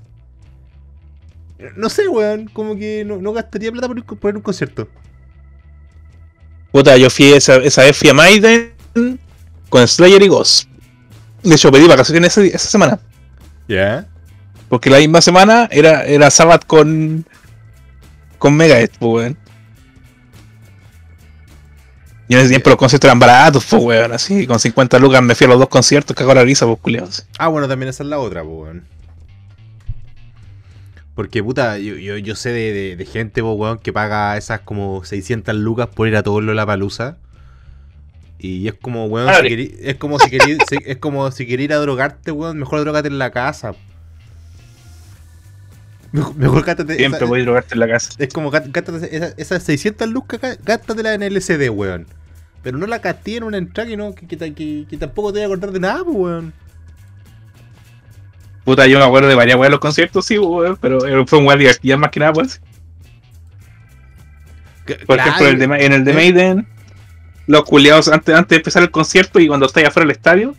no 1.76 1.90
sé, 1.90 2.08
weón. 2.08 2.48
Como 2.54 2.76
que 2.78 3.04
no, 3.06 3.18
no 3.18 3.34
gastaría 3.34 3.72
plata 3.72 3.88
por 3.88 4.04
por 4.20 4.36
un 4.36 4.42
concierto. 4.42 4.88
Puta, 6.72 6.98
yo 6.98 7.10
fui 7.10 7.34
esa, 7.34 7.56
esa 7.58 7.84
vez 7.84 7.98
fui 7.98 8.10
a 8.10 8.14
Maiden 8.14 8.74
con 9.70 9.88
Slayer 9.88 10.22
y 10.22 10.28
Ghost. 10.28 10.70
De 11.44 11.56
hecho, 11.56 11.72
pedí 11.72 11.88
vacaciones 11.88 12.38
ese- 12.38 12.56
esa 12.56 12.70
semana. 12.70 13.00
¿Ya? 13.68 14.08
Porque 14.70 14.90
la 14.90 14.98
misma 14.98 15.22
semana 15.22 15.68
era, 15.72 16.04
era 16.06 16.30
Sabbath 16.30 16.66
con. 16.66 17.26
con 18.38 18.56
Megadeth, 18.56 18.98
pues, 19.00 19.14
weón. 19.14 19.38
Y 22.30 22.34
en 22.34 22.40
ese 22.42 22.50
tiempo 22.50 22.70
los 22.70 22.78
conciertos 22.78 23.08
eran 23.08 23.20
baratos, 23.20 23.66
pues, 23.70 23.82
weón. 23.82 24.12
Así, 24.12 24.46
con 24.46 24.60
50 24.60 25.00
lucas 25.00 25.22
me 25.22 25.34
fui 25.36 25.46
a 25.46 25.50
los 25.50 25.60
dos 25.60 25.70
conciertos, 25.70 26.16
cagó 26.16 26.34
la 26.34 26.44
risa, 26.44 26.66
pues, 26.66 26.80
culiados. 26.80 27.26
Ah, 27.40 27.48
bueno, 27.48 27.68
también 27.70 27.90
esa 27.90 28.04
es 28.04 28.10
la 28.10 28.20
otra, 28.20 28.44
po, 28.44 28.64
weón. 28.64 28.84
Porque, 31.18 31.44
puta, 31.44 31.80
yo, 31.80 31.96
yo, 31.96 32.16
yo 32.18 32.36
sé 32.36 32.52
de, 32.52 32.72
de- 32.74 32.96
de 32.96 33.06
gente, 33.06 33.42
po, 33.42 33.54
weón, 33.54 33.80
que 33.80 33.92
paga 33.92 34.38
esas 34.38 34.60
como 34.62 35.04
600 35.04 35.56
lucas 35.56 35.88
por 35.88 36.08
ir 36.08 36.16
a 36.16 36.22
todo 36.22 36.40
la 36.42 36.64
palusa. 36.66 37.18
Y 38.38 38.68
es 38.68 38.76
como, 38.76 39.08
weón, 39.08 39.28
si 39.42 39.50
querí- 39.50 39.76
es 39.82 39.96
como 39.96 40.20
si 40.20 40.30
querí, 40.30 40.58
es 40.86 40.98
como 40.98 41.32
si 41.32 41.48
querías 41.48 41.66
ir 41.66 41.74
a 41.74 41.78
drogarte, 41.78 42.32
weón, 42.32 42.60
mejor 42.60 42.82
drogate 42.82 43.08
en 43.08 43.18
la 43.18 43.32
casa. 43.32 43.74
Mejor, 46.12 46.36
mejor 46.36 46.64
gástate 46.64 46.96
Siempre 46.98 47.18
esa- 47.18 47.26
voy 47.26 47.42
a 47.42 47.44
drogarte 47.44 47.74
en 47.74 47.80
la 47.80 47.88
casa. 47.88 48.12
Es 48.20 48.32
como 48.34 48.52
gá- 48.52 48.72
gástate 48.72 49.16
esa- 49.16 49.34
esas 49.38 49.64
600 49.64 50.08
lucas, 50.10 50.40
gá- 50.40 50.58
gástatela 50.64 51.14
en 51.16 51.24
LCD, 51.24 51.70
weón. 51.72 52.06
Pero 52.62 52.78
no 52.78 52.86
la 52.86 53.00
gasté 53.00 53.38
en 53.38 53.44
una 53.44 53.58
entrada 53.58 53.90
que, 53.90 53.98
no, 53.98 54.14
que, 54.14 54.28
que, 54.28 54.38
que- 54.54 54.86
que 54.88 54.98
tampoco 54.98 55.34
te 55.34 55.40
voy 55.40 55.44
a 55.44 55.46
acordar 55.48 55.72
de 55.72 55.80
nada, 55.80 56.04
weón. 56.04 56.54
Puta, 58.68 58.86
yo 58.86 59.00
me 59.00 59.06
acuerdo 59.06 59.30
de 59.30 59.36
varias 59.36 59.56
weas 59.58 59.68
de 59.70 59.72
los 59.72 59.80
conciertos, 59.80 60.26
sí, 60.26 60.38
weón. 60.38 60.78
Pero 60.82 61.06
eh, 61.08 61.26
fue 61.26 61.40
un 61.40 61.48
weón 61.48 61.58
divertido 61.58 61.98
más 61.98 62.12
que 62.12 62.20
nada, 62.20 62.34
pues. 62.34 62.60
Por 65.06 65.18
ejemplo, 65.20 65.48
el 65.48 65.58
de 65.58 65.68
Ma- 65.70 65.80
en 65.80 65.94
el 65.94 66.04
de. 66.04 66.12
Maiden, 66.12 66.68
los 67.46 67.64
culiados 67.64 68.10
antes, 68.10 68.36
antes 68.36 68.50
de 68.50 68.56
empezar 68.58 68.84
el 68.84 68.92
concierto 68.92 69.40
y 69.40 69.48
cuando 69.48 69.68
estáis 69.68 69.88
afuera 69.88 70.06
del 70.06 70.18
estadio, 70.18 70.54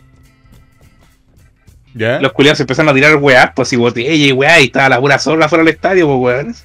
¿Ya? 1.93 2.19
los 2.19 2.31
culiados 2.31 2.59
empezaron 2.59 2.89
a 2.89 2.95
tirar 2.95 3.15
weas, 3.17 3.51
pues 3.55 3.71
y 3.73 3.75
botella 3.75 4.11
y 4.11 4.31
weá, 4.31 4.59
y 4.59 4.65
estaba 4.65 4.89
la 4.89 4.99
pura 4.99 5.19
zorra 5.19 5.45
afuera 5.45 5.63
del 5.63 5.73
estadio, 5.75 6.07
pues 6.07 6.19
weón. 6.19 6.55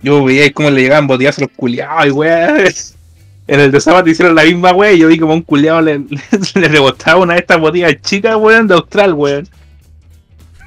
Yo 0.00 0.22
veía 0.24 0.44
ahí 0.44 0.52
cómo 0.52 0.70
le 0.70 0.80
llegaban 0.82 1.08
botellazos 1.08 1.38
a 1.42 1.46
los 1.46 1.56
culiados 1.56 2.06
y 2.06 2.10
weá. 2.12 2.54
En 3.46 3.60
el 3.60 3.72
de 3.72 3.80
Sabbath 3.80 4.06
hicieron 4.06 4.34
la 4.34 4.44
misma 4.44 4.72
weá 4.72 4.92
y 4.92 4.98
yo 4.98 5.08
vi 5.08 5.18
como 5.18 5.34
un 5.34 5.42
culiado 5.42 5.80
le, 5.80 5.98
le, 6.54 6.68
rebotaba 6.68 7.20
una 7.20 7.34
de 7.34 7.40
estas 7.40 7.58
botellas 7.58 8.00
chicas, 8.02 8.36
weón, 8.36 8.66
de 8.68 8.74
Austral, 8.74 9.12
weón. 9.14 9.48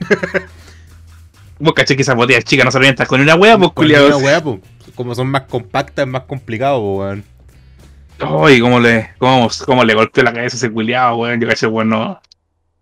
Vos 1.60 1.74
caché 1.74 1.96
que 1.96 2.02
esas 2.02 2.16
botellas 2.16 2.44
chicas 2.44 2.66
no 2.66 2.72
se 2.72 2.80
revientan 2.80 3.08
con 3.08 3.22
una 3.22 3.36
weá, 3.36 3.58
pues 3.58 3.70
Con 3.70 3.86
culiados. 3.86 4.22
una 4.22 4.44
po. 4.44 4.60
Como 4.96 5.16
son 5.16 5.28
más 5.28 5.44
compactas, 5.44 6.06
es 6.06 6.12
más 6.12 6.24
complicado, 6.24 6.80
weón. 6.82 7.24
Ay, 8.20 8.60
cómo 8.60 8.80
le, 8.80 9.12
cómo, 9.18 9.50
cómo 9.66 9.84
le 9.84 9.94
golpeó 9.94 10.24
la 10.24 10.34
cabeza 10.34 10.56
a 10.56 10.58
ese 10.58 10.72
culiado, 10.72 11.16
weón. 11.18 11.40
Yo 11.40 11.48
caché, 11.48 11.68
weón, 11.68 11.90
no. 11.90 12.22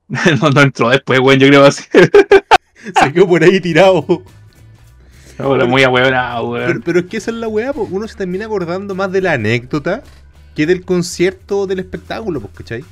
No, 0.41 0.49
no 0.49 0.61
entró 0.61 0.89
después, 0.89 1.19
weón, 1.19 1.39
yo 1.39 1.47
creo 1.47 1.65
así. 1.65 1.83
Se 1.93 3.13
quedó 3.13 3.27
por 3.27 3.43
ahí 3.43 3.59
tirado. 3.61 4.05
Ahora 5.41 5.65
muy 5.65 5.83
ahueonado, 5.83 6.49
weón. 6.49 6.81
pero 6.83 6.99
es 6.99 7.05
que 7.05 7.17
esa 7.17 7.31
es 7.31 7.37
la 7.37 7.47
weá. 7.47 7.71
Uno 7.71 8.07
se 8.07 8.15
termina 8.15 8.45
acordando 8.45 8.95
más 8.95 9.11
de 9.11 9.21
la 9.21 9.33
anécdota 9.33 10.03
que 10.55 10.65
del 10.65 10.83
concierto 10.83 11.59
o 11.59 11.67
del 11.67 11.79
espectáculo, 11.79 12.41
pues, 12.41 12.53
¿cachai? 12.55 12.83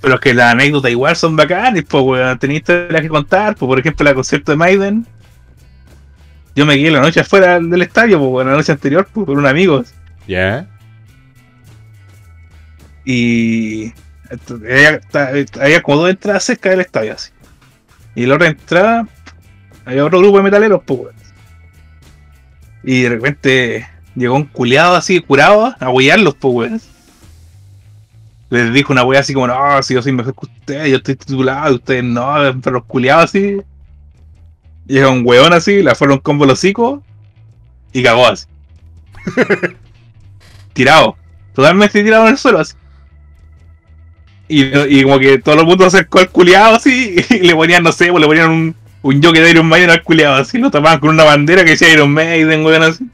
Pero 0.00 0.14
es 0.14 0.20
que 0.20 0.34
las 0.34 0.52
anécdotas 0.52 0.90
igual 0.90 1.14
son 1.16 1.36
bacanes, 1.36 1.84
pues, 1.84 2.02
weón. 2.02 2.38
Tenéis 2.38 2.60
historias 2.60 3.02
que 3.02 3.08
contar, 3.08 3.54
pues, 3.56 3.68
por 3.68 3.78
ejemplo, 3.78 4.08
el 4.08 4.14
concierto 4.14 4.52
de 4.52 4.56
Maiden. 4.56 5.06
Yo 6.54 6.66
me 6.66 6.76
quedé 6.76 6.90
la 6.90 7.00
noche 7.00 7.20
afuera 7.20 7.58
del 7.58 7.82
estadio, 7.82 8.18
pues, 8.18 8.30
weón, 8.30 8.48
la 8.48 8.56
noche 8.56 8.72
anterior, 8.72 9.06
pues, 9.12 9.26
por 9.26 9.38
un 9.38 9.46
amigo. 9.46 9.84
¿Ya? 10.26 10.66
Y. 13.04 13.92
Había, 14.48 15.00
había 15.60 15.82
como 15.82 15.98
dos 15.98 16.10
entradas 16.10 16.44
cerca 16.44 16.70
del 16.70 16.80
estadio, 16.80 17.12
así. 17.12 17.30
Y 18.14 18.26
la 18.26 18.36
otra 18.36 18.48
entrada, 18.48 19.06
había 19.84 20.04
otro 20.04 20.20
grupo 20.20 20.38
de 20.38 20.42
metaleros, 20.42 20.82
pues, 20.84 21.00
weón. 21.00 21.21
Y 22.84 23.02
de 23.02 23.08
repente 23.08 23.88
llegó 24.14 24.36
un 24.36 24.44
culiado 24.44 24.94
así, 24.96 25.20
curado, 25.20 25.74
a 25.78 25.90
huellarlos, 25.90 26.34
pues, 26.34 26.54
weón. 26.54 26.80
Les 28.50 28.72
dijo 28.74 28.92
una 28.92 29.04
wea 29.04 29.20
así 29.20 29.32
como, 29.32 29.46
no, 29.46 29.82
si 29.82 29.94
yo 29.94 30.02
soy 30.02 30.12
mejor 30.12 30.34
que 30.34 30.46
ustedes, 30.46 30.90
yo 30.90 30.96
estoy 30.96 31.16
titulado, 31.16 31.72
y 31.72 31.76
ustedes 31.76 32.04
no, 32.04 32.34
pero 32.62 32.76
los 32.76 32.84
culiados 32.84 33.24
así. 33.24 33.58
Y 34.86 34.94
llega 34.94 35.08
un 35.08 35.22
weón 35.24 35.54
así, 35.54 35.82
le 35.82 35.94
fueron 35.94 36.18
combo 36.18 36.44
los 36.44 36.58
hocicos 36.58 37.00
y 37.92 38.02
cagó 38.02 38.26
así. 38.26 38.46
tirado, 40.74 41.16
totalmente 41.54 42.02
tirado 42.02 42.24
en 42.24 42.32
el 42.32 42.38
suelo 42.38 42.58
así. 42.58 42.74
Y, 44.48 44.64
y 44.98 45.02
como 45.02 45.18
que 45.18 45.38
todo 45.38 45.60
el 45.60 45.66
mundo 45.66 45.88
se 45.88 45.96
acercó 45.96 46.18
al 46.18 46.28
culiado 46.28 46.74
así 46.74 47.16
y 47.30 47.38
le 47.38 47.54
ponían, 47.54 47.82
no 47.82 47.92
sé, 47.92 48.10
pues 48.10 48.20
le 48.20 48.26
ponían 48.26 48.50
un, 48.50 48.76
un 49.02 49.22
jockey 49.22 49.42
de 49.42 49.50
Iron 49.50 49.66
Maiden 49.66 49.90
al 49.90 50.02
culiado 50.02 50.36
así, 50.36 50.58
lo 50.58 50.70
tapaban 50.70 51.00
con 51.00 51.10
una 51.10 51.24
bandera 51.24 51.64
que 51.64 51.70
decía 51.70 51.92
Iron 51.92 52.12
Maiden, 52.12 52.64
weón, 52.64 52.82
así. 52.82 53.04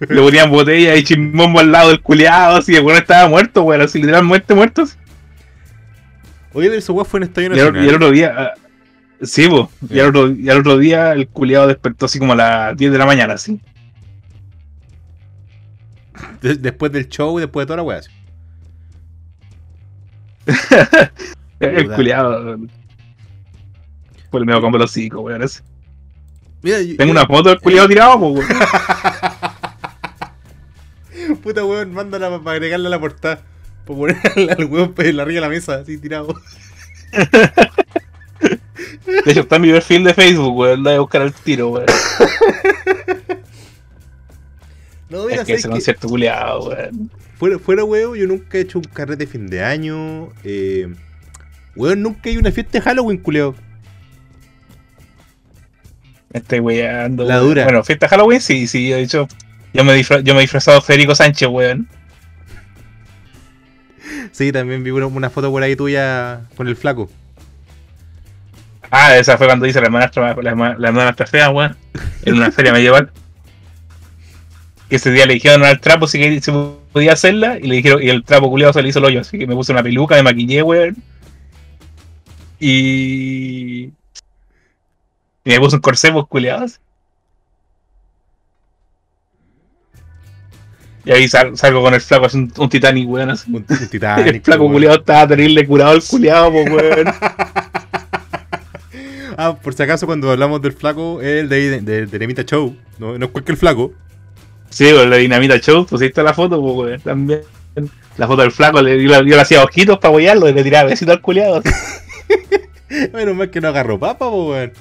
Le 0.00 0.20
ponían 0.20 0.50
botella 0.50 0.96
y 0.96 1.04
chimbombo 1.04 1.60
al 1.60 1.70
lado 1.72 1.88
del 1.90 2.00
culiado, 2.00 2.56
así, 2.56 2.74
el 2.74 2.82
weón 2.84 2.98
estaba 2.98 3.28
muerto, 3.28 3.62
weón, 3.62 3.82
así, 3.82 3.98
literalmente 4.00 4.54
muerto. 4.54 4.82
así. 4.82 4.96
Oye, 6.52 6.68
pero 6.68 6.78
esa 6.78 6.92
weá 6.92 7.04
fue 7.04 7.18
en 7.20 7.24
Estadio 7.24 7.48
Y 7.48 7.52
el, 7.52 7.56
Nacional. 7.58 7.84
y 7.84 7.88
el 7.88 7.94
otro 7.94 8.10
día, 8.10 8.34
ah, 8.36 8.52
sí, 9.22 9.48
po, 9.48 9.70
y, 9.88 9.98
al 10.00 10.08
otro, 10.08 10.30
y 10.32 10.48
al 10.50 10.58
otro 10.58 10.78
día 10.78 11.12
el 11.12 11.28
culiado 11.28 11.66
despertó 11.68 12.06
así 12.06 12.18
como 12.18 12.32
a 12.34 12.36
las 12.36 12.76
10 12.76 12.92
de 12.92 12.98
la 12.98 13.06
mañana, 13.06 13.34
así. 13.34 13.60
De- 16.42 16.56
después 16.56 16.92
del 16.92 17.08
show 17.08 17.38
y 17.38 17.42
después 17.42 17.62
de 17.64 17.66
toda 17.66 17.76
la 17.78 17.82
weá. 17.82 17.98
así. 17.98 18.10
El 21.60 21.84
Puta. 21.86 21.96
Culiado. 24.34 24.34
Fue 24.34 24.40
el 24.40 24.46
medio 24.46 24.60
combo 24.60 24.78
los 24.78 24.90
hocico, 24.90 25.20
weón. 25.20 25.42
así. 25.42 25.60
Mira, 26.62 26.78
Tengo 26.96 27.12
una 27.12 27.26
foto 27.26 27.50
del 27.50 27.60
culiado 27.60 27.88
tirado, 27.88 28.18
po, 28.20 28.28
weón. 28.28 28.48
Puta 31.42 31.64
weón, 31.64 31.92
mándala 31.92 32.38
para 32.40 32.56
agregarla 32.56 32.88
a 32.88 32.90
la 32.90 33.00
portada. 33.00 33.42
Para 33.86 33.98
poner 33.98 34.16
al, 34.58 34.64
weón 34.64 34.94
en 34.98 35.16
la 35.16 35.22
arriba 35.22 35.36
de 35.36 35.40
la 35.40 35.48
mesa, 35.48 35.74
así 35.74 35.98
tirado. 35.98 36.34
De 39.24 39.30
hecho, 39.30 39.40
está 39.40 39.56
en 39.56 39.62
mi 39.62 39.72
perfil 39.72 40.04
de 40.04 40.14
Facebook, 40.14 40.56
weón. 40.56 40.82
La 40.82 40.90
voy 40.90 40.96
a 40.96 41.00
buscar 41.00 41.22
al 41.22 41.32
tiro, 41.32 41.68
weón. 41.68 41.86
No, 45.10 45.26
mira, 45.26 45.42
Es 45.42 45.46
que 45.46 45.54
ese 45.54 45.68
concierto 45.68 46.08
culiado, 46.08 46.70
weón. 46.70 47.10
Fuera, 47.36 47.58
fuera, 47.58 47.84
weón, 47.84 48.16
yo 48.16 48.26
nunca 48.26 48.58
he 48.58 48.62
hecho 48.62 48.78
un 48.78 48.84
carrete 48.84 49.26
de 49.26 49.30
fin 49.30 49.46
de 49.48 49.62
año. 49.62 50.30
Eh, 50.42 50.92
weón, 51.76 52.02
nunca 52.02 52.22
he 52.24 52.32
ido 52.32 52.40
a 52.40 52.42
una 52.42 52.52
fiesta 52.52 52.78
de 52.78 52.80
Halloween, 52.80 53.18
culeo. 53.18 53.54
Me 56.34 56.40
estoy 56.40 56.58
weyando. 56.58 57.24
La 57.24 57.38
dura. 57.38 57.62
Bueno, 57.62 57.84
fiesta 57.84 58.08
Halloween, 58.08 58.40
sí, 58.40 58.66
sí. 58.66 58.90
De 58.90 59.00
hecho, 59.00 59.28
yo 59.72 59.84
me, 59.84 59.94
disfra- 59.96 60.20
yo 60.20 60.34
me 60.34 60.40
he 60.40 60.42
disfrazado 60.42 60.78
de 60.78 60.84
Federico 60.84 61.14
Sánchez, 61.14 61.48
weón. 61.48 61.88
Sí, 64.32 64.50
también 64.50 64.82
vi 64.82 64.90
una, 64.90 65.30
foto 65.30 65.50
por 65.52 65.62
ahí 65.62 65.76
tuya 65.76 66.40
con 66.56 66.66
el 66.66 66.74
flaco. 66.74 67.08
Ah, 68.90 69.16
esa 69.16 69.38
fue 69.38 69.46
cuando 69.46 69.64
hice 69.64 69.80
la 69.80 69.86
hermanastra, 69.86 70.34
la, 70.42 70.76
la 70.76 70.88
hermanastra 70.88 71.26
fea, 71.26 71.50
weón. 71.50 71.76
En 72.24 72.34
una 72.34 72.50
feria 72.50 72.72
medieval. 72.72 73.12
Que 74.88 74.96
ese 74.96 75.12
día 75.12 75.26
le 75.26 75.34
dijeron 75.34 75.64
al 75.64 75.80
trapo 75.80 76.08
si 76.08 76.18
que 76.18 76.40
se 76.40 76.52
podía 76.92 77.12
hacerla. 77.12 77.58
Y 77.60 77.68
le 77.68 77.76
dijeron, 77.76 78.02
y 78.02 78.08
el 78.08 78.24
trapo 78.24 78.50
culiado 78.50 78.72
se 78.72 78.82
le 78.82 78.88
hizo 78.88 78.98
el 78.98 79.04
hoyo. 79.04 79.20
Así 79.20 79.38
que 79.38 79.46
me 79.46 79.54
puse 79.54 79.70
una 79.70 79.84
peluca, 79.84 80.16
me 80.16 80.24
maquillé, 80.24 80.64
weón. 80.64 80.96
Y. 82.58 83.92
Y 85.44 85.50
me 85.50 85.60
puse 85.60 85.76
un 85.76 85.82
corsé, 85.82 86.10
pues 86.12 86.24
culiados. 86.28 86.80
Y 91.04 91.12
ahí 91.12 91.28
sal- 91.28 91.56
salgo 91.56 91.82
con 91.82 91.92
el 91.92 92.00
flaco, 92.00 92.24
así 92.26 92.38
un, 92.38 92.52
un 92.56 92.68
Titanic, 92.68 93.08
weón. 93.08 93.30
Así. 93.30 93.50
Un, 93.50 93.56
un 93.68 93.88
Titanic. 93.90 94.26
el 94.26 94.40
flaco 94.40 94.62
weón. 94.62 94.72
culiado 94.74 94.96
estaba 94.96 95.28
terrible 95.28 95.66
curado 95.66 95.92
el 95.94 96.02
culiado, 96.02 96.50
pues, 96.52 96.70
weón. 96.70 97.06
Ah, 99.36 99.56
por 99.60 99.74
si 99.74 99.82
acaso, 99.82 100.06
cuando 100.06 100.30
hablamos 100.30 100.62
del 100.62 100.74
flaco, 100.74 101.20
es 101.20 101.40
el 101.40 101.48
de, 101.48 101.80
de, 101.80 102.06
de 102.06 102.18
Nemita 102.20 102.44
Show. 102.44 102.76
No, 103.00 103.18
no 103.18 103.24
es 103.26 103.32
cualquier 103.32 103.56
flaco. 103.58 103.92
Sí, 104.70 104.88
con 104.92 105.10
la 105.10 105.16
dinamita 105.16 105.58
show, 105.58 105.84
pusiste 105.86 106.22
la 106.22 106.32
foto, 106.32 106.60
pues, 106.62 106.76
weón, 106.76 107.00
también. 107.00 107.40
La 108.16 108.28
foto 108.28 108.42
del 108.42 108.52
flaco, 108.52 108.80
le, 108.80 109.02
yo, 109.02 109.20
le- 109.22 109.40
hacía 109.40 109.64
ojitos 109.64 109.98
para 109.98 110.10
apoyarlo 110.10 110.48
y 110.48 110.52
le 110.52 110.62
tiraba 110.62 110.88
besitos 110.90 111.16
al 111.16 111.20
culiado. 111.20 111.62
Menos 113.12 113.34
mal 113.34 113.50
que 113.50 113.60
no 113.60 113.66
agarró 113.68 113.98
papa, 113.98 114.30
po, 114.30 114.50
weón. 114.50 114.72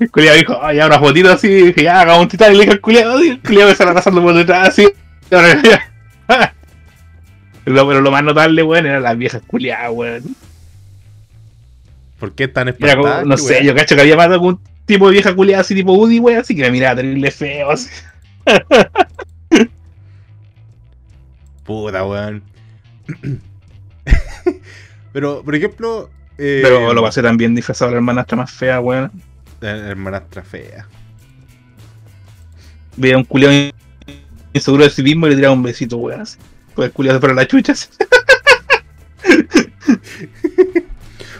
El 0.00 0.10
culiado 0.10 0.36
dijo, 0.38 0.58
ah, 0.60 0.72
ya 0.72 0.86
una 0.86 0.98
fotito 0.98 1.30
así, 1.30 1.46
y 1.48 1.62
dije, 1.66 1.82
ya, 1.84 2.00
hagamos 2.00 2.22
un 2.22 2.28
titán, 2.28 2.52
y 2.52 2.54
le 2.54 2.60
dije 2.62 2.72
al 2.72 2.80
culiado, 2.80 3.22
y 3.22 3.28
el 3.28 3.40
culiado 3.40 3.66
me 3.66 3.72
estaba 3.72 3.94
pasando 3.94 4.22
por 4.22 4.34
detrás 4.34 4.68
así. 4.70 4.88
Pero, 7.62 7.86
pero 7.86 8.00
lo 8.00 8.10
más 8.10 8.24
notable, 8.24 8.62
weón, 8.62 8.86
eran 8.86 9.02
las 9.02 9.16
viejas 9.16 9.42
culiadas, 9.46 9.90
weón. 9.92 10.22
¿Por 12.18 12.32
qué 12.32 12.48
tan 12.48 12.68
espantadas? 12.68 13.26
no 13.26 13.36
sé, 13.36 13.62
yo 13.64 13.74
cacho 13.74 13.94
que 13.94 14.00
había 14.00 14.16
de 14.16 14.22
algún 14.22 14.58
tipo 14.86 15.06
de 15.06 15.12
vieja 15.12 15.34
culiada 15.34 15.60
así 15.60 15.74
tipo 15.74 15.92
Woody, 15.92 16.18
weón, 16.18 16.40
así 16.40 16.56
que 16.56 16.62
me 16.62 16.70
miraba 16.72 16.96
terrible 16.96 17.30
feo, 17.30 17.70
así. 17.70 17.90
Puta, 21.64 22.04
weón. 22.04 22.42
Pero, 25.12 25.42
por 25.44 25.54
ejemplo. 25.54 26.10
eh, 26.38 26.60
Pero 26.62 26.92
lo 26.94 27.02
pasé 27.02 27.22
también 27.22 27.54
disfrazado 27.54 27.90
de 27.90 27.94
la 27.94 27.98
hermanastra 27.98 28.36
más 28.36 28.50
fea, 28.50 28.80
weón. 28.80 29.12
Hermanastra 29.60 30.42
fea. 30.42 30.86
veía 32.96 33.16
un 33.16 33.24
culiado 33.24 33.70
inseguro 34.52 34.84
de 34.84 34.90
sí 34.90 35.02
mismo 35.02 35.26
y 35.26 35.30
le 35.30 35.36
tiraba 35.36 35.54
un 35.54 35.62
besito, 35.62 35.96
weón. 35.98 36.24
Pues 36.74 36.86
el 36.88 36.92
culiado 36.92 37.18
se 37.18 37.20
para 37.22 37.34
las 37.34 37.46
chuchas. 37.48 37.90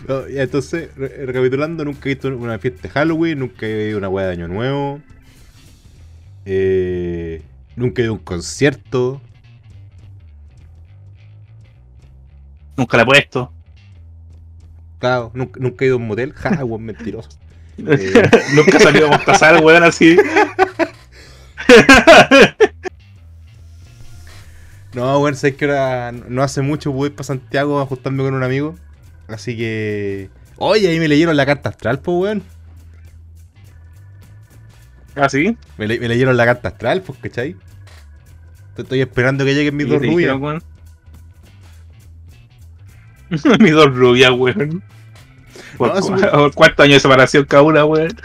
No, 0.08 0.28
ya, 0.28 0.42
entonces, 0.42 0.90
re- 0.96 1.24
recapitulando, 1.26 1.84
nunca 1.84 2.08
he 2.08 2.14
visto 2.14 2.28
una 2.36 2.58
fiesta 2.58 2.82
de 2.82 2.88
Halloween, 2.88 3.38
nunca 3.38 3.64
he 3.66 3.88
ido 3.88 3.96
a 3.96 3.98
una 3.98 4.08
weá 4.08 4.26
de 4.26 4.32
Año 4.32 4.48
Nuevo. 4.48 5.00
eh, 6.46 7.42
nunca 7.76 8.02
he 8.02 8.04
ido 8.06 8.14
a 8.14 8.16
un 8.16 8.24
concierto. 8.24 9.20
Nunca 12.76 12.96
la 12.96 13.02
he 13.04 13.06
puesto. 13.06 13.52
Claro, 14.98 15.30
nunca, 15.34 15.60
nunca 15.60 15.84
he 15.84 15.88
ido 15.88 15.96
a 15.96 15.98
un 15.98 16.06
motel. 16.08 16.32
Ja, 16.34 16.64
weón, 16.64 16.82
mentiroso. 16.82 17.28
Eh. 17.86 18.30
Nunca 18.54 18.78
a 19.04 19.08
mostazar, 19.10 19.62
weón, 19.64 19.82
así. 19.84 20.16
No, 24.92 25.20
bueno, 25.20 25.36
sabes 25.36 25.54
que 25.56 25.66
ahora 25.66 26.10
no 26.12 26.42
hace 26.42 26.62
mucho 26.62 26.92
pude 26.92 27.10
ir 27.10 27.14
para 27.14 27.24
Santiago 27.24 27.78
a 27.78 27.82
ajustarme 27.84 28.24
con 28.24 28.34
un 28.34 28.42
amigo. 28.42 28.74
Así 29.28 29.56
que. 29.56 30.30
Oye, 30.56 30.88
ahí 30.88 30.98
me 30.98 31.06
leyeron 31.06 31.36
la 31.36 31.46
carta 31.46 31.68
astral, 31.68 32.00
pues, 32.00 32.16
weón. 32.18 32.42
Me, 35.78 35.86
le- 35.86 36.00
me 36.00 36.08
leyeron 36.08 36.36
la 36.36 36.44
carta 36.44 36.68
astral, 36.70 37.02
pues, 37.02 37.18
¿cachai? 37.20 37.54
Estoy- 38.76 39.00
esperando 39.00 39.44
que 39.44 39.54
lleguen 39.54 39.76
mis 39.76 39.86
¿Y 39.86 39.90
dos 39.90 39.98
rubias. 40.00 40.16
dijeron, 40.16 40.42
weón? 40.42 40.62
Mis 43.60 43.72
dos 43.72 43.94
rubias, 43.94 44.32
weón. 44.32 44.82
Por, 45.80 45.94
No, 46.20 46.50
¿Cuántos 46.54 46.84
años 46.84 46.96
de 46.96 47.00
separación 47.00 47.46
cada 47.46 47.62
una, 47.62 47.84
weón? 47.86 48.12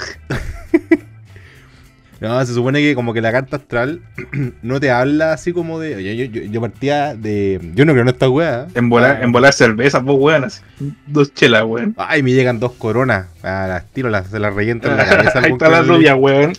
No, 2.21 2.43
se 2.45 2.53
supone 2.53 2.79
que 2.79 2.95
como 2.95 3.13
que 3.13 3.21
la 3.21 3.31
carta 3.31 3.57
astral 3.57 4.01
no 4.61 4.79
te 4.79 4.89
habla 4.89 5.33
así 5.33 5.51
como 5.51 5.79
de. 5.79 6.01
Yo, 6.01 6.25
yo, 6.25 6.41
yo, 6.43 6.61
partía 6.61 7.13
de. 7.13 7.59
Yo 7.75 7.85
no 7.85 7.91
creo 7.91 8.03
en 8.03 8.07
esta 8.07 8.29
weá. 8.29 8.67
En 8.73 8.89
volar, 8.89 9.17
Ah, 9.17 9.23
en 9.23 9.31
volar 9.33 9.53
cerveza, 9.53 10.01
pues, 10.01 10.17
weón. 10.17 10.45
Así. 10.45 10.61
Dos 11.07 11.33
chelas, 11.33 11.65
weón. 11.65 11.93
Ay, 11.97 12.23
me 12.23 12.31
llegan 12.31 12.59
dos 12.59 12.71
coronas. 12.71 13.27
Ah, 13.43 13.65
las 13.67 13.85
tiro, 13.91 14.09
las, 14.09 14.27
se 14.27 14.39
las 14.39 14.55
reviento 14.55 14.89
en 14.89 14.97
la 14.97 15.05
cabeza. 15.09 15.39
Ahí 15.39 15.51
está 15.51 15.69
la 15.69 15.81
rubia, 15.81 16.15
weón. 16.15 16.53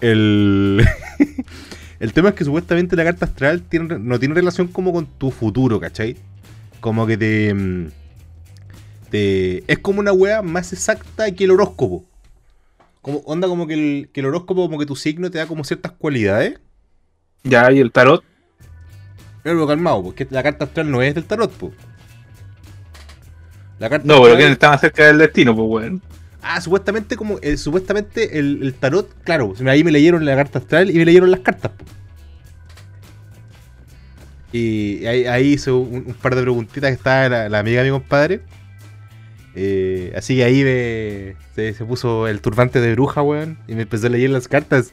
El. 0.00 0.84
el 2.00 2.12
tema 2.12 2.30
es 2.30 2.34
que 2.34 2.44
supuestamente 2.44 2.96
la 2.96 3.04
carta 3.04 3.24
astral 3.26 3.62
tiene, 3.62 3.98
no 4.00 4.18
tiene 4.18 4.34
relación 4.34 4.66
como 4.66 4.92
con 4.92 5.06
tu 5.06 5.30
futuro, 5.30 5.78
¿cachai? 5.80 6.16
Como 6.80 7.06
que 7.06 7.16
te. 7.16 7.54
Mm, 9.08 9.10
te 9.10 9.72
es 9.72 9.78
como 9.78 10.00
una 10.00 10.12
weá 10.12 10.42
más 10.42 10.72
exacta 10.72 11.30
que 11.32 11.44
el 11.44 11.50
horóscopo. 11.50 12.04
Como, 13.02 13.18
onda 13.20 13.48
como 13.48 13.66
que 13.66 13.74
el, 13.74 14.08
que 14.12 14.20
el 14.20 14.26
horóscopo, 14.26 14.66
como 14.66 14.78
que 14.78 14.86
tu 14.86 14.96
signo 14.96 15.30
te 15.30 15.38
da 15.38 15.46
como 15.46 15.64
ciertas 15.64 15.92
cualidades. 15.92 16.58
Ya, 17.44 17.70
y 17.72 17.78
el 17.80 17.92
tarot. 17.92 18.22
Pero 19.42 19.66
calmado, 19.66 20.02
porque 20.02 20.26
la 20.30 20.42
carta 20.42 20.64
astral 20.66 20.90
no 20.90 21.00
es 21.00 21.14
del 21.14 21.24
tarot, 21.24 21.50
po. 21.52 21.72
La 23.78 23.88
carta 23.88 24.06
No, 24.06 24.22
pero 24.22 24.36
que 24.36 24.50
está 24.50 24.70
más 24.70 24.80
cerca 24.80 25.06
del 25.06 25.18
destino, 25.18 25.54
pues, 25.54 25.68
weón. 25.68 26.02
Ah, 26.42 26.60
supuestamente 26.60 27.16
como 27.16 27.38
eh, 27.42 27.56
supuestamente 27.56 28.38
el, 28.38 28.62
el 28.62 28.74
tarot, 28.74 29.12
claro, 29.22 29.54
ahí 29.66 29.82
me 29.84 29.90
leyeron 29.90 30.24
la 30.24 30.36
carta 30.36 30.58
astral 30.58 30.90
y 30.90 30.94
me 30.94 31.04
leyeron 31.04 31.30
las 31.30 31.40
cartas. 31.40 31.72
po. 31.72 31.84
Y 34.52 35.04
ahí, 35.06 35.26
ahí 35.26 35.46
hice 35.52 35.70
un, 35.70 36.04
un 36.06 36.14
par 36.14 36.34
de 36.34 36.42
preguntitas 36.42 36.90
que 36.90 36.94
estaba 36.94 37.28
la, 37.28 37.48
la 37.48 37.58
amiga 37.58 37.82
de 37.82 37.90
mi 37.90 37.98
compadre. 37.98 38.40
Eh, 39.60 40.12
así 40.16 40.36
que 40.36 40.44
ahí 40.44 40.62
me, 40.62 41.34
se, 41.56 41.74
se 41.74 41.84
puso 41.84 42.28
el 42.28 42.40
turbante 42.40 42.80
de 42.80 42.92
bruja, 42.92 43.22
weón, 43.22 43.58
y 43.66 43.74
me 43.74 43.82
empezó 43.82 44.06
a 44.06 44.10
leer 44.10 44.30
las 44.30 44.46
cartas. 44.46 44.92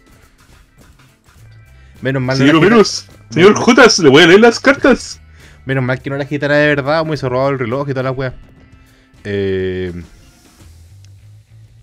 Menos 2.01 2.24
mal, 2.24 2.39
no 2.39 2.45
Señor 2.47 2.59
Venus, 2.59 3.05
señor 3.30 3.53
Jutas, 3.53 3.99
le 3.99 4.09
voy 4.09 4.24
a 4.24 4.28
leer 4.28 4.39
las 4.39 4.59
cartas. 4.59 5.22
menos 5.66 5.84
mal 5.84 6.01
que 6.01 6.09
no 6.09 6.18
la 6.18 6.28
quitara 6.28 6.55
de 6.55 6.68
verdad, 6.68 7.05
muy 7.05 7.16
cerrado 7.16 7.49
el 7.49 7.59
reloj 7.59 7.89
y 7.89 7.91
toda 7.91 8.01
la 8.01 8.11
weá. 8.11 8.34
Eh, 9.24 9.93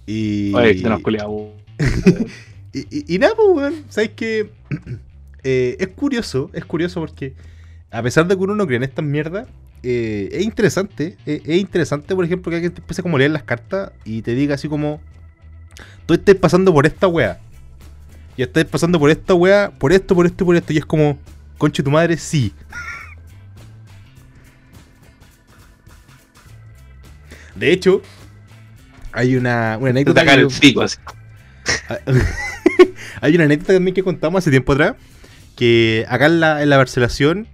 y, 0.07 0.53
Oye, 0.53 0.75
que 0.75 0.83
te 0.83 0.89
nos 0.89 1.03
culiamos. 1.03 1.51
Y, 2.75 2.87
y, 2.91 3.17
y 3.17 3.19
nada, 3.19 3.35
pues, 3.37 3.49
weón. 3.53 3.85
¿Sabes 3.91 4.11
qué? 4.17 4.51
Eh, 5.45 5.77
es 5.81 5.89
curioso, 5.89 6.51
es 6.53 6.65
curioso 6.65 7.01
porque 7.01 7.35
a 7.91 8.01
pesar 8.01 8.29
de 8.29 8.37
que 8.37 8.41
uno 8.41 8.55
no 8.55 8.65
cree 8.65 8.77
en 8.77 8.85
estas 8.85 9.05
mierdas, 9.05 9.49
eh, 9.83 10.29
es 10.33 10.43
interesante. 10.45 11.17
eh, 11.27 11.43
es 11.45 11.57
interesante, 11.61 12.15
por 12.15 12.25
ejemplo, 12.25 12.51
que 12.51 12.57
alguien 12.57 12.73
te 12.73 12.81
empiece 12.81 13.03
como 13.03 13.17
a 13.17 13.19
leer 13.21 13.31
las 13.33 13.43
cartas 13.43 13.93
y 14.05 14.23
te 14.23 14.35
diga 14.35 14.55
así 14.55 14.69
como: 14.69 15.01
Tú 16.07 16.15
estás 16.15 16.35
pasando 16.37 16.73
por 16.73 16.87
esta 16.87 17.07
wea. 17.07 17.41
Y 18.37 18.43
estás 18.43 18.65
pasando 18.65 18.99
por 18.99 19.11
esta 19.11 19.35
wea, 19.35 19.71
por 19.79 19.93
esto, 19.93 20.15
por 20.15 20.25
esto 20.27 20.45
y 20.45 20.47
por 20.47 20.57
esto. 20.57 20.73
Y 20.73 20.79
es 20.79 20.87
como: 20.87 21.19
Conche 21.59 21.83
tu 21.83 21.91
madre, 21.91 22.17
sí. 22.17 22.53
De 27.55 27.71
hecho, 27.73 28.01
hay 29.13 29.37
una, 29.37 29.77
una 29.79 29.91
anécdota. 29.91 30.25
que- 30.25 30.33
el 30.33 30.47
pico, 30.49 30.83
así. 30.83 30.97
Hay 33.21 33.35
una 33.37 33.45
anécdota 33.45 33.75
también 33.75 33.95
que 33.95 34.03
contamos 34.03 34.39
hace 34.39 34.51
tiempo 34.51 34.73
atrás. 34.73 34.95
Que 35.55 36.05
acá 36.09 36.27
en 36.27 36.41
la, 36.41 36.63
en 36.63 36.71
la 36.71 36.77
parcelación 36.79 37.47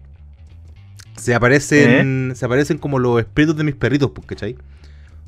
se 1.19 1.35
aparecen, 1.35 2.33
se 2.35 2.45
aparecen 2.47 2.79
como 2.79 2.99
los 2.99 3.21
espíritus 3.21 3.57
de 3.57 3.65
mis 3.65 3.75
perritos, 3.75 4.11
pues, 4.15 4.27
¿cachai? 4.27 4.57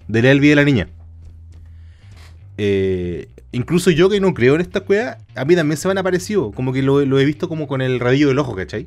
De 0.09 0.22
la 0.22 0.30
Elvi 0.30 0.47
y 0.47 0.51
de 0.51 0.57
la 0.57 0.64
niña. 0.64 0.88
Eh, 2.59 3.28
incluso 3.53 3.91
yo 3.91 4.09
que 4.09 4.20
no 4.20 4.34
creo 4.34 4.55
en 4.55 4.61
esta 4.61 4.80
cueva, 4.80 5.18
a 5.34 5.45
mí 5.45 5.55
también 5.57 5.76
se 5.76 5.88
me 5.88 5.93
han 5.93 5.99
aparecido. 5.99 6.53
Como 6.53 6.72
que 6.72 6.82
lo, 6.82 7.05
lo 7.05 7.18
he 7.20 7.24
visto 7.24 7.49
como 7.49 7.66
con 7.66 7.80
el 7.82 8.01
rabillo 8.01 8.28
del 8.28 8.38
ojo, 8.38 8.55
¿cachai? 8.55 8.86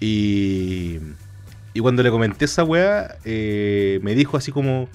Y, 0.00 0.98
Y 1.74 1.80
cuando 1.80 2.02
le 2.02 2.10
comenté 2.10 2.46
esa 2.46 2.64
weá, 2.64 3.16
eh, 3.26 4.00
me 4.02 4.14
dijo 4.14 4.38
así 4.38 4.50
como, 4.50 4.88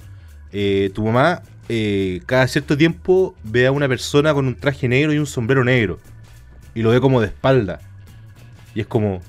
eh, 0.52 0.90
tu 0.92 1.04
mamá 1.04 1.42
eh, 1.68 2.20
cada 2.26 2.46
cierto 2.48 2.76
tiempo 2.76 3.36
ve 3.44 3.66
a 3.68 3.72
una 3.72 3.86
persona 3.88 4.34
con 4.34 4.46
un 4.48 4.56
traje 4.56 4.88
negro 4.88 5.12
y 5.12 5.18
un 5.18 5.26
sombrero 5.26 5.62
negro. 5.62 6.00
Y 6.74 6.82
lo 6.82 6.90
ve 6.90 7.00
como 7.00 7.20
de 7.20 7.28
espalda. 7.28 7.78
Y 8.74 8.80
es 8.80 8.86
como, 8.88 9.20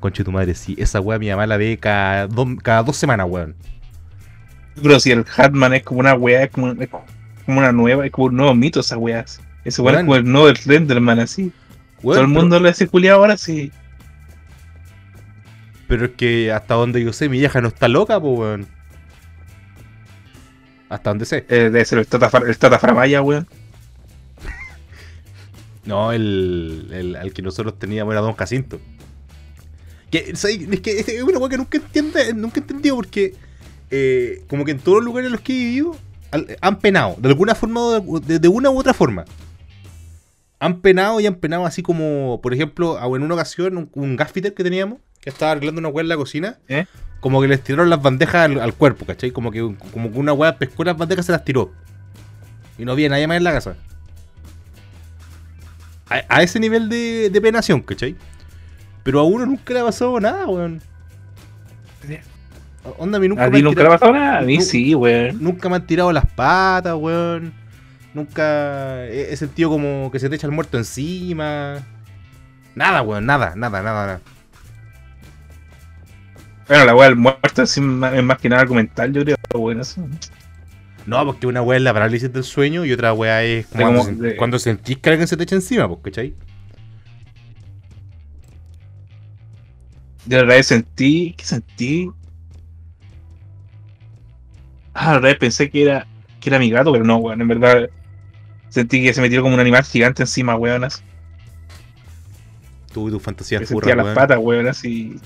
conche 0.00 0.24
tu 0.24 0.32
madre, 0.32 0.54
sí, 0.54 0.74
esa 0.78 1.00
weá 1.00 1.18
mi 1.18 1.28
mamá 1.30 1.46
la 1.46 1.56
ve 1.56 1.78
cada, 1.78 2.26
dos- 2.26 2.56
cada 2.62 2.82
dos 2.82 2.96
semanas, 2.96 3.26
weón. 3.28 3.54
Pero 4.82 4.98
si 4.98 5.10
el 5.12 5.24
Hatman 5.36 5.74
es 5.74 5.82
como 5.82 6.00
una 6.00 6.14
weá, 6.14 6.44
es 6.44 6.50
como, 6.50 6.72
es 6.72 6.88
como 6.88 7.04
una 7.58 7.72
nueva, 7.72 8.06
es 8.06 8.12
como 8.12 8.28
un 8.28 8.36
nuevo 8.36 8.54
mito 8.54 8.80
esa 8.80 8.96
weá. 8.96 9.24
Es 9.64 9.78
Weón. 9.78 9.96
como 10.06 10.16
el 10.16 10.24
nuevo 10.24 10.50
Renderman 10.64 11.20
así. 11.20 11.52
Weón, 12.02 12.02
Todo 12.02 12.12
el 12.24 12.30
pero- 12.32 12.40
mundo 12.40 12.60
lo 12.60 12.68
hace 12.68 12.88
culiado 12.88 13.20
ahora 13.20 13.36
sí. 13.36 13.70
Pero 15.86 16.06
es 16.06 16.12
que 16.12 16.50
hasta 16.52 16.74
donde 16.74 17.02
yo 17.04 17.12
sé, 17.12 17.28
mi 17.28 17.38
vieja 17.38 17.60
no 17.60 17.68
está 17.68 17.88
loca, 17.88 18.18
pues, 18.20 18.38
weón. 18.38 18.66
Hasta 20.88 21.10
donde 21.10 21.24
sé. 21.26 21.44
Eh, 21.48 21.64
debe 21.64 21.84
ser 21.84 21.98
el 21.98 22.06
Tata, 22.06 22.30
el 22.46 22.56
Tata 22.58 22.78
Faramaya, 22.78 23.20
weón. 23.22 23.46
No, 25.84 26.12
el, 26.12 26.88
el 26.92 27.16
al 27.16 27.32
que 27.32 27.42
nosotros 27.42 27.78
teníamos 27.78 28.12
era 28.12 28.20
Don 28.20 28.34
Jacinto. 28.34 28.78
Que. 30.10 30.30
Es 30.32 30.80
que 30.80 30.98
es 31.00 31.22
una 31.22 31.38
weá 31.38 31.48
que 31.50 31.56
nunca 31.58 31.78
entiende, 31.78 32.34
nunca 32.34 32.58
he 32.58 32.62
entendido 32.62 32.96
porque 32.96 33.34
eh, 33.90 34.42
como 34.48 34.64
que 34.64 34.72
en 34.72 34.78
todos 34.78 34.98
los 34.98 35.04
lugares 35.04 35.26
en 35.26 35.32
los 35.32 35.40
que 35.40 35.52
he 35.52 35.56
vivido 35.56 35.96
han 36.60 36.78
penado, 36.78 37.16
de 37.18 37.28
alguna 37.28 37.54
forma 37.54 37.80
o 37.80 38.20
de, 38.20 38.38
de- 38.38 38.48
una 38.48 38.70
u 38.70 38.78
otra 38.78 38.94
forma. 38.94 39.24
Han 40.60 40.80
penado 40.80 41.18
y 41.20 41.26
han 41.26 41.36
penado 41.36 41.64
así 41.66 41.82
como, 41.82 42.40
por 42.42 42.52
ejemplo, 42.54 42.98
en 43.16 43.22
una 43.22 43.34
ocasión 43.34 43.76
un, 43.76 43.90
un 43.94 44.14
gaffiter 44.16 44.52
que 44.54 44.62
teníamos, 44.62 44.98
que 45.20 45.30
estaba 45.30 45.52
arreglando 45.52 45.78
una 45.80 45.88
weá 45.88 46.02
en 46.02 46.08
la 46.08 46.16
cocina, 46.16 46.58
¿Eh? 46.68 46.86
como 47.20 47.40
que 47.40 47.48
les 47.48 47.62
tiraron 47.64 47.90
las 47.90 48.00
bandejas 48.02 48.44
al, 48.44 48.60
al 48.60 48.74
cuerpo, 48.74 49.06
¿cachai? 49.06 49.30
Como 49.30 49.50
que, 49.50 49.60
como 49.92 50.12
que 50.12 50.18
una 50.18 50.32
weá 50.32 50.56
pescó 50.58 50.84
las 50.84 50.96
bandejas 50.96 51.26
se 51.26 51.32
las 51.32 51.44
tiró. 51.44 51.72
Y 52.78 52.84
no 52.84 52.92
había 52.92 53.08
nadie 53.08 53.26
más 53.26 53.36
en 53.38 53.44
la 53.44 53.52
casa. 53.52 53.76
A, 56.08 56.22
a 56.28 56.42
ese 56.42 56.58
nivel 56.60 56.88
de, 56.88 57.30
de 57.30 57.40
penación, 57.40 57.80
¿cachai? 57.82 58.16
Pero 59.02 59.20
a 59.20 59.24
uno 59.24 59.46
nunca 59.46 59.72
le 59.74 59.80
ha 59.80 59.84
pasado 59.84 60.18
nada, 60.20 60.46
weón. 60.46 60.80
Onda, 62.98 63.18
a 63.18 63.20
mí 63.20 63.28
nunca 63.28 63.44
A 63.44 63.50
me 63.50 63.58
han 63.58 63.64
nunca 63.64 63.82
le 63.82 63.88
ha 63.88 63.98
tirado- 63.98 63.98
pasado 64.00 64.12
nada. 64.12 64.38
A 64.38 64.42
mí 64.42 64.56
Nu- 64.58 64.62
sí, 64.62 64.94
weón. 64.94 65.42
Nunca 65.42 65.68
me 65.68 65.76
han 65.76 65.86
tirado 65.86 66.12
las 66.12 66.26
patas, 66.26 66.94
weón. 66.94 67.52
Nunca 68.14 69.04
he 69.06 69.32
he 69.32 69.36
sentido 69.36 69.70
como 69.70 70.10
que 70.10 70.18
se 70.18 70.28
te 70.28 70.36
echa 70.36 70.46
el 70.46 70.52
muerto 70.52 70.76
encima. 70.78 71.78
Nada, 72.74 73.02
weón, 73.02 73.26
nada, 73.26 73.54
nada, 73.56 73.82
nada, 73.82 74.06
nada. 74.06 74.20
Bueno, 76.68 76.84
la 76.84 76.94
weá 76.94 77.08
del 77.08 77.16
muerto 77.16 77.62
es 77.62 77.78
más, 77.78 78.38
que 78.38 78.48
nada 78.48 78.62
argumental, 78.62 79.12
yo 79.12 79.22
creo, 79.24 79.36
weón. 79.54 79.80
eso. 79.80 80.06
No, 81.06 81.24
porque 81.26 81.46
una 81.46 81.62
weá 81.62 81.78
es 81.78 81.82
la 81.82 81.92
parálisis 81.92 82.32
del 82.32 82.44
sueño 82.44 82.84
y 82.84 82.92
otra 82.92 83.12
weá 83.12 83.42
es 83.42 83.66
cuando, 83.66 83.86
como- 84.00 84.04
se- 84.04 84.14
de- 84.14 84.36
cuando 84.36 84.58
sentís 84.58 84.98
que 84.98 85.10
alguien 85.10 85.26
se 85.26 85.36
te 85.36 85.42
echa 85.42 85.56
encima, 85.56 85.88
pues, 85.88 86.00
¿cachai? 86.04 86.34
Yo 90.26 90.38
la 90.38 90.44
verdad 90.44 90.62
sentí. 90.62 91.34
¿Qué 91.36 91.44
sentí? 91.44 92.10
Ah, 94.94 95.14
la 95.14 95.20
verdad 95.20 95.38
pensé 95.38 95.70
que 95.70 95.82
era, 95.82 96.06
que 96.40 96.50
era 96.50 96.58
mi 96.58 96.70
gato, 96.70 96.92
pero 96.92 97.04
no, 97.04 97.16
weón. 97.16 97.40
En 97.40 97.48
verdad 97.48 97.88
sentí 98.68 99.02
que 99.02 99.14
se 99.14 99.20
metió 99.20 99.42
como 99.42 99.54
un 99.54 99.60
animal 99.60 99.84
gigante 99.84 100.22
encima, 100.22 100.54
weón. 100.56 100.84
así. 100.84 101.02
Tú 102.92 103.08
y 103.08 103.12
tus 103.12 103.22
fantasías 103.22 103.68
furras, 103.68 103.86
sentía 103.86 103.96
las 103.96 104.04
weón. 104.04 104.14
patas, 104.14 104.38
weón, 104.40 104.68
así. 104.68 105.20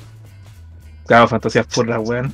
Claro, 1.07 1.29
fantasías 1.29 1.67
furras, 1.69 2.01
weón. 2.03 2.33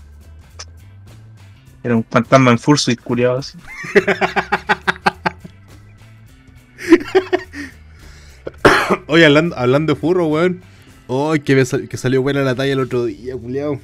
Era 1.82 1.96
un 1.96 2.04
fantasma 2.04 2.50
en 2.50 2.58
full 2.58 2.76
suite, 2.76 3.02
culiado 3.02 3.38
así. 3.38 3.56
Oye, 9.06 9.24
hablando, 9.24 9.56
hablando 9.56 9.94
de 9.94 10.00
furro, 10.00 10.26
weón. 10.26 10.62
Ay, 11.12 11.40
que, 11.40 11.64
sal- 11.64 11.88
que 11.88 11.96
salió 11.96 12.22
buena 12.22 12.42
la 12.42 12.54
talla 12.54 12.72
el 12.72 12.80
otro 12.80 13.04
día, 13.04 13.34
culiao. 13.36 13.80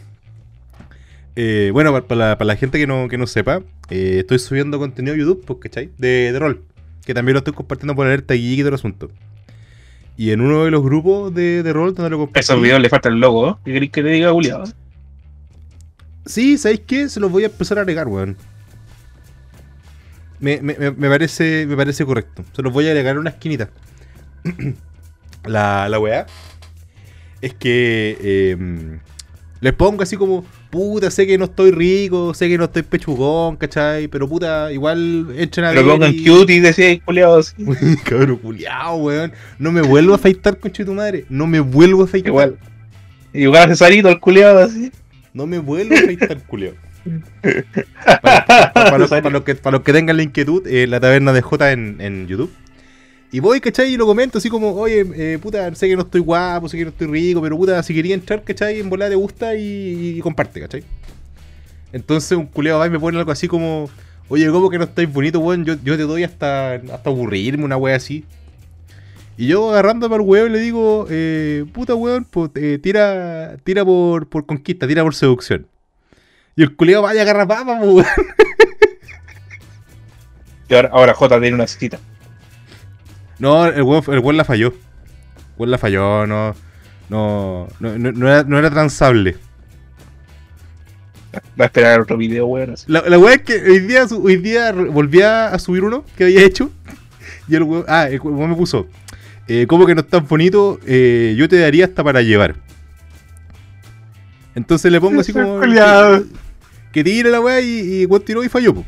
Eh, 1.34 1.70
bueno, 1.72 1.92
para, 1.92 2.06
para 2.06 2.28
la, 2.30 2.38
para 2.38 2.46
la 2.46 2.56
gente 2.56 2.78
que 2.78 2.86
no, 2.86 3.08
que 3.08 3.18
no 3.18 3.26
sepa, 3.26 3.62
eh, 3.90 4.18
estoy 4.20 4.38
subiendo 4.38 4.78
contenido 4.78 5.14
a 5.14 5.18
YouTube, 5.18 5.44
pues, 5.44 5.58
¿cachai? 5.60 5.90
De, 5.98 6.32
de 6.32 6.38
rol. 6.38 6.62
Que 7.04 7.14
también 7.14 7.34
lo 7.34 7.38
estoy 7.38 7.52
compartiendo 7.54 7.94
por 7.94 8.06
alerta 8.06 8.34
y 8.34 8.52
y 8.54 8.58
todo 8.58 8.68
el 8.68 8.74
asunto. 8.74 9.10
Y 10.16 10.30
en 10.30 10.40
uno 10.40 10.64
de 10.64 10.70
los 10.70 10.82
grupos 10.82 11.34
de, 11.34 11.62
de 11.62 11.72
rol 11.72 11.94
donde 11.94 12.10
lo 12.10 12.18
compartí. 12.18 12.40
esos 12.40 12.60
videos 12.62 12.80
le 12.80 12.88
falta 12.88 13.08
el 13.08 13.16
logo. 13.20 13.58
¿Qué 13.64 13.72
queréis 13.72 13.92
que 13.92 14.02
te 14.02 14.08
diga, 14.08 14.32
culiado? 14.32 14.64
Sí, 16.24 16.56
¿sabéis 16.58 16.80
qué? 16.86 17.08
Se 17.08 17.20
los 17.20 17.30
voy 17.30 17.42
a 17.42 17.46
empezar 17.46 17.78
a 17.78 17.82
agregar, 17.82 18.08
weón. 18.08 18.36
Me, 20.40 20.60
me- 20.60 20.74
me- 20.78 20.90
me 20.90 21.08
parece, 21.08 21.66
me 21.66 21.76
parece 21.76 22.04
correcto. 22.04 22.44
Se 22.54 22.62
los 22.62 22.72
voy 22.72 22.86
a 22.86 22.90
agregar 22.90 23.14
en 23.14 23.20
una 23.20 23.30
esquinita. 23.30 23.68
la, 25.44 25.88
la 25.88 25.98
weá 25.98 26.26
es 27.40 27.54
que 27.54 28.16
eh, 28.20 28.98
les 29.60 29.72
pongo 29.72 30.02
así 30.02 30.16
como, 30.16 30.44
puta, 30.70 31.10
sé 31.10 31.26
que 31.26 31.38
no 31.38 31.46
estoy 31.46 31.70
rico, 31.70 32.34
sé 32.34 32.48
que 32.48 32.58
no 32.58 32.64
estoy 32.64 32.82
pechugón, 32.82 33.56
¿cachai? 33.56 34.08
Pero 34.08 34.28
puta, 34.28 34.70
igual 34.72 35.28
echen 35.36 35.64
a 35.64 35.72
Lo 35.72 35.84
pongan 35.86 36.12
y- 36.14 36.24
cute 36.24 36.52
y 36.54 36.60
decía, 36.60 36.98
culiado, 37.04 37.38
así. 37.38 37.54
Cabrón, 38.04 38.36
culiao, 38.36 38.96
weón. 38.96 39.32
No 39.58 39.72
me 39.72 39.80
vuelvo 39.82 40.12
a 40.12 40.16
afeitar, 40.16 40.58
conche 40.58 40.84
tu 40.84 40.92
madre. 40.94 41.24
No 41.28 41.46
me 41.46 41.60
vuelvo 41.60 42.02
a 42.02 42.04
afeitar. 42.04 42.28
Igual. 42.28 42.58
Igual 43.32 43.68
Cesarito, 43.68 44.08
el 44.08 44.20
culiado, 44.20 44.60
así. 44.60 44.90
No 45.32 45.46
me 45.46 45.58
vuelvo 45.58 45.94
a 45.94 45.98
afeitar, 45.98 46.38
culiao. 46.46 46.74
Para, 48.04 48.44
para- 48.44 48.72
para 48.72 48.98
los, 48.98 49.08
para 49.10 49.30
los 49.30 49.42
que, 49.44 49.54
para 49.54 49.76
los 49.76 49.84
que 49.84 49.92
tengan 49.92 50.16
la 50.16 50.22
inquietud, 50.24 50.66
eh, 50.66 50.86
la 50.88 50.98
taberna 51.00 51.32
de 51.32 51.40
J 51.40 51.72
en, 51.72 52.00
en 52.00 52.26
YouTube. 52.26 52.50
Y 53.32 53.40
voy, 53.40 53.60
¿cachai? 53.60 53.92
Y 53.92 53.96
lo 53.96 54.06
comento 54.06 54.38
así 54.38 54.48
como, 54.48 54.74
oye, 54.74 55.04
eh, 55.14 55.38
puta, 55.38 55.74
sé 55.74 55.88
que 55.88 55.96
no 55.96 56.02
estoy 56.02 56.20
guapo, 56.20 56.68
sé 56.68 56.78
que 56.78 56.84
no 56.84 56.90
estoy 56.90 57.08
rico, 57.08 57.42
pero 57.42 57.56
puta, 57.56 57.82
si 57.82 57.94
quería 57.94 58.14
entrar, 58.14 58.42
¿cachai? 58.44 58.78
En 58.78 58.88
volada 58.88 59.10
te 59.10 59.16
gusta 59.16 59.54
y, 59.56 60.20
comparte, 60.20 60.60
¿cachai? 60.60 60.84
Entonces 61.92 62.36
un 62.38 62.46
culeado 62.46 62.78
va 62.78 62.86
y 62.86 62.90
me 62.90 63.00
pone 63.00 63.18
algo 63.18 63.32
así 63.32 63.48
como, 63.48 63.90
oye, 64.28 64.48
¿cómo 64.50 64.70
que 64.70 64.78
no 64.78 64.84
estáis 64.84 65.12
bonito, 65.12 65.40
weón? 65.40 65.64
Yo, 65.64 65.74
yo 65.82 65.96
te 65.96 66.04
doy 66.04 66.24
hasta, 66.24 66.74
hasta 66.74 67.10
aburrirme, 67.10 67.64
una 67.64 67.76
wea 67.76 67.96
así. 67.96 68.24
Y 69.36 69.48
yo 69.48 69.70
agarrándome 69.70 70.14
al 70.14 70.20
weón 70.22 70.52
le 70.52 70.60
digo, 70.60 71.06
eh, 71.10 71.64
puta 71.72 71.94
weón, 71.94 72.24
pues, 72.24 72.50
eh, 72.54 72.78
tira, 72.80 73.56
tira 73.64 73.84
por, 73.84 74.28
por 74.28 74.46
conquista, 74.46 74.86
tira 74.86 75.02
por 75.02 75.14
seducción. 75.14 75.66
Y 76.54 76.62
el 76.62 76.76
culeado 76.76 77.02
vaya 77.02 77.20
a 77.20 77.22
agarrar 77.24 77.48
papa, 77.48 77.80
po, 77.80 77.86
weón. 77.92 78.06
Y 80.68 80.74
ahora, 80.74 80.90
ahora 80.92 81.14
J 81.14 81.40
tiene 81.40 81.54
una 81.54 81.66
cita. 81.66 81.98
No, 83.38 83.66
el 83.66 83.82
weón, 83.82 84.02
el 84.08 84.18
weón 84.20 84.36
la 84.36 84.44
falló. 84.44 84.68
El 84.68 85.54
weón 85.58 85.70
la 85.70 85.78
falló, 85.78 86.26
no. 86.26 86.54
No, 87.08 87.68
no, 87.78 87.98
no, 87.98 88.12
no 88.12 88.28
era, 88.28 88.42
no 88.44 88.58
era 88.58 88.70
transable. 88.70 89.36
Va 91.60 91.64
a 91.64 91.66
esperar 91.66 92.00
otro 92.00 92.16
video, 92.16 92.46
weón. 92.46 92.74
La, 92.86 93.02
la 93.02 93.32
es 93.32 93.42
que 93.42 93.54
hoy 93.62 93.80
día, 93.80 94.04
hoy 94.06 94.36
día 94.36 94.72
re- 94.72 94.88
volví 94.88 95.22
a 95.22 95.58
subir 95.58 95.84
uno 95.84 96.04
que 96.16 96.24
había 96.24 96.42
hecho. 96.42 96.70
Y 97.48 97.54
el 97.54 97.62
weón, 97.62 97.84
ah, 97.88 98.08
el 98.08 98.20
weón 98.20 98.50
me 98.50 98.56
puso. 98.56 98.88
Eh, 99.48 99.66
como 99.68 99.86
que 99.86 99.94
no 99.94 100.00
es 100.00 100.08
tan 100.08 100.26
bonito, 100.26 100.80
eh, 100.86 101.34
yo 101.38 101.48
te 101.48 101.58
daría 101.58 101.84
hasta 101.84 102.02
para 102.02 102.22
llevar. 102.22 102.56
Entonces 104.56 104.90
le 104.90 105.00
pongo 105.00 105.20
así 105.20 105.32
como. 105.32 105.60
Que, 105.60 106.24
que 106.90 107.04
tire 107.04 107.30
la 107.30 107.40
weá 107.40 107.60
y, 107.60 108.02
y 108.04 108.20
tiró 108.20 108.42
y 108.42 108.48
falló, 108.48 108.74
po. 108.74 108.84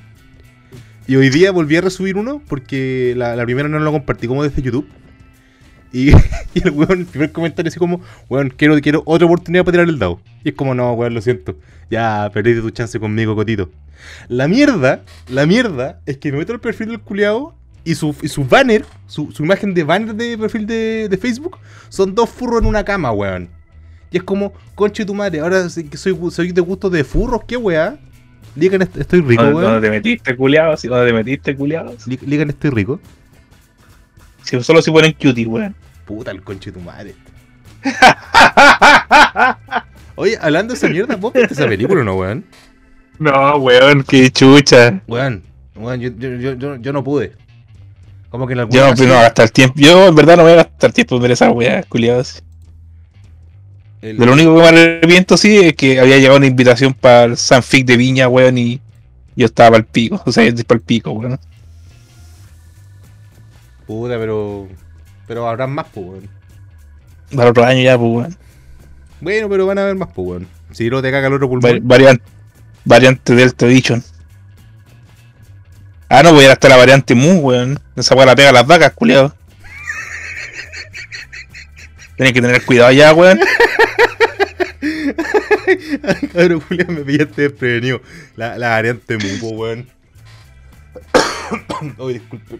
Y 1.09 1.17
hoy 1.17 1.31
día 1.31 1.53
volví 1.53 1.75
a 1.75 1.81
resubir 1.81 2.19
uno 2.19 2.43
porque 2.49 3.15
la, 3.17 3.43
primera 3.47 3.67
no 3.67 3.79
lo 3.79 3.93
compartí 3.93 4.29
como 4.29 4.43
desde 4.43 4.61
YouTube. 4.61 4.87
Y, 5.91 6.11
y 6.55 6.63
el 6.63 6.71
weón, 6.71 7.01
el 7.01 7.07
primer 7.07 7.33
comentario 7.33 7.71
así 7.71 7.79
como, 7.79 8.03
weón, 8.29 8.51
quiero, 8.55 8.79
quiero 8.83 9.03
otra 9.07 9.25
oportunidad 9.25 9.65
para 9.65 9.73
tirar 9.73 9.89
el 9.89 9.99
dado. 9.99 10.21
Y 10.45 10.51
es 10.51 10.55
como, 10.55 10.75
no, 10.75 10.93
weón, 10.93 11.15
lo 11.15 11.23
siento. 11.23 11.57
Ya, 11.91 12.31
perdiste 12.35 12.61
tu 12.61 12.69
chance 12.69 13.01
conmigo, 13.01 13.35
Cotito. 13.35 13.71
La 14.29 14.49
mierda, 14.49 15.03
la 15.31 15.47
mierda, 15.47 15.99
es 16.05 16.19
que 16.19 16.31
me 16.31 16.37
meto 16.37 16.53
al 16.53 16.61
perfil 16.61 16.89
del 16.89 17.01
culiao 17.01 17.55
y 17.85 17.95
su, 17.95 18.15
y 18.21 18.29
su 18.29 18.45
banner, 18.45 18.85
su, 19.07 19.33
imagen 19.39 19.73
de 19.73 19.85
banner 19.85 20.15
de 20.15 20.37
perfil 20.37 20.67
de, 20.67 21.09
de 21.09 21.17
Facebook, 21.17 21.57
son 21.89 22.15
dos 22.15 22.29
furros 22.29 22.61
en 22.61 22.69
una 22.69 22.85
cama, 22.85 23.13
weón. 23.13 23.49
Y 24.11 24.19
es 24.19 24.23
como, 24.25 24.53
conche 24.75 25.07
tu 25.07 25.15
madre, 25.15 25.41
ahora 25.41 25.71
soy, 25.71 25.89
soy 26.31 26.53
de 26.53 26.61
gusto 26.61 26.91
de 26.91 27.03
furros, 27.03 27.45
qué 27.47 27.57
weá. 27.57 27.99
Ligan, 28.57 28.83
est- 28.83 28.97
estoy 28.97 29.21
rico, 29.21 29.43
¿Dónde, 29.43 29.57
weón. 29.59 29.73
dónde 29.73 29.89
te 29.89 29.95
metiste, 29.95 30.37
culiado? 30.37 30.73
Así, 30.73 30.89
¿Dónde 30.89 31.07
te 31.07 31.13
metiste, 31.13 31.55
culiado? 31.57 31.95
Ligan, 32.27 32.49
estoy 32.51 32.71
rico. 32.71 33.01
Si 34.43 34.61
solo 34.63 34.83
si 34.83 34.91
ponen 34.91 35.13
cutie, 35.13 35.47
weón. 35.47 35.75
Puta, 36.07 36.31
el 36.31 36.43
conche 36.43 36.73
tu 36.73 36.81
madre. 36.81 37.15
Oye, 40.17 40.37
hablando 40.41 40.73
de 40.75 40.79
esa 40.79 40.89
mierda, 40.89 41.17
¿vos 41.17 41.33
viste 41.33 41.55
esa 41.55 41.67
película 41.67 42.01
o 42.01 42.05
no, 42.05 42.15
weón? 42.17 42.45
No, 43.19 43.57
weón, 43.57 44.03
qué 44.05 44.31
chucha. 44.31 45.01
Weón, 45.07 45.43
weón, 45.77 46.01
yo, 46.01 46.11
yo, 46.17 46.55
yo, 46.55 46.77
yo, 46.77 46.93
no 46.93 47.05
pude. 47.05 47.33
Como 48.31 48.47
que 48.47 48.55
en 48.55 48.69
Yo 48.71 48.87
no, 48.89 48.95
voy 48.95 49.07
a 49.13 49.23
gastar 49.23 49.49
tiempo. 49.51 49.75
Yo 49.79 50.09
en 50.09 50.15
verdad 50.15 50.37
no 50.37 50.43
voy 50.43 50.53
a 50.53 50.57
gastar 50.57 50.93
tiempo 50.93 51.17
en 51.17 51.23
ver 51.23 51.31
esa 51.33 51.51
weá, 51.51 51.83
culiado. 51.85 52.23
El- 54.01 54.17
De 54.19 54.27
lo 54.27 54.33
único 54.33 54.55
que 54.57 54.63
me 54.63 54.69
arrepiento, 54.69 55.37
sí, 55.37 55.57
es 55.59 55.75
que 55.75 55.99
había 56.01 56.17
llegado 56.19 56.37
una 56.37 56.47
invitación 56.47 56.95
para 56.95 57.25
el 57.25 57.37
Sanfic 57.37 57.87
de 57.87 57.97
Viña, 57.97 58.29
weón, 58.29 58.59
y 58.59 58.81
yo 59.37 59.47
estaba 59.47 59.71
para 59.71 59.79
el 59.81 59.87
pico. 59.87 60.23
O 60.27 60.33
sea, 60.33 60.45
yo 60.45 60.51
estoy 60.51 60.65
para 60.65 60.79
el 60.79 60.85
pico, 60.85 61.11
weón. 61.13 61.39
Puta, 63.87 64.19
pero. 64.19 64.69
Pero 65.27 65.49
habrán 65.49 65.73
más, 65.73 65.87
pues, 65.93 66.07
weón. 66.07 66.29
Para 67.35 67.51
otro 67.51 67.65
año 67.65 67.83
ya, 67.83 67.99
pues, 67.99 68.11
weón. 68.11 68.37
Bueno, 69.21 69.49
pero 69.49 69.67
van 69.67 69.79
a 69.79 69.83
haber 69.83 69.97
más, 69.97 70.09
pues, 70.15 70.29
weón. 70.29 70.49
Si 70.71 70.89
no 70.91 71.03
te 71.03 71.11
caga 71.11 71.27
el 71.29 71.33
otro 71.35 71.49
Vari- 71.49 71.61
pulmón. 71.61 71.89
variante, 71.89 72.25
variante 72.85 73.35
Delta 73.35 73.67
Edition. 73.67 74.03
Ah, 76.11 76.23
no, 76.23 76.33
voy 76.33 76.43
a 76.43 76.45
ir 76.47 76.51
hasta 76.53 76.69
la 76.69 76.77
variante 76.77 77.15
Mu, 77.15 77.41
weón. 77.41 77.81
Esa 77.97 78.15
weá 78.15 78.27
la 78.27 78.37
pega 78.37 78.51
a 78.51 78.53
las 78.53 78.67
vacas, 78.67 78.93
culiado. 78.93 79.35
Tienes 82.17 82.33
que 82.33 82.43
tener 82.43 82.65
cuidado 82.65 82.93
ya, 82.93 83.13
weón. 83.13 83.41
Cabrón, 86.33 86.61
Julián, 86.61 86.95
me 86.95 87.01
pillaste 87.03 87.43
desprevenido. 87.43 88.01
La, 88.37 88.59
la 88.59 88.71
variante 88.71 89.17
Mu, 89.17 89.39
po, 89.41 89.49
weón. 89.51 89.87
Oye, 91.99 92.15
disculpe. 92.15 92.59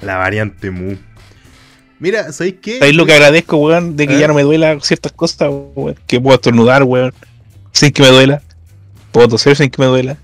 La 0.00 0.16
variante 0.16 0.70
Mu. 0.70 0.96
Mira, 1.98 2.30
¿sabéis 2.32 2.56
qué? 2.60 2.78
¿Sabéis 2.78 2.96
lo 2.96 3.06
que 3.06 3.14
agradezco, 3.14 3.56
weón? 3.56 3.96
De 3.96 4.06
que 4.06 4.16
¿Eh? 4.16 4.20
ya 4.20 4.28
no 4.28 4.34
me 4.34 4.42
duela 4.42 4.78
ciertas 4.80 5.12
cosas, 5.12 5.50
weón. 5.74 5.96
Que 6.06 6.20
puedo 6.20 6.36
estornudar, 6.36 6.82
weón. 6.84 7.12
Sin 7.72 7.92
que 7.92 8.02
me 8.02 8.08
duela. 8.08 8.42
Puedo 9.12 9.28
toser 9.28 9.56
sin 9.56 9.70
que 9.70 9.80
me 9.80 9.86
duela. 9.86 10.18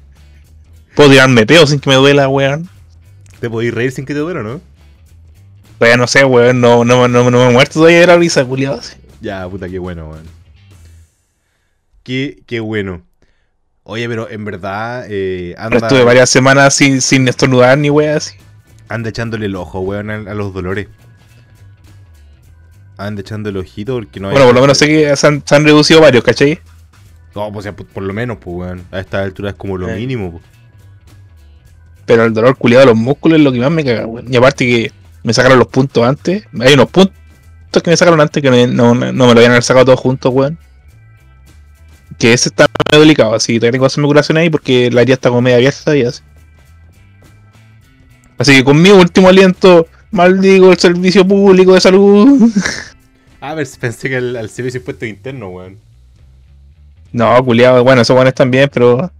Puedo 0.95 1.11
tirarme 1.11 1.47
peo 1.47 1.67
sin 1.67 1.81
que 1.81 1.89
me 1.89 1.97
duela, 1.97 2.29
weón. 2.29 2.69
Te 3.41 3.49
podéis 3.49 3.75
reír 3.75 3.93
sin 3.93 4.05
que 4.05 4.13
te 4.13 4.21
duela, 4.21 4.43
¿no? 4.43 4.61
Todavía 5.79 5.97
no 5.97 6.07
sé, 6.07 6.25
weón. 6.25 6.61
No, 6.61 6.85
no, 6.85 7.09
no, 7.09 7.31
no 7.31 7.39
me 7.39 7.49
he 7.49 7.53
muerto 7.53 7.75
todavía 7.75 8.01
de 8.01 8.07
la 8.07 8.17
risa, 8.17 8.45
culiado. 8.45 8.81
Ya, 9.23 9.49
puta, 9.49 9.69
qué 9.69 9.79
bueno, 9.79 10.09
weón. 10.11 10.25
Qué, 12.03 12.43
qué 12.47 12.59
bueno. 12.61 13.03
Oye, 13.85 14.09
pero 14.09 14.29
en 14.29 14.45
verdad, 14.45 15.07
eh, 15.09 15.55
Pero 15.69 15.77
estuve 15.79 16.05
varias 16.05 16.29
semanas 16.29 16.75
sin, 16.75 17.01
sin 17.01 17.27
estornudar 17.29 17.79
ni 17.79 17.89
weón 17.91 18.17
así. 18.17 18.35
anda 18.89 19.09
echándole 19.09 19.47
el 19.47 19.57
ojo, 19.57 19.81
weón, 19.81 20.11
a, 20.11 20.15
a 20.17 20.35
los 20.35 20.53
dolores. 20.53 20.89
Anda 22.99 23.21
echando 23.23 23.49
el 23.49 23.57
ojito 23.57 23.95
porque 23.95 24.21
no 24.21 24.29
hay- 24.29 24.33
Bueno, 24.33 24.47
por 24.47 24.55
lo 24.57 24.61
menos 24.61 24.79
sé 24.79 24.87
que 24.87 25.17
se 25.17 25.27
han, 25.27 25.43
se 25.47 25.55
han 25.55 25.65
reducido 25.65 26.01
varios, 26.01 26.23
¿cachai? 26.25 26.59
No, 27.35 27.51
pues 27.53 27.65
ya, 27.65 27.73
por, 27.75 27.87
por 27.87 28.03
lo 28.03 28.13
menos, 28.13 28.39
pues, 28.41 28.55
weón. 28.57 28.85
A 28.91 29.01
esta 29.01 29.23
altura 29.23 29.51
es 29.51 29.57
como 29.57 29.79
lo 29.79 29.89
Eh. 29.89 29.97
mínimo, 29.97 30.33
pues. 30.33 30.45
Pero 32.05 32.25
el 32.25 32.35
dolor 32.35 32.57
culiado 32.57 32.81
de 32.81 32.87
los 32.93 32.97
músculos 32.99 33.39
es 33.39 33.45
lo 33.45 33.53
que 33.53 33.61
más 33.61 33.71
me 33.71 33.85
caga, 33.85 34.07
weón. 34.07 34.33
Y 34.33 34.37
aparte 34.37 34.67
que 34.67 34.93
me 35.23 35.33
sacaron 35.33 35.59
los 35.59 35.69
puntos 35.69 36.05
antes. 36.05 36.45
Hay 36.61 36.75
unos 36.75 36.91
puntos 36.91 37.15
que 37.81 37.91
me 37.91 37.97
sacaron 37.97 38.21
antes 38.21 38.43
que 38.43 38.51
me- 38.51 38.67
no, 38.67 38.93
no 38.95 39.27
me 39.27 39.35
lo 39.35 39.41
habían 39.41 39.63
sacado 39.63 39.87
todos 39.87 40.01
juntos, 40.01 40.33
weón. 40.35 40.59
Que 42.19 42.33
ese 42.33 42.49
está 42.49 42.67
medio 42.91 43.01
delicado, 43.03 43.35
así 43.35 43.55
que 43.55 43.71
tengo 43.71 43.85
que 43.85 43.87
hacerme 43.87 44.09
curación 44.09 44.37
ahí 44.39 44.51
porque 44.51 44.91
la 44.91 45.03
herida 45.03 45.15
está 45.15 45.29
como 45.29 45.41
media 45.43 45.57
abierta 45.57 45.97
y 45.97 46.03
así. 46.03 46.23
Así 48.39 48.57
que 48.57 48.65
con 48.65 48.81
mi 48.83 48.91
último 48.91 49.29
aliento, 49.29 49.87
maldigo 50.11 50.73
el 50.73 50.79
servicio 50.79 51.27
público 51.27 51.75
de 51.75 51.81
salud. 51.81 52.51
A 53.41 53.55
ver, 53.55 53.67
pensé 53.81 54.09
que 54.09 54.17
al, 54.17 54.37
al 54.37 54.51
servicio 54.51 54.79
impuesto 54.79 55.07
interno, 55.07 55.49
weón. 55.49 55.79
No, 57.13 57.45
culiado, 57.45 57.83
bueno, 57.85 58.03
esos 58.03 58.15
weones 58.15 58.35
también, 58.35 58.71
pero. 58.73 59.11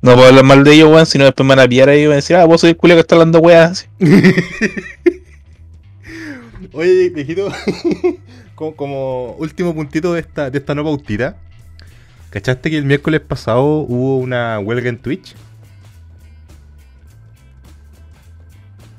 No 0.00 0.14
puedo 0.14 0.28
hablar 0.28 0.44
mal 0.44 0.62
de 0.64 0.74
ellos, 0.74 0.90
weón, 0.92 1.06
sino 1.06 1.24
después 1.24 1.44
me 1.46 1.56
van 1.56 1.64
a 1.64 1.68
pillar 1.68 1.88
ahí 1.88 2.02
y 2.02 2.06
van 2.06 2.12
a 2.12 2.16
decir, 2.16 2.36
ah, 2.36 2.44
vos 2.44 2.60
sois 2.60 2.72
el 2.72 2.76
culiado 2.76 2.98
que 2.98 3.00
está 3.02 3.14
hablando 3.16 3.40
weas. 3.40 3.88
Oye, 6.72 7.10
viejito, 7.10 7.50
como, 8.54 8.76
como 8.76 9.32
último 9.38 9.74
puntito 9.74 10.12
de 10.12 10.20
esta, 10.20 10.50
de 10.50 10.58
esta 10.58 10.74
nueva 10.74 10.90
pautita. 10.90 11.36
¿Cachaste 12.30 12.70
que 12.70 12.76
el 12.76 12.84
miércoles 12.84 13.20
pasado 13.20 13.64
hubo 13.64 14.18
una 14.18 14.58
huelga 14.58 14.90
en 14.90 14.98
Twitch? 14.98 15.34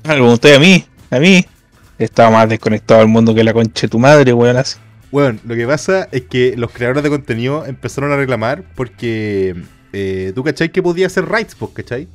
Me 0.04 0.14
pregunté 0.14 0.56
a 0.56 0.58
mí, 0.58 0.84
a 1.10 1.18
mí. 1.20 1.44
Estaba 1.98 2.30
más 2.30 2.48
desconectado 2.48 3.00
del 3.00 3.08
mundo 3.08 3.34
que 3.34 3.44
la 3.44 3.52
concha 3.52 3.82
de 3.82 3.88
tu 3.88 3.98
madre, 3.98 4.32
weón, 4.32 4.56
así. 4.56 4.78
Bueno, 5.12 5.38
lo 5.44 5.54
que 5.54 5.66
pasa 5.66 6.08
es 6.10 6.22
que 6.22 6.56
los 6.56 6.70
creadores 6.70 7.02
de 7.02 7.10
contenido 7.10 7.66
empezaron 7.66 8.10
a 8.10 8.16
reclamar 8.16 8.64
porque 8.74 9.54
eh, 9.92 10.32
tú 10.34 10.42
cachai 10.42 10.72
que 10.72 10.82
podía 10.82 11.06
hacer 11.06 11.28
rights, 11.28 11.54
pues, 11.54 11.72
¿cachai? 11.72 12.08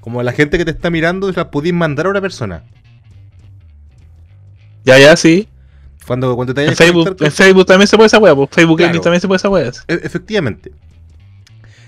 Como 0.00 0.22
la 0.22 0.32
gente 0.32 0.58
que 0.58 0.64
te 0.64 0.70
está 0.70 0.90
mirando 0.90 1.30
las 1.32 1.46
podías 1.46 1.74
mandar 1.74 2.06
a 2.06 2.10
una 2.10 2.20
persona. 2.20 2.62
Ya, 4.84 4.98
ya, 4.98 5.16
sí. 5.16 5.48
Cuando, 6.06 6.34
cuando 6.34 6.52
te 6.52 6.64
En 6.64 6.74
Facebook, 6.74 7.16
en 7.20 7.30
Facebook 7.30 7.66
también 7.66 7.86
se 7.86 7.96
puede 7.96 8.08
esa 8.08 8.18
wea, 8.18 8.34
pues 8.34 8.48
Facebook 8.50 8.78
Claro. 8.78 9.00
También 9.00 9.20
se 9.20 9.28
puede 9.28 9.36
esa 9.36 9.48
wea. 9.48 9.68
E- 9.88 10.00
efectivamente. 10.02 10.72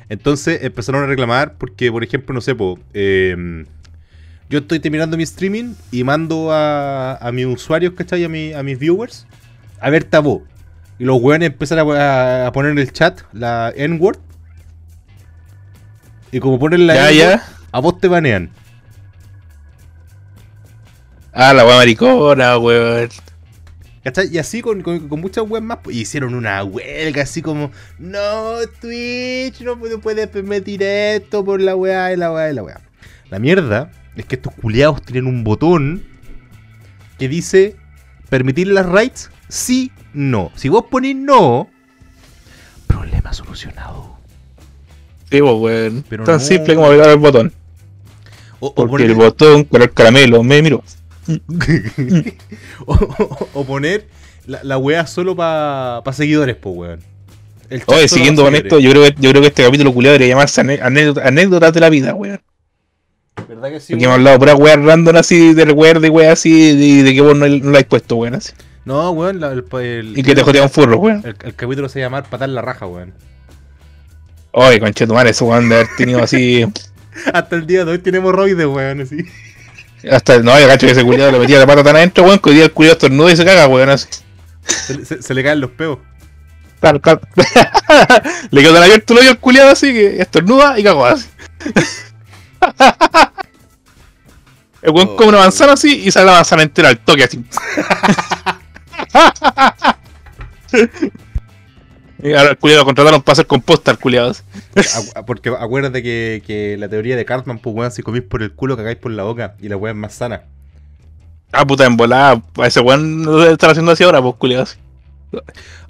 Entonces 0.09 0.63
empezaron 0.63 1.03
a 1.03 1.07
reclamar 1.07 1.55
porque, 1.55 1.91
por 1.91 2.05
ejemplo, 2.05 2.33
no 2.35 2.41
sé, 2.41 2.55
po, 2.55 2.79
eh, 2.93 3.65
yo 4.51 4.59
estoy 4.61 4.79
terminando 4.79 5.17
mi 5.17 5.23
streaming 5.25 5.75
y 5.91 6.05
mando 6.05 6.53
a, 6.53 7.17
a 7.17 7.33
mis 7.33 7.47
usuarios, 7.47 7.95
¿cachai? 7.95 8.23
A, 8.25 8.29
mi- 8.29 8.53
a 8.53 8.63
mis 8.63 8.79
viewers 8.79 9.27
a 9.81 9.91
ver 9.91 10.05
Tabó. 10.05 10.45
Y 10.99 11.05
los 11.05 11.21
weones 11.21 11.49
empezaron 11.51 11.97
a, 11.97 12.47
a 12.47 12.53
poner 12.53 12.71
en 12.73 12.79
el 12.79 12.93
chat 12.93 13.21
la 13.33 13.73
N-word. 13.75 14.19
Y 16.31 16.41
como 16.41 16.59
ponen 16.59 16.87
la 16.87 16.95
Ya, 16.95 17.11
N-word, 17.11 17.31
ya. 17.41 17.47
a 17.73 17.81
vos 17.81 17.99
te 17.99 18.07
banean. 18.09 18.51
Ah, 21.35 21.53
la 21.53 21.67
wea 21.67 21.77
maricona, 21.77 22.57
weón. 22.59 23.09
¿Cachai? 24.05 24.29
Y 24.33 24.39
así 24.39 24.61
con, 24.63 24.83
con- 24.83 25.09
con 25.09 25.21
muchas 25.21 25.45
webs 25.49 25.65
más. 25.65 25.79
pues, 25.83 25.97
hicieron 25.97 26.35
una 26.35 26.63
huelga 26.63 27.23
así 27.23 27.43
como: 27.43 27.71
No, 27.99 28.57
Twitch, 28.81 29.61
no 29.63 29.79
puedes 29.79 30.29
permitir 30.29 30.83
esto 30.83 31.45
por 31.45 31.61
la 31.61 31.75
weá 31.75 32.13
y 32.13 32.17
la 32.17 32.31
weá 32.33 32.51
y 32.51 32.55
la 32.55 32.63
weá. 32.63 32.81
La 33.31 33.39
mierda 33.39 33.91
es 34.15 34.27
que 34.27 34.37
estos 34.37 34.53
culiados 34.55 35.03
tienen 35.03 35.27
un 35.27 35.43
botón 35.43 36.05
que 37.19 37.29
dice: 37.29 37.77
Permitir 38.29 38.69
las 38.69 38.87
rights, 38.87 39.31
sí, 39.49 39.91
no. 40.13 40.53
Si 40.55 40.69
vos 40.69 40.85
ponés 40.91 41.17
no, 41.17 41.69
problema 42.87 43.33
solucionado. 43.33 44.19
Sí, 45.31 45.41
pues, 45.41 45.55
weón. 45.55 46.03
Tan 46.03 46.25
no. 46.27 46.39
simple 46.39 46.75
como 46.77 46.91
pegar 46.91 47.09
el 47.09 47.17
botón. 47.17 47.53
O, 48.61 48.69
o 48.69 48.75
Porque 48.75 49.05
el 49.05 49.15
botón 49.15 49.65
con 49.65 49.83
el 49.83 49.93
caramelo 49.93 50.43
me 50.45 50.63
miró. 50.63 50.85
O, 52.87 52.95
o- 52.95 53.49
o 53.55 53.65
poner 53.65 54.07
la, 54.47 54.63
la 54.63 54.79
weá 54.79 55.07
solo 55.07 55.35
para 55.37 56.03
seguidores, 56.13 56.57
pues 56.57 56.77
weón. 56.77 57.01
Oye, 57.87 58.09
siguiendo 58.09 58.43
pa' 58.43 58.49
con 58.49 58.55
esto, 58.57 58.79
yo 58.79 58.91
creo 58.91 59.03
que, 59.05 59.15
yo 59.19 59.31
creo 59.31 59.41
que 59.43 59.49
este 59.49 59.65
capítulo 59.65 59.93
culiado 59.93 60.13
debería 60.13 60.35
llamarse 60.35 60.61
anécdotas 60.61 61.73
de 61.73 61.81
la 61.81 61.89
vida, 61.89 62.15
weón. 62.15 62.41
¿Verdad 63.49 63.71
que 63.71 63.81
sí? 63.81 63.93
Porque 63.95 64.05
hemos 64.05 64.17
hablado 64.17 64.39
pura 64.39 64.55
weá 64.55 64.77
random 64.77 65.17
así, 65.17 65.55
del 65.55 65.73
weá 65.73 65.95
de 65.95 66.09
weá 66.09 66.33
así, 66.33 66.77
de, 66.77 67.03
de 67.03 67.15
que 67.15 67.21
vos 67.21 67.37
no, 67.37 67.49
no 67.49 67.71
la 67.71 67.79
has 67.79 67.85
puesto, 67.85 68.17
weón. 68.17 68.35
Así. 68.35 68.53
No, 68.85 69.11
weón, 69.13 69.41
la- 69.41 69.53
el, 69.53 69.65
el- 69.81 70.19
Y 70.19 70.23
que 70.23 70.35
te 70.35 70.43
jotea 70.43 70.63
un 70.63 70.71
furro, 70.71 70.99
weón. 70.99 71.23
el, 71.25 71.35
el 71.43 71.55
capítulo 71.55 71.89
se 71.89 72.01
llama 72.01 72.23
Patar 72.23 72.49
la 72.51 72.61
raja, 72.63 72.87
weón. 72.87 73.13
Oye, 74.53 74.79
conchetumare, 74.79 75.31
eso 75.31 75.47
weón 75.47 75.69
de 75.69 75.75
haber 75.77 75.89
tenido 75.97 76.23
así. 76.23 76.65
Hasta 77.33 77.57
el 77.57 77.67
día 77.67 77.85
de 77.85 77.93
hoy 77.93 77.99
tenemos 77.99 78.29
hemorroides, 78.29 78.67
weón, 78.67 79.01
así. 79.01 79.17
Hasta, 80.11 80.39
no, 80.41 80.59
yo 80.59 80.67
cacho 80.67 80.87
que 80.87 80.93
ese 80.93 81.05
culiado 81.05 81.33
le 81.33 81.39
metía 81.39 81.59
la 81.59 81.67
pata 81.67 81.83
tan 81.83 81.97
adentro, 81.97 82.25
weón, 82.25 82.39
que 82.39 82.51
hoy 82.51 82.57
día 82.57 82.65
el 82.67 82.73
culiado 82.73 82.95
estornuda 82.95 83.33
y 83.33 83.37
se 83.37 83.45
caga, 83.45 83.67
weón. 83.69 83.91
Así. 83.91 84.09
Se, 84.67 85.05
se- 85.05 85.23
se 85.23 85.35
le 85.35 85.43
caen 85.43 85.61
los 85.61 85.71
peos. 85.71 85.99
Claro, 86.81 87.01
claro. 87.01 87.21
le 88.51 88.63
quedó 88.63 88.75
tan 88.75 88.83
abierto 88.83 89.13
el 89.15 89.21
hoyo 89.21 89.31
al 89.31 89.39
culiado 89.39 89.71
así 89.71 89.93
que 89.93 90.21
estornuda 90.21 90.79
y 90.79 90.83
cagó 90.83 91.07
así. 91.07 91.27
El 94.83 94.91
weón 94.91 95.09
Oh. 95.13 95.17
come 95.17 95.31
una 95.31 95.39
manzana 95.39 95.73
así 95.73 96.03
y 96.05 96.11
sale 96.11 96.27
la 96.27 96.33
manzana 96.33 96.63
entera 96.63 96.91
al 96.91 96.99
toque 96.99 97.25
así. 97.25 97.43
y 102.25 102.33
ahora 102.33 102.51
el 102.51 102.59
culiado 102.59 102.81
lo 102.83 102.87
contrataron 102.87 103.23
para 103.23 103.35
hacer 103.35 103.47
composta 103.47 103.91
al 103.91 103.99
culiado. 103.99 104.33
Acu- 104.75 105.25
Porque 105.27 105.51
acuérdate 105.51 106.03
que, 106.03 106.43
que 106.47 106.77
la 106.79 106.89
teoría 106.89 107.17
de 107.17 107.25
Cartman, 107.25 107.59
pues 107.59 107.77
weón, 107.77 107.93
si 107.93 108.03
comís 108.03 108.23
por 108.23 108.43
el 108.43 108.53
culo, 108.53 108.77
cagáis 108.77 108.97
por 108.97 109.13
la 109.13 109.25
boca. 109.25 109.55
Y 109.61 109.69
la 109.69 109.77
weá 109.77 109.93
es 109.93 109.97
más 109.99 110.15
sana. 110.15 110.43
Ah, 111.53 111.67
puta, 111.67 111.85
en 111.85 111.97
volada. 111.97 112.43
A 112.57 112.67
ese 112.67 112.81
weón 112.81 113.23
no 113.23 113.37
debe 113.37 113.53
estar 113.53 113.71
haciendo 113.71 113.93
así 113.93 114.03
ahora, 114.03 114.23
pues 114.23 114.35
culiado. 114.37 114.67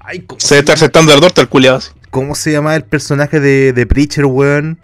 Ay, 0.00 0.20
¿cómo 0.20 0.40
Se 0.40 0.56
debe 0.56 0.60
estar 0.60 0.74
aceptando 0.74 1.12
el 1.14 1.22
al 1.24 1.48
culiado. 1.48 1.80
¿Cómo 2.10 2.34
se 2.34 2.52
llama 2.52 2.74
el 2.76 2.82
personaje 2.84 3.40
de, 3.40 3.72
de 3.72 3.86
Preacher, 3.86 4.26
weón? 4.26 4.78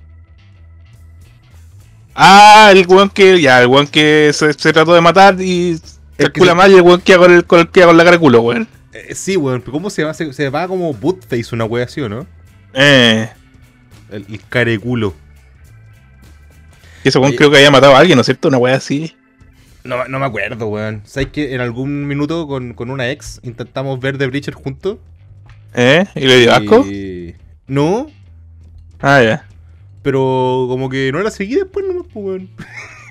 Ah, 2.15 2.71
el 2.73 2.87
weón 2.87 3.11
que. 3.11 3.41
Ya, 3.41 3.61
el 3.61 3.67
weón 3.67 3.87
que 3.87 4.31
se, 4.35 4.53
se 4.53 4.73
trató 4.73 4.95
de 4.95 5.01
matar 5.01 5.41
y. 5.41 5.81
El 6.19 6.27
El 6.27 6.33
que 6.33 6.55
mal 6.55 6.71
y 6.71 6.77
el 6.77 6.83
weón 6.83 7.01
que 7.01 7.17
con 7.17 7.33
el, 7.33 7.45
con 7.45 7.61
el, 7.61 7.69
con 7.69 7.97
la 7.97 8.05
cara 8.05 8.17
de 8.17 8.21
culo, 8.21 8.41
weón. 8.43 8.69
Eh, 8.93 9.15
sí, 9.15 9.37
weón, 9.37 9.61
pero 9.61 9.73
¿cómo 9.73 9.89
se 9.91 10.03
llama? 10.03 10.15
Se, 10.15 10.33
se 10.33 10.49
va 10.51 10.67
como 10.67 10.93
Bootface, 10.93 11.55
una 11.55 11.65
wea 11.65 11.85
así, 11.85 12.01
¿o 12.01 12.09
no? 12.09 12.27
Eh. 12.75 13.29
El, 14.11 14.27
el 14.29 14.41
careculo. 14.49 15.15
Y 17.05 17.09
ese 17.09 17.19
weón 17.19 17.35
creo 17.37 17.51
que 17.51 17.57
había 17.59 17.71
matado 17.71 17.95
a 17.97 17.99
alguien, 18.01 18.17
¿no 18.17 18.21
es 18.21 18.27
cierto? 18.27 18.49
Una 18.49 18.59
weá 18.59 18.75
así. 18.77 19.15
No, 19.85 20.07
no 20.09 20.19
me 20.19 20.27
acuerdo, 20.27 20.67
weón. 20.69 21.03
¿Sabes 21.05 21.29
que 21.29 21.55
en 21.55 21.61
algún 21.61 22.07
minuto 22.07 22.47
con, 22.47 22.75
con 22.75 22.91
una 22.91 23.11
ex 23.11 23.41
intentamos 23.43 23.99
ver 24.01 24.19
The 24.19 24.27
Breacher 24.27 24.55
juntos? 24.55 24.99
¿Eh? 25.75 26.05
¿Y 26.17 26.21
le 26.27 26.39
dio 26.41 26.53
asco? 26.53 26.85
Y- 26.87 27.35
No, 27.67 28.09
Ah, 29.01 29.23
ya. 29.23 29.47
pero 30.03 30.67
como 30.69 30.91
que 30.91 31.11
no 31.13 31.23
la 31.23 31.31
seguí 31.31 31.55
después 31.55 31.87
nomás, 31.87 32.07
pues, 32.13 32.25
weón. 32.27 32.51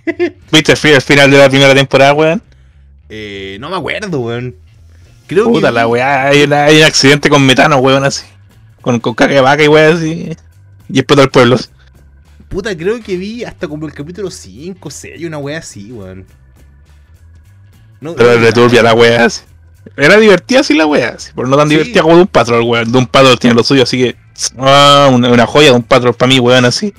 ¿Viste 0.51 0.73
el 0.73 1.01
final 1.01 1.31
de 1.31 1.37
la 1.37 1.49
primera 1.49 1.73
temporada, 1.73 2.13
weón? 2.13 2.41
Eh, 3.09 3.57
no 3.59 3.69
me 3.71 3.77
acuerdo, 3.77 4.19
weón. 4.19 4.55
Creo 5.29 5.45
Puta 5.45 5.67
que 5.67 5.73
la 5.73 5.87
weá, 5.87 6.25
hay, 6.25 6.41
un 6.43 6.53
accidente 6.53 7.29
con 7.29 7.45
metano, 7.45 7.77
weón, 7.77 8.03
así. 8.03 8.25
Con, 8.81 8.99
con 8.99 9.13
caca 9.13 9.35
de 9.35 9.41
vaca 9.41 9.63
y 9.63 9.67
weón, 9.67 9.95
así. 9.95 10.35
Y 10.91 10.97
explota 10.99 11.21
el 11.21 11.29
pueblo. 11.29 11.55
Puta, 12.49 12.75
creo 12.75 12.99
que 12.99 13.15
vi 13.15 13.43
hasta 13.43 13.67
como 13.67 13.85
el 13.85 13.93
capítulo 13.93 14.31
5, 14.31 14.89
6, 14.89 15.23
una 15.25 15.37
wea 15.37 15.59
así, 15.59 15.91
weón. 15.91 16.25
No, 18.01 18.15
Pero 18.15 18.39
le 18.39 18.51
turbia 18.51 18.81
la 18.81 18.95
weá, 18.95 19.25
así. 19.25 19.43
Era 19.95 20.17
divertida 20.17 20.61
así 20.61 20.73
la 20.73 20.87
weá, 20.87 21.09
así, 21.09 21.31
pero 21.35 21.47
no 21.47 21.55
tan 21.57 21.67
Sí. 21.67 21.75
divertida 21.75 22.01
como 22.01 22.15
de 22.15 22.21
un 22.21 22.27
patrol, 22.27 22.63
weón. 22.63 22.91
De 22.91 22.97
un 22.97 23.05
patrol 23.05 23.37
tiene 23.37 23.55
lo 23.55 23.63
suyo, 23.63 23.83
así 23.83 23.97
que. 23.97 24.15
Ah, 24.57 25.09
una, 25.11 25.29
una 25.29 25.45
joya 25.45 25.69
de 25.69 25.75
un 25.75 25.83
patrol 25.83 26.15
para 26.15 26.27
mí, 26.27 26.39
weón, 26.39 26.65
así. 26.65 26.91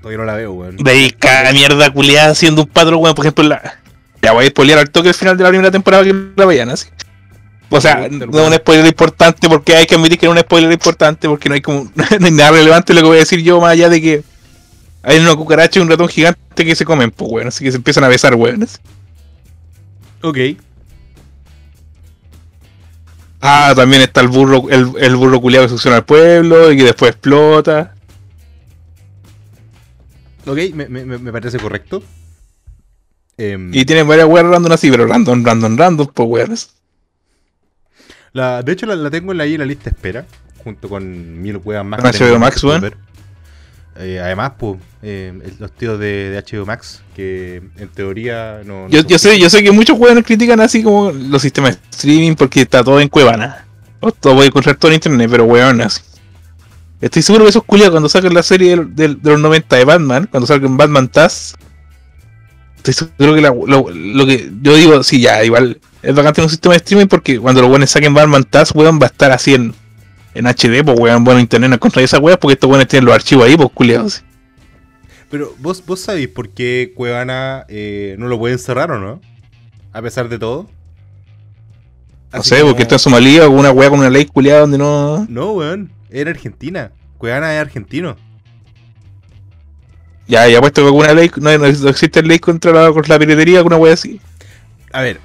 Todavía 0.00 0.18
no 0.18 0.24
la 0.24 0.34
veo, 0.34 0.52
weón. 0.52 0.76
De 0.76 0.90
ahí 0.92 1.10
cada 1.10 1.52
mierda 1.52 1.90
culiada 1.92 2.30
haciendo 2.30 2.62
un 2.62 2.68
patrol, 2.68 2.96
weón. 2.96 3.16
Por 3.16 3.24
ejemplo, 3.24 3.42
la. 3.44 3.80
Ya 4.22 4.30
voy 4.32 4.46
a 4.46 4.48
spoilear 4.48 4.78
al 4.78 4.90
toque 4.90 5.08
el 5.08 5.14
final 5.14 5.36
de 5.36 5.42
la 5.42 5.48
primera 5.50 5.70
temporada 5.72 6.04
que 6.04 6.14
la 6.36 6.44
vean 6.44 6.70
así. 6.70 6.88
O 7.70 7.80
sea, 7.80 8.08
no 8.08 8.40
es 8.40 8.48
un 8.48 8.54
spoiler 8.54 8.86
importante 8.86 9.48
porque 9.48 9.76
hay 9.76 9.86
que 9.86 9.94
admitir 9.94 10.18
que 10.18 10.26
no 10.26 10.32
es 10.32 10.38
un 10.38 10.42
spoiler 10.44 10.72
importante 10.72 11.28
porque 11.28 11.48
no 11.48 11.54
hay 11.54 11.60
como. 11.60 11.90
no 11.94 12.26
hay 12.26 12.30
nada 12.32 12.52
relevante 12.52 12.94
lo 12.94 13.00
que 13.02 13.06
voy 13.06 13.16
a 13.18 13.20
decir 13.20 13.42
yo 13.42 13.60
más 13.60 13.72
allá 13.72 13.88
de 13.90 14.00
que 14.00 14.22
hay 15.02 15.18
una 15.18 15.34
cucaracha 15.36 15.78
y 15.78 15.82
un 15.82 15.88
ratón 15.90 16.08
gigante 16.08 16.64
que 16.64 16.74
se 16.74 16.84
comen, 16.84 17.10
pues, 17.10 17.30
weón. 17.30 17.48
Así 17.48 17.62
que 17.64 17.70
se 17.70 17.76
empiezan 17.76 18.04
a 18.04 18.08
besar, 18.08 18.34
weón. 18.34 18.62
así. 18.62 18.78
Ok. 20.22 20.38
Ah, 23.40 23.72
también 23.76 24.02
está 24.02 24.20
el 24.20 24.28
burro, 24.28 24.64
el, 24.68 24.92
el 24.98 25.16
burro 25.16 25.40
culiado 25.40 25.66
que 25.66 25.70
succiona 25.70 25.98
al 25.98 26.04
pueblo 26.04 26.72
y 26.72 26.76
que 26.76 26.84
después 26.84 27.12
explota. 27.12 27.94
Ok, 30.46 30.58
me, 30.74 30.88
me- 30.88 31.04
me- 31.04 31.18
me 31.18 31.30
parece 31.32 31.58
correcto. 31.58 32.02
Em, 33.36 33.72
Y 33.72 33.84
tienen 33.84 34.08
varias 34.08 34.26
weas 34.26 34.44
random 34.46 34.72
así, 34.72 34.90
pero 34.90 35.06
random, 35.06 35.44
random, 35.44 35.76
random, 35.76 36.06
pues 36.12 36.28
weón. 36.28 36.56
La, 38.32 38.62
de 38.62 38.72
hecho, 38.72 38.86
la, 38.86 38.96
la 38.96 39.10
tengo 39.10 39.32
ahí 39.40 39.54
en 39.54 39.60
la 39.60 39.66
lista 39.66 39.90
espera. 39.90 40.24
Junto 40.64 40.88
con 40.88 41.40
mil 41.40 41.56
weas 41.58 41.84
más. 41.84 42.00
HBO 42.02 42.38
Max, 42.38 42.62
weón. 42.64 42.92
Eh, 44.00 44.20
además, 44.22 44.52
pues, 44.58 44.78
eh, 45.02 45.32
los 45.58 45.72
tíos 45.72 45.98
de, 45.98 46.30
de 46.30 46.38
HBO 46.42 46.66
Max, 46.66 47.02
que 47.16 47.62
en 47.78 47.88
teoría 47.88 48.60
no. 48.64 48.88
no 48.88 48.88
Yo, 48.88 49.18
sé, 49.18 49.38
yo 49.40 49.50
sé 49.50 49.62
que 49.62 49.72
muchos 49.72 49.98
weones 49.98 50.24
critican 50.24 50.60
así 50.60 50.82
como 50.84 51.10
los 51.10 51.42
sistemas 51.42 51.76
de 51.76 51.80
streaming 51.90 52.34
porque 52.34 52.60
está 52.60 52.84
todo 52.84 53.00
en 53.00 53.08
Cuevana. 53.08 53.64
O 54.00 54.12
todo 54.12 54.34
voy 54.34 54.44
a 54.44 54.46
encontrar 54.46 54.76
todo 54.76 54.90
en 54.92 54.96
internet, 54.96 55.28
pero 55.30 55.44
weón 55.44 55.80
así. 55.80 56.02
Estoy 57.00 57.22
seguro 57.22 57.44
que 57.44 57.50
esos 57.50 57.64
culiados 57.64 57.92
cuando 57.92 58.08
saquen 58.08 58.34
la 58.34 58.42
serie 58.44 58.70
del- 58.70 58.94
del- 58.94 59.22
de 59.22 59.30
los 59.30 59.40
90 59.40 59.76
de 59.76 59.84
Batman, 59.84 60.28
cuando 60.30 60.46
salgan 60.46 60.76
Batman 60.76 61.08
Taz, 61.08 61.54
estoy 62.76 62.94
seguro 62.94 63.34
que 63.34 63.40
la- 63.40 63.50
lo, 63.50 63.88
lo 63.90 64.26
que 64.26 64.50
yo 64.62 64.74
digo, 64.76 65.02
sí, 65.02 65.20
ya, 65.20 65.42
igual 65.44 65.80
es 66.02 66.14
bacán 66.14 66.32
tener 66.32 66.46
un 66.46 66.50
sistema 66.50 66.74
de 66.74 66.78
streaming 66.78 67.06
porque 67.06 67.38
cuando 67.38 67.60
los 67.60 67.70
weones 67.70 67.90
saquen 67.90 68.14
Batman 68.14 68.44
Taz, 68.44 68.72
weón, 68.74 68.98
va 69.00 69.04
a 69.06 69.08
estar 69.08 69.30
así 69.32 69.54
en, 69.54 69.74
en 70.34 70.46
HD, 70.46 70.84
pues 70.84 70.98
weón, 70.98 71.24
bueno, 71.24 71.40
internet 71.40 71.68
no 71.70 71.74
encontrar 71.76 72.04
esas 72.04 72.20
weas 72.20 72.38
porque 72.38 72.54
estos 72.54 72.68
weones 72.70 72.88
tienen 72.88 73.06
los 73.06 73.14
archivos 73.14 73.46
ahí, 73.46 73.56
pues 73.56 73.68
culiados. 73.74 74.22
Pero 75.30 75.54
vos, 75.58 75.84
vos 75.84 76.00
sabéis 76.00 76.28
por 76.28 76.48
qué 76.50 76.92
Cuevana 76.96 77.66
eh, 77.68 78.16
no 78.18 78.28
lo 78.28 78.38
pueden 78.38 78.58
cerrar 78.58 78.90
o 78.90 78.98
no? 78.98 79.20
A 79.92 80.00
pesar 80.00 80.28
de 80.28 80.38
todo. 80.38 80.68
No 82.32 82.40
Así 82.40 82.50
sé, 82.50 82.60
como- 82.60 82.70
porque 82.72 82.82
está 82.82 82.94
en 82.94 82.98
Somalia 83.00 83.46
o 83.46 83.50
una 83.50 83.70
wea 83.70 83.90
con 83.90 83.98
una 83.98 84.10
ley 84.10 84.24
culiada 84.26 84.60
donde 84.60 84.78
no. 84.78 85.26
No, 85.28 85.52
weón. 85.52 85.90
Era 86.10 86.30
Argentina. 86.30 86.92
Cuevana 87.18 87.54
es 87.54 87.60
argentino. 87.60 88.16
Ya, 90.26 90.46
ya 90.48 90.60
puesto 90.60 90.82
que 90.82 90.86
alguna 90.86 91.14
ley, 91.14 91.30
no, 91.40 91.56
no 91.58 91.66
existe 91.88 92.22
ley 92.22 92.38
contra 92.38 92.70
la, 92.72 92.92
contra 92.92 93.14
la 93.14 93.18
piratería, 93.18 93.58
alguna 93.58 93.76
wea 93.76 93.94
así. 93.94 94.20
A 94.92 95.00
ver, 95.02 95.20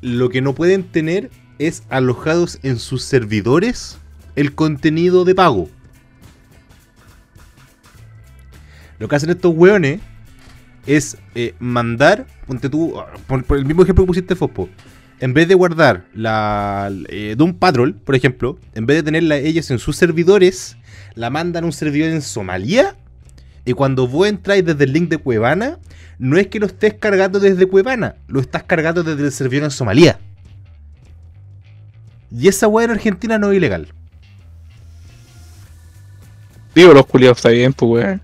lo 0.00 0.30
que 0.30 0.40
no 0.40 0.54
pueden 0.54 0.84
tener 0.84 1.30
es 1.58 1.82
alojados 1.90 2.58
en 2.62 2.78
sus 2.78 3.02
servidores 3.02 3.98
el 4.36 4.54
contenido 4.54 5.24
de 5.24 5.34
pago. 5.34 5.68
Lo 8.98 9.08
que 9.08 9.16
hacen 9.16 9.30
estos 9.30 9.54
weones 9.54 10.00
es 10.86 11.18
eh, 11.34 11.54
mandar, 11.58 12.26
ponte 12.46 12.68
tú, 12.68 12.98
ah, 12.98 13.12
por, 13.26 13.44
el 13.56 13.64
mismo 13.64 13.82
ejemplo 13.82 14.04
que 14.04 14.08
pusiste 14.08 14.36
Fospo, 14.36 14.68
en 15.20 15.34
vez 15.34 15.48
de 15.48 15.54
guardar 15.54 16.06
la 16.14 16.90
eh, 17.08 17.34
Doom 17.36 17.54
Patrol, 17.54 17.94
por 17.94 18.14
ejemplo, 18.14 18.58
en 18.74 18.86
vez 18.86 18.98
de 18.98 19.02
tenerla 19.02 19.36
ellos 19.36 19.70
en 19.70 19.78
sus 19.78 19.96
servidores, 19.96 20.76
la 21.14 21.28
mandan 21.28 21.64
a 21.64 21.66
un 21.66 21.72
servidor 21.72 22.10
en 22.10 22.22
Somalia. 22.22 22.96
Y 23.66 23.74
cuando 23.74 24.08
vos 24.08 24.26
entráis 24.26 24.64
desde 24.64 24.84
el 24.84 24.92
link 24.94 25.10
de 25.10 25.18
Cuevana, 25.18 25.78
no 26.20 26.36
es 26.36 26.46
que 26.48 26.60
lo 26.60 26.66
estés 26.66 26.94
cargando 26.94 27.40
desde 27.40 27.66
Cuevana, 27.66 28.16
lo 28.28 28.40
estás 28.40 28.64
cargando 28.64 29.02
desde 29.02 29.24
el 29.24 29.32
servidor 29.32 29.64
en 29.64 29.70
Somalia. 29.70 30.18
Y 32.30 32.46
esa 32.46 32.68
weá 32.68 32.84
en 32.84 32.90
Argentina 32.90 33.38
no 33.38 33.50
es 33.50 33.56
ilegal. 33.56 33.88
Digo, 36.74 36.92
los 36.92 37.06
culiados 37.06 37.38
está 37.38 37.48
bien, 37.48 37.72
pues 37.72 37.90
weón. 37.90 38.20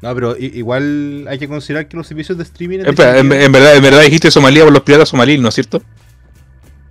No, 0.00 0.14
pero 0.14 0.34
igual 0.38 1.26
hay 1.28 1.38
que 1.38 1.46
considerar 1.46 1.88
que 1.88 1.96
los 1.98 2.06
servicios 2.06 2.38
de 2.38 2.44
streaming. 2.44 2.78
en 2.80 2.86
Espera, 2.86 3.18
en, 3.18 3.28
verdad, 3.28 3.76
en 3.76 3.82
verdad 3.82 4.00
dijiste 4.00 4.30
Somalia 4.30 4.64
por 4.64 4.72
los 4.72 4.82
piratas 4.82 5.10
somalíes, 5.10 5.40
¿no 5.40 5.48
es 5.48 5.54
cierto? 5.54 5.82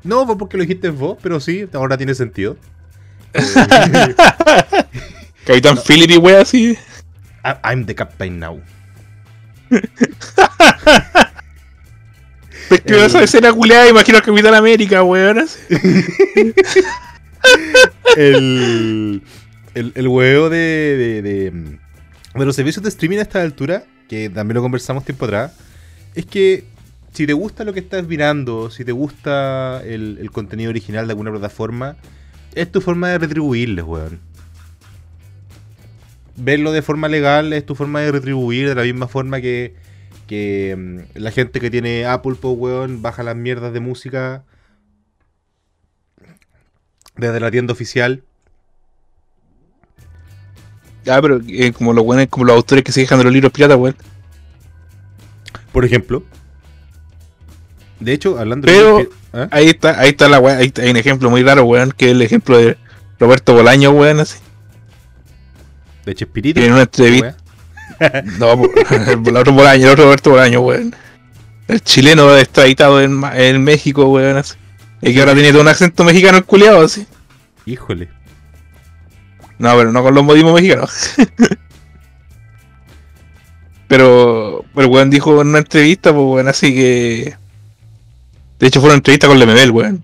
No, 0.03 0.27
porque 0.37 0.57
lo 0.57 0.63
dijiste 0.63 0.89
vos, 0.89 1.17
pero 1.23 1.39
sí, 1.39 1.67
ahora 1.73 1.97
tiene 1.97 2.13
sentido. 2.13 2.55
Capitán 5.45 5.79
Philip 5.87 6.11
y 6.11 6.17
wea 6.17 6.41
así. 6.41 6.77
I'm 7.63 7.87
the 7.87 7.95
captain 7.95 8.39
now. 8.39 8.61
Describo 12.69 12.99
El- 12.99 13.05
esa 13.05 13.23
escena 13.23 13.51
culiada, 13.53 13.89
imagino 13.89 14.17
al 14.17 14.23
Capitán 14.23 14.55
América, 14.55 15.03
weón. 15.03 15.45
el, 18.15 19.21
el, 19.75 19.91
el 19.95 20.07
huevo 20.07 20.49
de, 20.49 20.57
de, 20.57 21.21
de, 21.21 21.51
de 21.51 22.45
los 22.45 22.55
servicios 22.55 22.83
de 22.83 22.89
streaming 22.89 23.17
a 23.17 23.23
esta 23.23 23.41
altura, 23.41 23.83
que 24.07 24.29
también 24.29 24.55
lo 24.55 24.61
conversamos 24.61 25.05
tiempo 25.05 25.25
atrás, 25.25 25.53
es 26.15 26.25
que 26.25 26.63
si 27.13 27.27
te 27.27 27.33
gusta 27.33 27.63
lo 27.63 27.73
que 27.73 27.79
estás 27.81 28.07
mirando, 28.07 28.71
si 28.71 28.83
te 28.85 28.91
gusta 28.91 29.81
el, 29.85 30.17
el 30.19 30.31
contenido 30.31 30.69
original 30.69 31.05
de 31.07 31.11
alguna 31.11 31.31
plataforma, 31.31 31.95
es 32.55 32.71
tu 32.71 32.81
forma 32.81 33.09
de 33.09 33.17
retribuirles, 33.19 33.85
weón. 33.85 34.19
Verlo 36.35 36.71
de 36.71 36.81
forma 36.81 37.07
legal 37.09 37.53
es 37.53 37.65
tu 37.65 37.75
forma 37.75 38.01
de 38.01 38.11
retribuir 38.11 38.67
de 38.67 38.75
la 38.75 38.83
misma 38.83 39.07
forma 39.07 39.39
que, 39.39 39.75
que 40.27 40.75
mm, 40.77 41.19
la 41.19 41.31
gente 41.31 41.59
que 41.59 41.69
tiene 41.69 42.05
Apple, 42.05 42.35
pues, 42.39 42.55
weón, 42.57 43.01
baja 43.01 43.21
las 43.23 43.35
mierdas 43.35 43.71
de 43.73 43.79
música 43.79 44.43
desde 47.15 47.39
la 47.39 47.51
tienda 47.51 47.73
oficial. 47.73 48.23
Ya, 51.05 51.21
pero 51.21 51.39
eh, 51.47 51.71
como 51.73 51.93
los 51.93 52.05
weones, 52.05 52.29
como 52.29 52.45
los 52.45 52.55
autores 52.55 52.83
que 52.83 52.91
se 52.91 53.01
quejan 53.01 53.17
de 53.19 53.25
los 53.25 53.33
libros 53.33 53.51
piratas, 53.51 53.77
weón. 53.77 53.95
Por 55.71 55.85
ejemplo. 55.85 56.23
De 57.99 58.13
hecho, 58.13 58.39
hablando 58.39 58.65
Pero- 58.65 58.97
de... 58.97 59.09
¿Ah? 59.35 59.47
Ahí 59.51 59.67
está, 59.67 59.99
ahí 59.99 60.09
está 60.09 60.29
la 60.29 60.61
está- 60.61 60.83
hay 60.83 60.91
un 60.91 60.97
ejemplo 60.97 61.29
muy 61.31 61.41
raro, 61.41 61.63
weón, 61.65 61.91
que 61.91 62.05
es 62.05 62.11
el 62.11 62.21
ejemplo 62.21 62.57
de 62.57 62.77
Roberto 63.19 63.53
Bolaño, 63.55 63.89
weón, 63.91 64.19
así. 64.19 64.37
De 66.05 66.15
Chespirito. 66.15 66.59
En 66.59 66.73
una 66.73 66.83
entrevista. 66.83 67.35
No, 68.39 68.53
el 69.29 69.37
otro 69.37 69.53
Bolaño, 69.53 69.85
el 69.85 69.93
otro 69.93 70.05
Roberto 70.05 70.31
Bolaño, 70.31 70.61
weón. 70.61 70.95
El 71.67 71.81
chileno 71.81 72.35
extraditado 72.37 73.01
en, 73.01 73.21
en 73.35 73.63
México, 73.63 74.05
weón, 74.05 74.37
así. 74.37 74.55
Y 75.01 75.13
que 75.13 75.19
ahora 75.19 75.33
tiene 75.33 75.51
todo 75.51 75.61
un 75.61 75.67
acento 75.67 76.03
mexicano 76.03 76.37
el 76.37 76.45
culiado, 76.45 76.81
así. 76.81 77.05
Híjole. 77.65 78.09
No, 79.59 79.75
pero 79.77 79.91
no 79.91 80.03
con 80.03 80.13
los 80.13 80.23
modismos 80.23 80.53
mexicanos. 80.53 81.15
pero, 83.87 84.65
pero 84.73 84.87
weón 84.87 85.09
dijo 85.09 85.41
en 85.41 85.49
una 85.49 85.59
entrevista, 85.59 86.13
pues 86.13 86.25
weón, 86.25 86.47
así 86.47 86.73
que. 86.73 87.35
De 88.59 88.67
hecho, 88.67 88.79
fue 88.79 88.89
una 88.89 88.97
entrevista 88.97 89.27
con 89.27 89.39
Lemebel, 89.39 89.71
weón. 89.71 90.03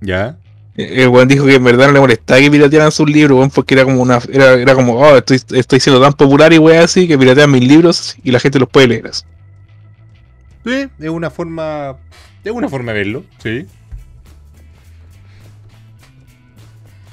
¿Ya? 0.00 0.36
El 0.76 1.08
weón 1.08 1.28
dijo 1.28 1.46
que 1.46 1.54
en 1.54 1.64
verdad 1.64 1.86
no 1.86 1.92
le 1.92 2.00
molestaba 2.00 2.40
que 2.40 2.50
piratearan 2.50 2.90
sus 2.90 3.08
libros, 3.08 3.38
weón, 3.38 3.50
porque 3.50 3.74
era 3.74 3.84
como 3.84 4.02
una. 4.02 4.18
Era, 4.32 4.54
era 4.54 4.74
como, 4.74 4.94
oh, 4.94 5.16
estoy, 5.16 5.40
estoy 5.52 5.78
siendo 5.78 6.00
tan 6.00 6.12
popular 6.14 6.52
y 6.52 6.58
weón 6.58 6.82
así 6.82 7.06
que 7.06 7.16
piratean 7.16 7.50
mis 7.50 7.66
libros 7.66 8.16
y 8.24 8.32
la 8.32 8.40
gente 8.40 8.58
los 8.58 8.68
puede 8.68 8.88
leer. 8.88 9.06
así. 9.06 9.24
Sí, 10.64 10.88
es 10.98 11.10
una 11.10 11.30
forma... 11.30 11.96
Es 12.42 12.52
una 12.52 12.68
forma 12.68 12.92
de 12.92 12.98
verlo, 12.98 13.24
sí. 13.42 13.66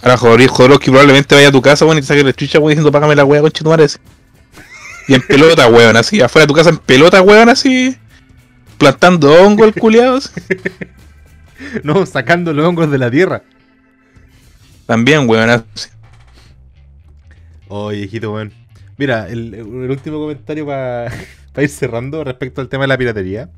Ahora 0.01 0.17
Jodorowsky 0.17 0.47
Jodorowsky 0.47 0.89
probablemente 0.89 1.35
vaya 1.35 1.49
a 1.49 1.51
tu 1.51 1.61
casa, 1.61 1.85
weón, 1.85 1.99
y 1.99 2.01
te 2.01 2.07
saque 2.07 2.23
la 2.23 2.33
chucha, 2.33 2.59
weón, 2.59 2.71
diciendo 2.71 2.91
págame 2.91 3.15
la 3.15 3.23
weá 3.23 3.41
con 3.41 3.79
así. 3.79 3.99
Y 5.07 5.13
en 5.13 5.21
pelota, 5.21 5.67
weón, 5.67 5.95
así, 5.95 6.19
afuera 6.21 6.43
de 6.43 6.47
tu 6.47 6.55
casa 6.55 6.69
en 6.69 6.77
pelota, 6.77 7.21
weón, 7.21 7.49
así. 7.49 7.95
Plantando 8.77 9.31
hongo 9.33 9.65
el 9.65 9.73
culiado. 9.73 10.19
No, 11.83 12.05
sacando 12.05 12.53
los 12.53 12.65
hongos 12.65 12.91
de 12.91 12.97
la 12.97 13.11
tierra. 13.11 13.43
También, 14.85 15.27
weón. 15.29 15.63
Oye, 17.67 17.99
hijito, 17.99 18.33
weón. 18.33 18.51
Mira, 18.97 19.29
el, 19.29 19.53
el 19.53 19.89
último 19.89 20.19
comentario 20.19 20.65
para 20.65 21.11
ir 21.57 21.69
cerrando 21.69 22.23
respecto 22.23 22.61
al 22.61 22.69
tema 22.69 22.83
de 22.83 22.87
la 22.89 22.97
piratería. 22.97 23.49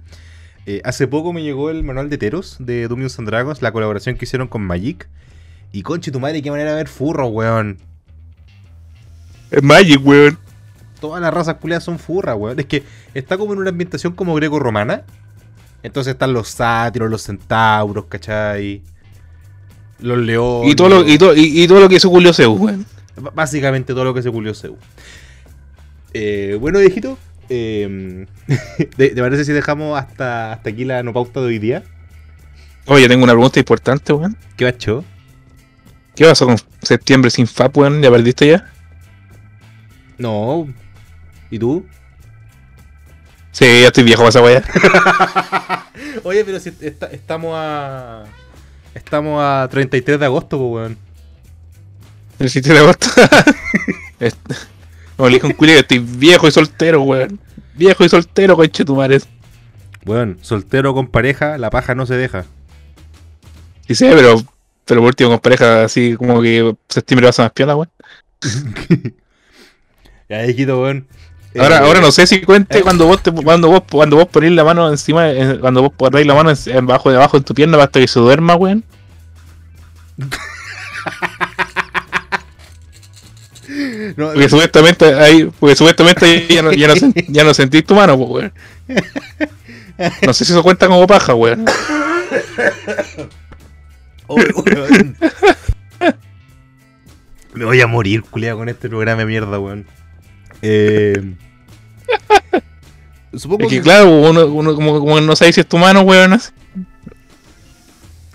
Eh, 0.65 0.81
hace 0.85 1.07
poco 1.07 1.33
me 1.33 1.43
llegó 1.43 1.69
el 1.69 1.83
manual 1.83 2.09
de 2.09 2.17
Teros 2.17 2.55
de 2.59 2.87
Dominos 2.87 3.19
and 3.19 3.27
Dragons, 3.27 3.61
la 3.61 3.73
colaboración 3.73 4.15
que 4.15 4.25
hicieron 4.25 4.47
con 4.47 4.61
Magic. 4.63 5.09
Y 5.71 5.81
conche 5.81 6.11
tu 6.11 6.19
madre, 6.19 6.41
qué 6.41 6.51
manera 6.51 6.71
de 6.71 6.77
ver 6.77 6.87
furros, 6.87 7.29
weón. 7.31 7.79
Es 9.51 9.63
Magic, 9.63 9.99
weón. 10.05 10.37
Todas 11.01 11.21
las 11.21 11.33
razas 11.33 11.55
culiadas 11.55 11.83
son 11.83 11.99
furras, 11.99 12.37
weón. 12.37 12.59
Es 12.59 12.65
que 12.65 12.83
está 13.13 13.37
como 13.37 13.53
en 13.53 13.59
una 13.59 13.71
ambientación 13.71 14.13
como 14.13 14.35
greco-romana. 14.35 15.03
Entonces 15.83 16.13
están 16.13 16.33
los 16.33 16.47
sátiros, 16.49 17.09
los 17.11 17.21
centauros, 17.21 18.05
¿cachai? 18.05 18.81
Los 19.99 20.17
leones. 20.17 20.71
Y 20.71 20.75
todo 20.75 20.89
lo, 20.89 21.07
y 21.07 21.17
todo, 21.17 21.35
y, 21.35 21.61
y 21.63 21.67
todo 21.67 21.79
lo 21.81 21.89
que 21.89 21.95
hizo 21.95 22.09
Julio 22.09 22.33
Zeus, 22.33 22.59
weón. 22.59 22.85
B- 23.17 23.29
Básicamente 23.33 23.93
todo 23.93 24.05
lo 24.05 24.13
que 24.13 24.21
se 24.21 24.31
culió 24.31 24.53
Zeus. 24.55 24.77
Eh, 26.13 26.57
bueno, 26.59 26.79
viejito. 26.79 27.17
eh, 27.49 28.25
¿te, 28.97 29.09
te 29.09 29.21
parece 29.21 29.45
si 29.45 29.51
dejamos 29.51 29.99
hasta, 29.99 30.53
hasta 30.53 30.69
aquí 30.69 30.85
la 30.85 31.03
no 31.03 31.13
pauta 31.13 31.39
de 31.41 31.47
hoy 31.47 31.59
día? 31.59 31.83
Oye, 32.85 33.07
tengo 33.07 33.23
una 33.23 33.33
pregunta 33.33 33.59
importante, 33.59 34.13
weón. 34.13 34.37
¿Qué 34.57 34.65
bacho? 34.65 35.03
¿Qué 36.15 36.25
pasó 36.25 36.45
con 36.45 36.57
septiembre 36.81 37.29
sin 37.31 37.47
FAP, 37.47 37.77
weón? 37.77 38.01
¿Ya 38.01 38.09
perdiste 38.11 38.47
ya? 38.47 38.69
No. 40.17 40.67
¿Y 41.49 41.59
tú? 41.59 41.85
Sí, 43.53 43.65
ya 43.81 43.87
estoy 43.87 44.03
viejo 44.03 44.19
para 44.23 44.29
esa 44.29 44.41
weá. 44.41 44.63
Oye, 46.23 46.43
pero 46.43 46.59
si 46.59 46.73
esta- 46.81 47.07
estamos 47.07 47.53
a. 47.55 48.23
Estamos 48.93 49.41
a 49.41 49.67
33 49.71 50.19
de 50.19 50.25
agosto, 50.25 50.57
pues, 50.59 50.71
weón. 50.73 50.97
El 52.39 52.49
7 52.49 52.73
de 52.73 52.79
agosto. 52.79 53.07
No, 55.17 55.29
le 55.29 55.39
un 55.43 55.53
que 55.53 55.77
estoy 55.79 55.99
viejo 55.99 56.47
y 56.47 56.51
soltero, 56.51 57.01
weón. 57.03 57.39
Viejo 57.75 58.03
y 58.03 58.09
soltero, 58.09 58.55
conche 58.55 58.83
tu 58.83 58.95
madre. 58.95 59.19
Weón, 60.05 60.39
soltero 60.41 60.93
con 60.93 61.07
pareja, 61.07 61.57
la 61.57 61.69
paja 61.69 61.93
no 61.95 62.05
se 62.05 62.15
deja. 62.15 62.45
Sí 63.87 63.95
sé, 63.95 64.09
pero, 64.13 64.41
pero 64.85 65.01
por 65.01 65.07
último 65.09 65.29
con 65.29 65.39
pareja 65.39 65.83
así 65.83 66.15
como 66.15 66.41
que 66.41 66.75
septiembre 66.89 67.27
pasa 67.27 67.43
más 67.43 67.51
piola, 67.51 67.75
weón. 67.75 67.89
Ya, 70.29 70.41
viejito, 70.43 70.81
weón. 70.81 71.07
Ahora, 71.59 71.77
Eh, 71.77 71.85
ahora 71.85 72.01
no 72.01 72.11
sé 72.11 72.25
si 72.27 72.41
cuente 72.41 72.79
eh. 72.79 72.81
cuando 72.81 73.05
vos 73.05 73.21
te, 73.21 73.31
cuando 73.31 73.67
vos 73.69 73.83
cuando 73.89 74.15
vos 74.17 74.27
ponés 74.27 74.51
la 74.53 74.63
mano 74.63 74.89
encima, 74.89 75.29
eh, 75.29 75.57
cuando 75.59 75.81
vos 75.83 75.91
ponéis 75.95 76.25
la 76.25 76.33
mano 76.33 76.49
en, 76.51 76.57
en 76.65 76.85
bajo 76.87 77.09
de 77.11 77.17
abajo 77.17 77.37
en 77.37 77.43
tu 77.43 77.53
pierna 77.53 77.81
hasta 77.83 77.99
que 77.99 78.07
se 78.07 78.19
duerma, 78.19 78.55
weón. 78.55 78.83
No, 84.17 84.27
Porque 84.33 84.49
supuestamente 84.49 85.05
ahí, 85.15 85.49
porque 85.59 85.75
supuestamente 85.75 86.25
ahí 86.25 86.47
ya 86.49 86.61
no, 86.61 86.71
ya 86.73 86.87
no, 86.89 86.95
sen- 86.95 87.25
ya 87.29 87.43
no 87.43 87.53
sentís 87.53 87.85
tu 87.85 87.95
mano, 87.95 88.17
pues, 88.17 88.29
weón. 88.29 88.53
No 90.25 90.33
sé 90.33 90.43
si 90.43 90.51
eso 90.51 90.63
cuenta 90.63 90.87
como 90.87 91.05
paja, 91.07 91.33
weón. 91.33 91.65
Oh, 94.27 94.35
weón. 94.35 95.17
Me 97.53 97.65
voy 97.65 97.81
a 97.81 97.87
morir, 97.87 98.23
culiado, 98.23 98.57
con 98.57 98.69
este 98.69 98.89
programa 98.89 99.19
de 99.21 99.25
mierda, 99.27 99.59
weón. 99.59 99.85
Eh, 100.65 101.35
supongo 103.35 103.63
Es 103.63 103.69
que 103.69 103.75
que 103.77 103.81
claro, 103.81 104.09
uno, 104.09 104.45
uno 104.47 104.75
como, 104.75 104.99
como 104.99 105.19
no 105.19 105.35
sabe 105.35 105.51
si 105.53 105.59
es 105.59 105.67
tu 105.67 105.77
mano, 105.77 106.01
weón. 106.01 106.39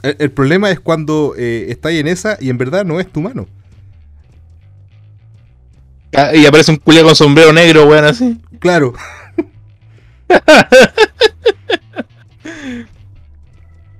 el, 0.02 0.16
el 0.18 0.30
problema 0.30 0.70
es 0.70 0.78
cuando 0.78 1.34
eh, 1.38 1.66
estáis 1.70 2.00
en 2.00 2.06
esa 2.08 2.36
y 2.40 2.50
en 2.50 2.58
verdad 2.58 2.84
no 2.84 3.00
es 3.00 3.10
tu 3.10 3.20
mano. 3.22 3.48
Ah, 6.14 6.34
Y 6.34 6.44
aparece 6.46 6.70
un 6.70 6.76
culiao 6.78 7.04
con 7.06 7.16
sombrero 7.16 7.52
negro, 7.52 7.86
weón, 7.86 8.04
así. 8.04 8.38
Claro. 8.58 8.92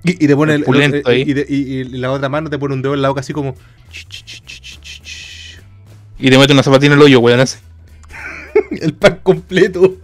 y, 0.04 0.24
y 0.24 0.28
te 0.28 0.36
pone 0.36 0.54
el, 0.54 0.64
de- 1.34 1.46
y 1.48 1.84
la 1.98 2.10
otra 2.10 2.28
mano 2.28 2.50
te 2.50 2.58
pone 2.58 2.74
un 2.74 2.82
dedo 2.82 2.94
en 2.94 3.02
la 3.02 3.08
boca 3.08 3.20
así 3.20 3.32
como. 3.32 3.54
Y 6.18 6.30
te 6.30 6.38
mete 6.38 6.52
una 6.52 6.62
zapatina 6.62 6.94
en 6.94 7.00
el 7.00 7.04
hoyo, 7.04 7.20
weón, 7.20 7.40
así. 7.40 7.58
El 8.80 8.94
pan 8.94 9.20
completo. 9.22 9.96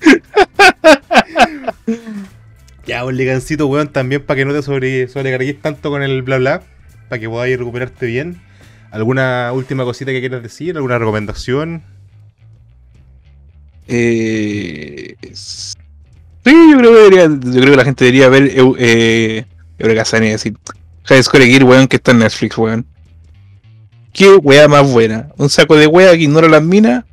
ya, 2.86 3.04
un 3.04 3.16
ligancito, 3.16 3.66
weón, 3.66 3.88
también 3.88 4.22
para 4.24 4.38
que 4.38 4.44
no 4.44 4.52
te 4.54 4.62
sobre, 4.62 5.08
sobrecargues 5.08 5.60
tanto 5.60 5.90
con 5.90 6.02
el 6.02 6.22
bla 6.22 6.38
bla. 6.38 6.62
Para 7.08 7.20
que 7.20 7.28
podáis 7.28 7.58
recuperarte 7.58 8.06
bien. 8.06 8.40
¿Alguna 8.90 9.52
última 9.52 9.84
cosita 9.84 10.12
que 10.12 10.20
quieras 10.20 10.42
decir? 10.42 10.76
¿Alguna 10.76 10.98
recomendación? 10.98 11.82
Eh, 13.86 15.14
sí, 15.32 15.74
yo 16.44 16.78
creo 16.78 16.92
que 16.92 16.98
debería, 16.98 17.26
yo 17.28 17.60
creo 17.60 17.70
que 17.72 17.76
la 17.76 17.84
gente 17.84 18.04
debería 18.04 18.28
ver 18.28 18.54
Eu- 18.54 18.76
eh, 18.78 19.44
Eureka 19.78 20.04
Sunny, 20.04 20.30
así. 20.32 20.52
High 21.04 21.22
Score 21.22 21.46
Gear, 21.46 21.64
weón, 21.64 21.88
que 21.88 21.96
está 21.96 22.12
en 22.12 22.18
Netflix, 22.18 22.58
weón. 22.58 22.86
Qué 24.12 24.34
wea 24.36 24.68
más 24.68 24.90
buena. 24.90 25.28
Un 25.38 25.48
saco 25.48 25.76
de 25.76 25.86
wea 25.86 26.12
que 26.12 26.22
ignora 26.24 26.48
las 26.48 26.62
minas. 26.62 27.04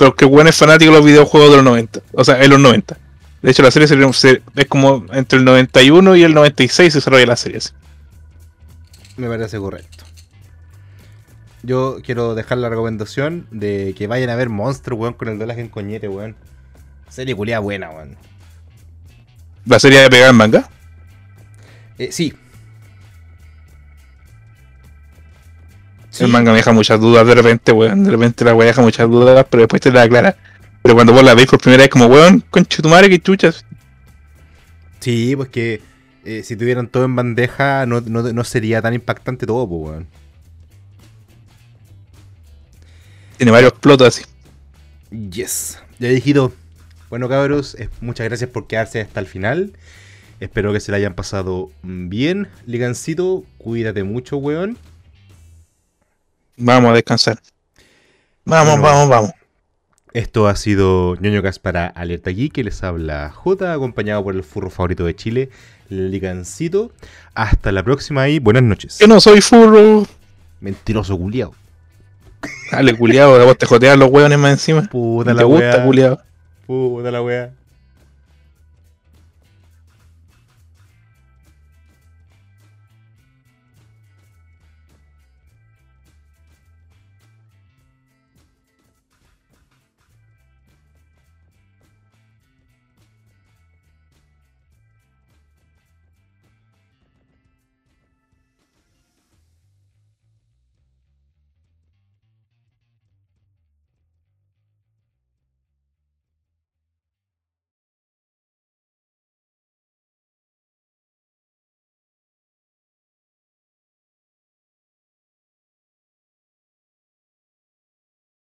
Pero 0.00 0.16
que 0.16 0.24
weón 0.24 0.48
es 0.48 0.56
fanático 0.56 0.92
de 0.92 0.96
los 0.96 1.04
videojuegos 1.06 1.50
de 1.50 1.56
los 1.56 1.64
90. 1.66 2.00
O 2.14 2.24
sea, 2.24 2.42
en 2.42 2.48
los 2.48 2.58
90. 2.58 2.96
De 3.42 3.50
hecho, 3.50 3.62
la 3.62 3.70
serie 3.70 3.86
se- 3.86 4.12
se- 4.14 4.40
es 4.56 4.64
como 4.66 5.04
entre 5.12 5.38
el 5.38 5.44
91 5.44 6.16
y 6.16 6.22
el 6.22 6.32
96 6.32 6.90
se 6.94 6.96
desarrolla 7.00 7.26
la 7.26 7.36
serie. 7.36 7.58
así. 7.58 7.68
Me 9.18 9.28
parece 9.28 9.58
correcto. 9.58 10.04
Yo 11.62 11.98
quiero 12.02 12.34
dejar 12.34 12.56
la 12.56 12.70
recomendación 12.70 13.46
de 13.50 13.94
que 13.94 14.06
vayan 14.06 14.30
a 14.30 14.36
ver 14.36 14.48
Monster, 14.48 14.94
weón, 14.94 15.12
con 15.12 15.28
el 15.28 15.38
doblaje 15.38 15.60
en 15.60 15.68
coñete, 15.68 16.08
weón. 16.08 16.34
Serie 17.10 17.36
culiada 17.36 17.60
buena, 17.60 17.90
weón. 17.90 18.16
La 19.66 19.78
serie 19.78 20.00
de 20.00 20.08
pegar 20.08 20.30
en 20.30 20.36
manga. 20.36 20.70
Eh, 21.98 22.08
sí. 22.10 22.32
Sí. 26.10 26.24
El 26.24 26.30
manga 26.30 26.50
me 26.50 26.58
deja 26.58 26.72
muchas 26.72 27.00
dudas 27.00 27.26
de 27.26 27.34
repente, 27.34 27.72
weón. 27.72 28.04
De 28.04 28.10
repente 28.10 28.44
la 28.44 28.54
weá 28.54 28.66
deja 28.66 28.82
muchas 28.82 29.08
dudas, 29.08 29.46
pero 29.48 29.62
después 29.62 29.80
te 29.80 29.92
la 29.92 30.02
aclara. 30.02 30.36
Pero 30.82 30.94
cuando 30.94 31.12
vos 31.12 31.22
la 31.22 31.34
veis 31.34 31.48
por 31.48 31.60
primera 31.60 31.82
vez, 31.82 31.90
como 31.90 32.06
weón, 32.06 32.44
concha 32.50 32.82
tu 32.82 32.88
madre, 32.88 33.08
que 33.08 33.20
chuchas. 33.20 33.64
Sí, 34.98 35.34
pues 35.36 35.48
que 35.48 35.80
eh, 36.24 36.42
si 36.44 36.56
tuvieran 36.56 36.88
todo 36.88 37.04
en 37.04 37.16
bandeja 37.16 37.86
no, 37.86 38.00
no, 38.00 38.22
no 38.22 38.44
sería 38.44 38.82
tan 38.82 38.94
impactante 38.94 39.46
todo, 39.46 39.68
pues, 39.68 39.82
weón. 39.82 40.06
Tiene 43.36 43.52
varios 43.52 43.72
plotos 43.72 44.08
así. 44.08 44.24
Yes. 45.30 45.78
Ya 45.98 46.08
dijito. 46.08 46.52
Bueno, 47.08 47.28
cabros, 47.28 47.74
eh, 47.74 47.88
muchas 48.00 48.26
gracias 48.26 48.50
por 48.50 48.66
quedarse 48.66 49.00
hasta 49.00 49.18
el 49.18 49.26
final. 49.26 49.72
Espero 50.40 50.72
que 50.72 50.80
se 50.80 50.90
la 50.90 50.98
hayan 50.98 51.14
pasado 51.14 51.70
bien. 51.82 52.48
Ligancito, 52.66 53.44
cuídate 53.58 54.04
mucho, 54.04 54.36
weón. 54.36 54.78
Vamos 56.60 56.90
a 56.90 56.94
descansar. 56.94 57.38
Vamos, 58.44 58.78
Bueno. 58.78 58.82
vamos, 58.82 59.08
vamos. 59.08 59.30
Esto 60.12 60.48
ha 60.48 60.56
sido 60.56 61.14
ñoño 61.16 61.40
Cas 61.42 61.58
para 61.60 61.86
Alerta 61.86 62.30
Geek, 62.30 62.52
que 62.52 62.64
les 62.64 62.82
habla 62.82 63.30
J, 63.30 63.72
acompañado 63.72 64.24
por 64.24 64.34
el 64.34 64.42
furro 64.42 64.68
favorito 64.70 65.04
de 65.04 65.14
Chile, 65.14 65.50
Ligancito. 65.88 66.90
Hasta 67.34 67.70
la 67.72 67.82
próxima 67.84 68.28
y 68.28 68.38
buenas 68.40 68.62
noches. 68.64 68.98
Yo 68.98 69.06
no 69.06 69.20
soy 69.20 69.40
furro. 69.40 70.06
Mentiroso 70.60 71.16
culiao. 71.16 71.54
Dale, 72.72 72.96
culiado, 72.96 73.44
vos 73.44 73.56
te 73.56 73.66
joteas 73.66 73.96
los 73.98 74.10
weones 74.10 74.38
más 74.38 74.52
encima. 74.52 74.82
Puta 74.82 75.30
te 75.30 75.36
la 75.36 75.44
gusta, 75.44 75.76
wea. 75.76 75.84
culiado. 75.84 76.22
Puta 76.66 77.10
la 77.10 77.22
wea. 77.22 77.52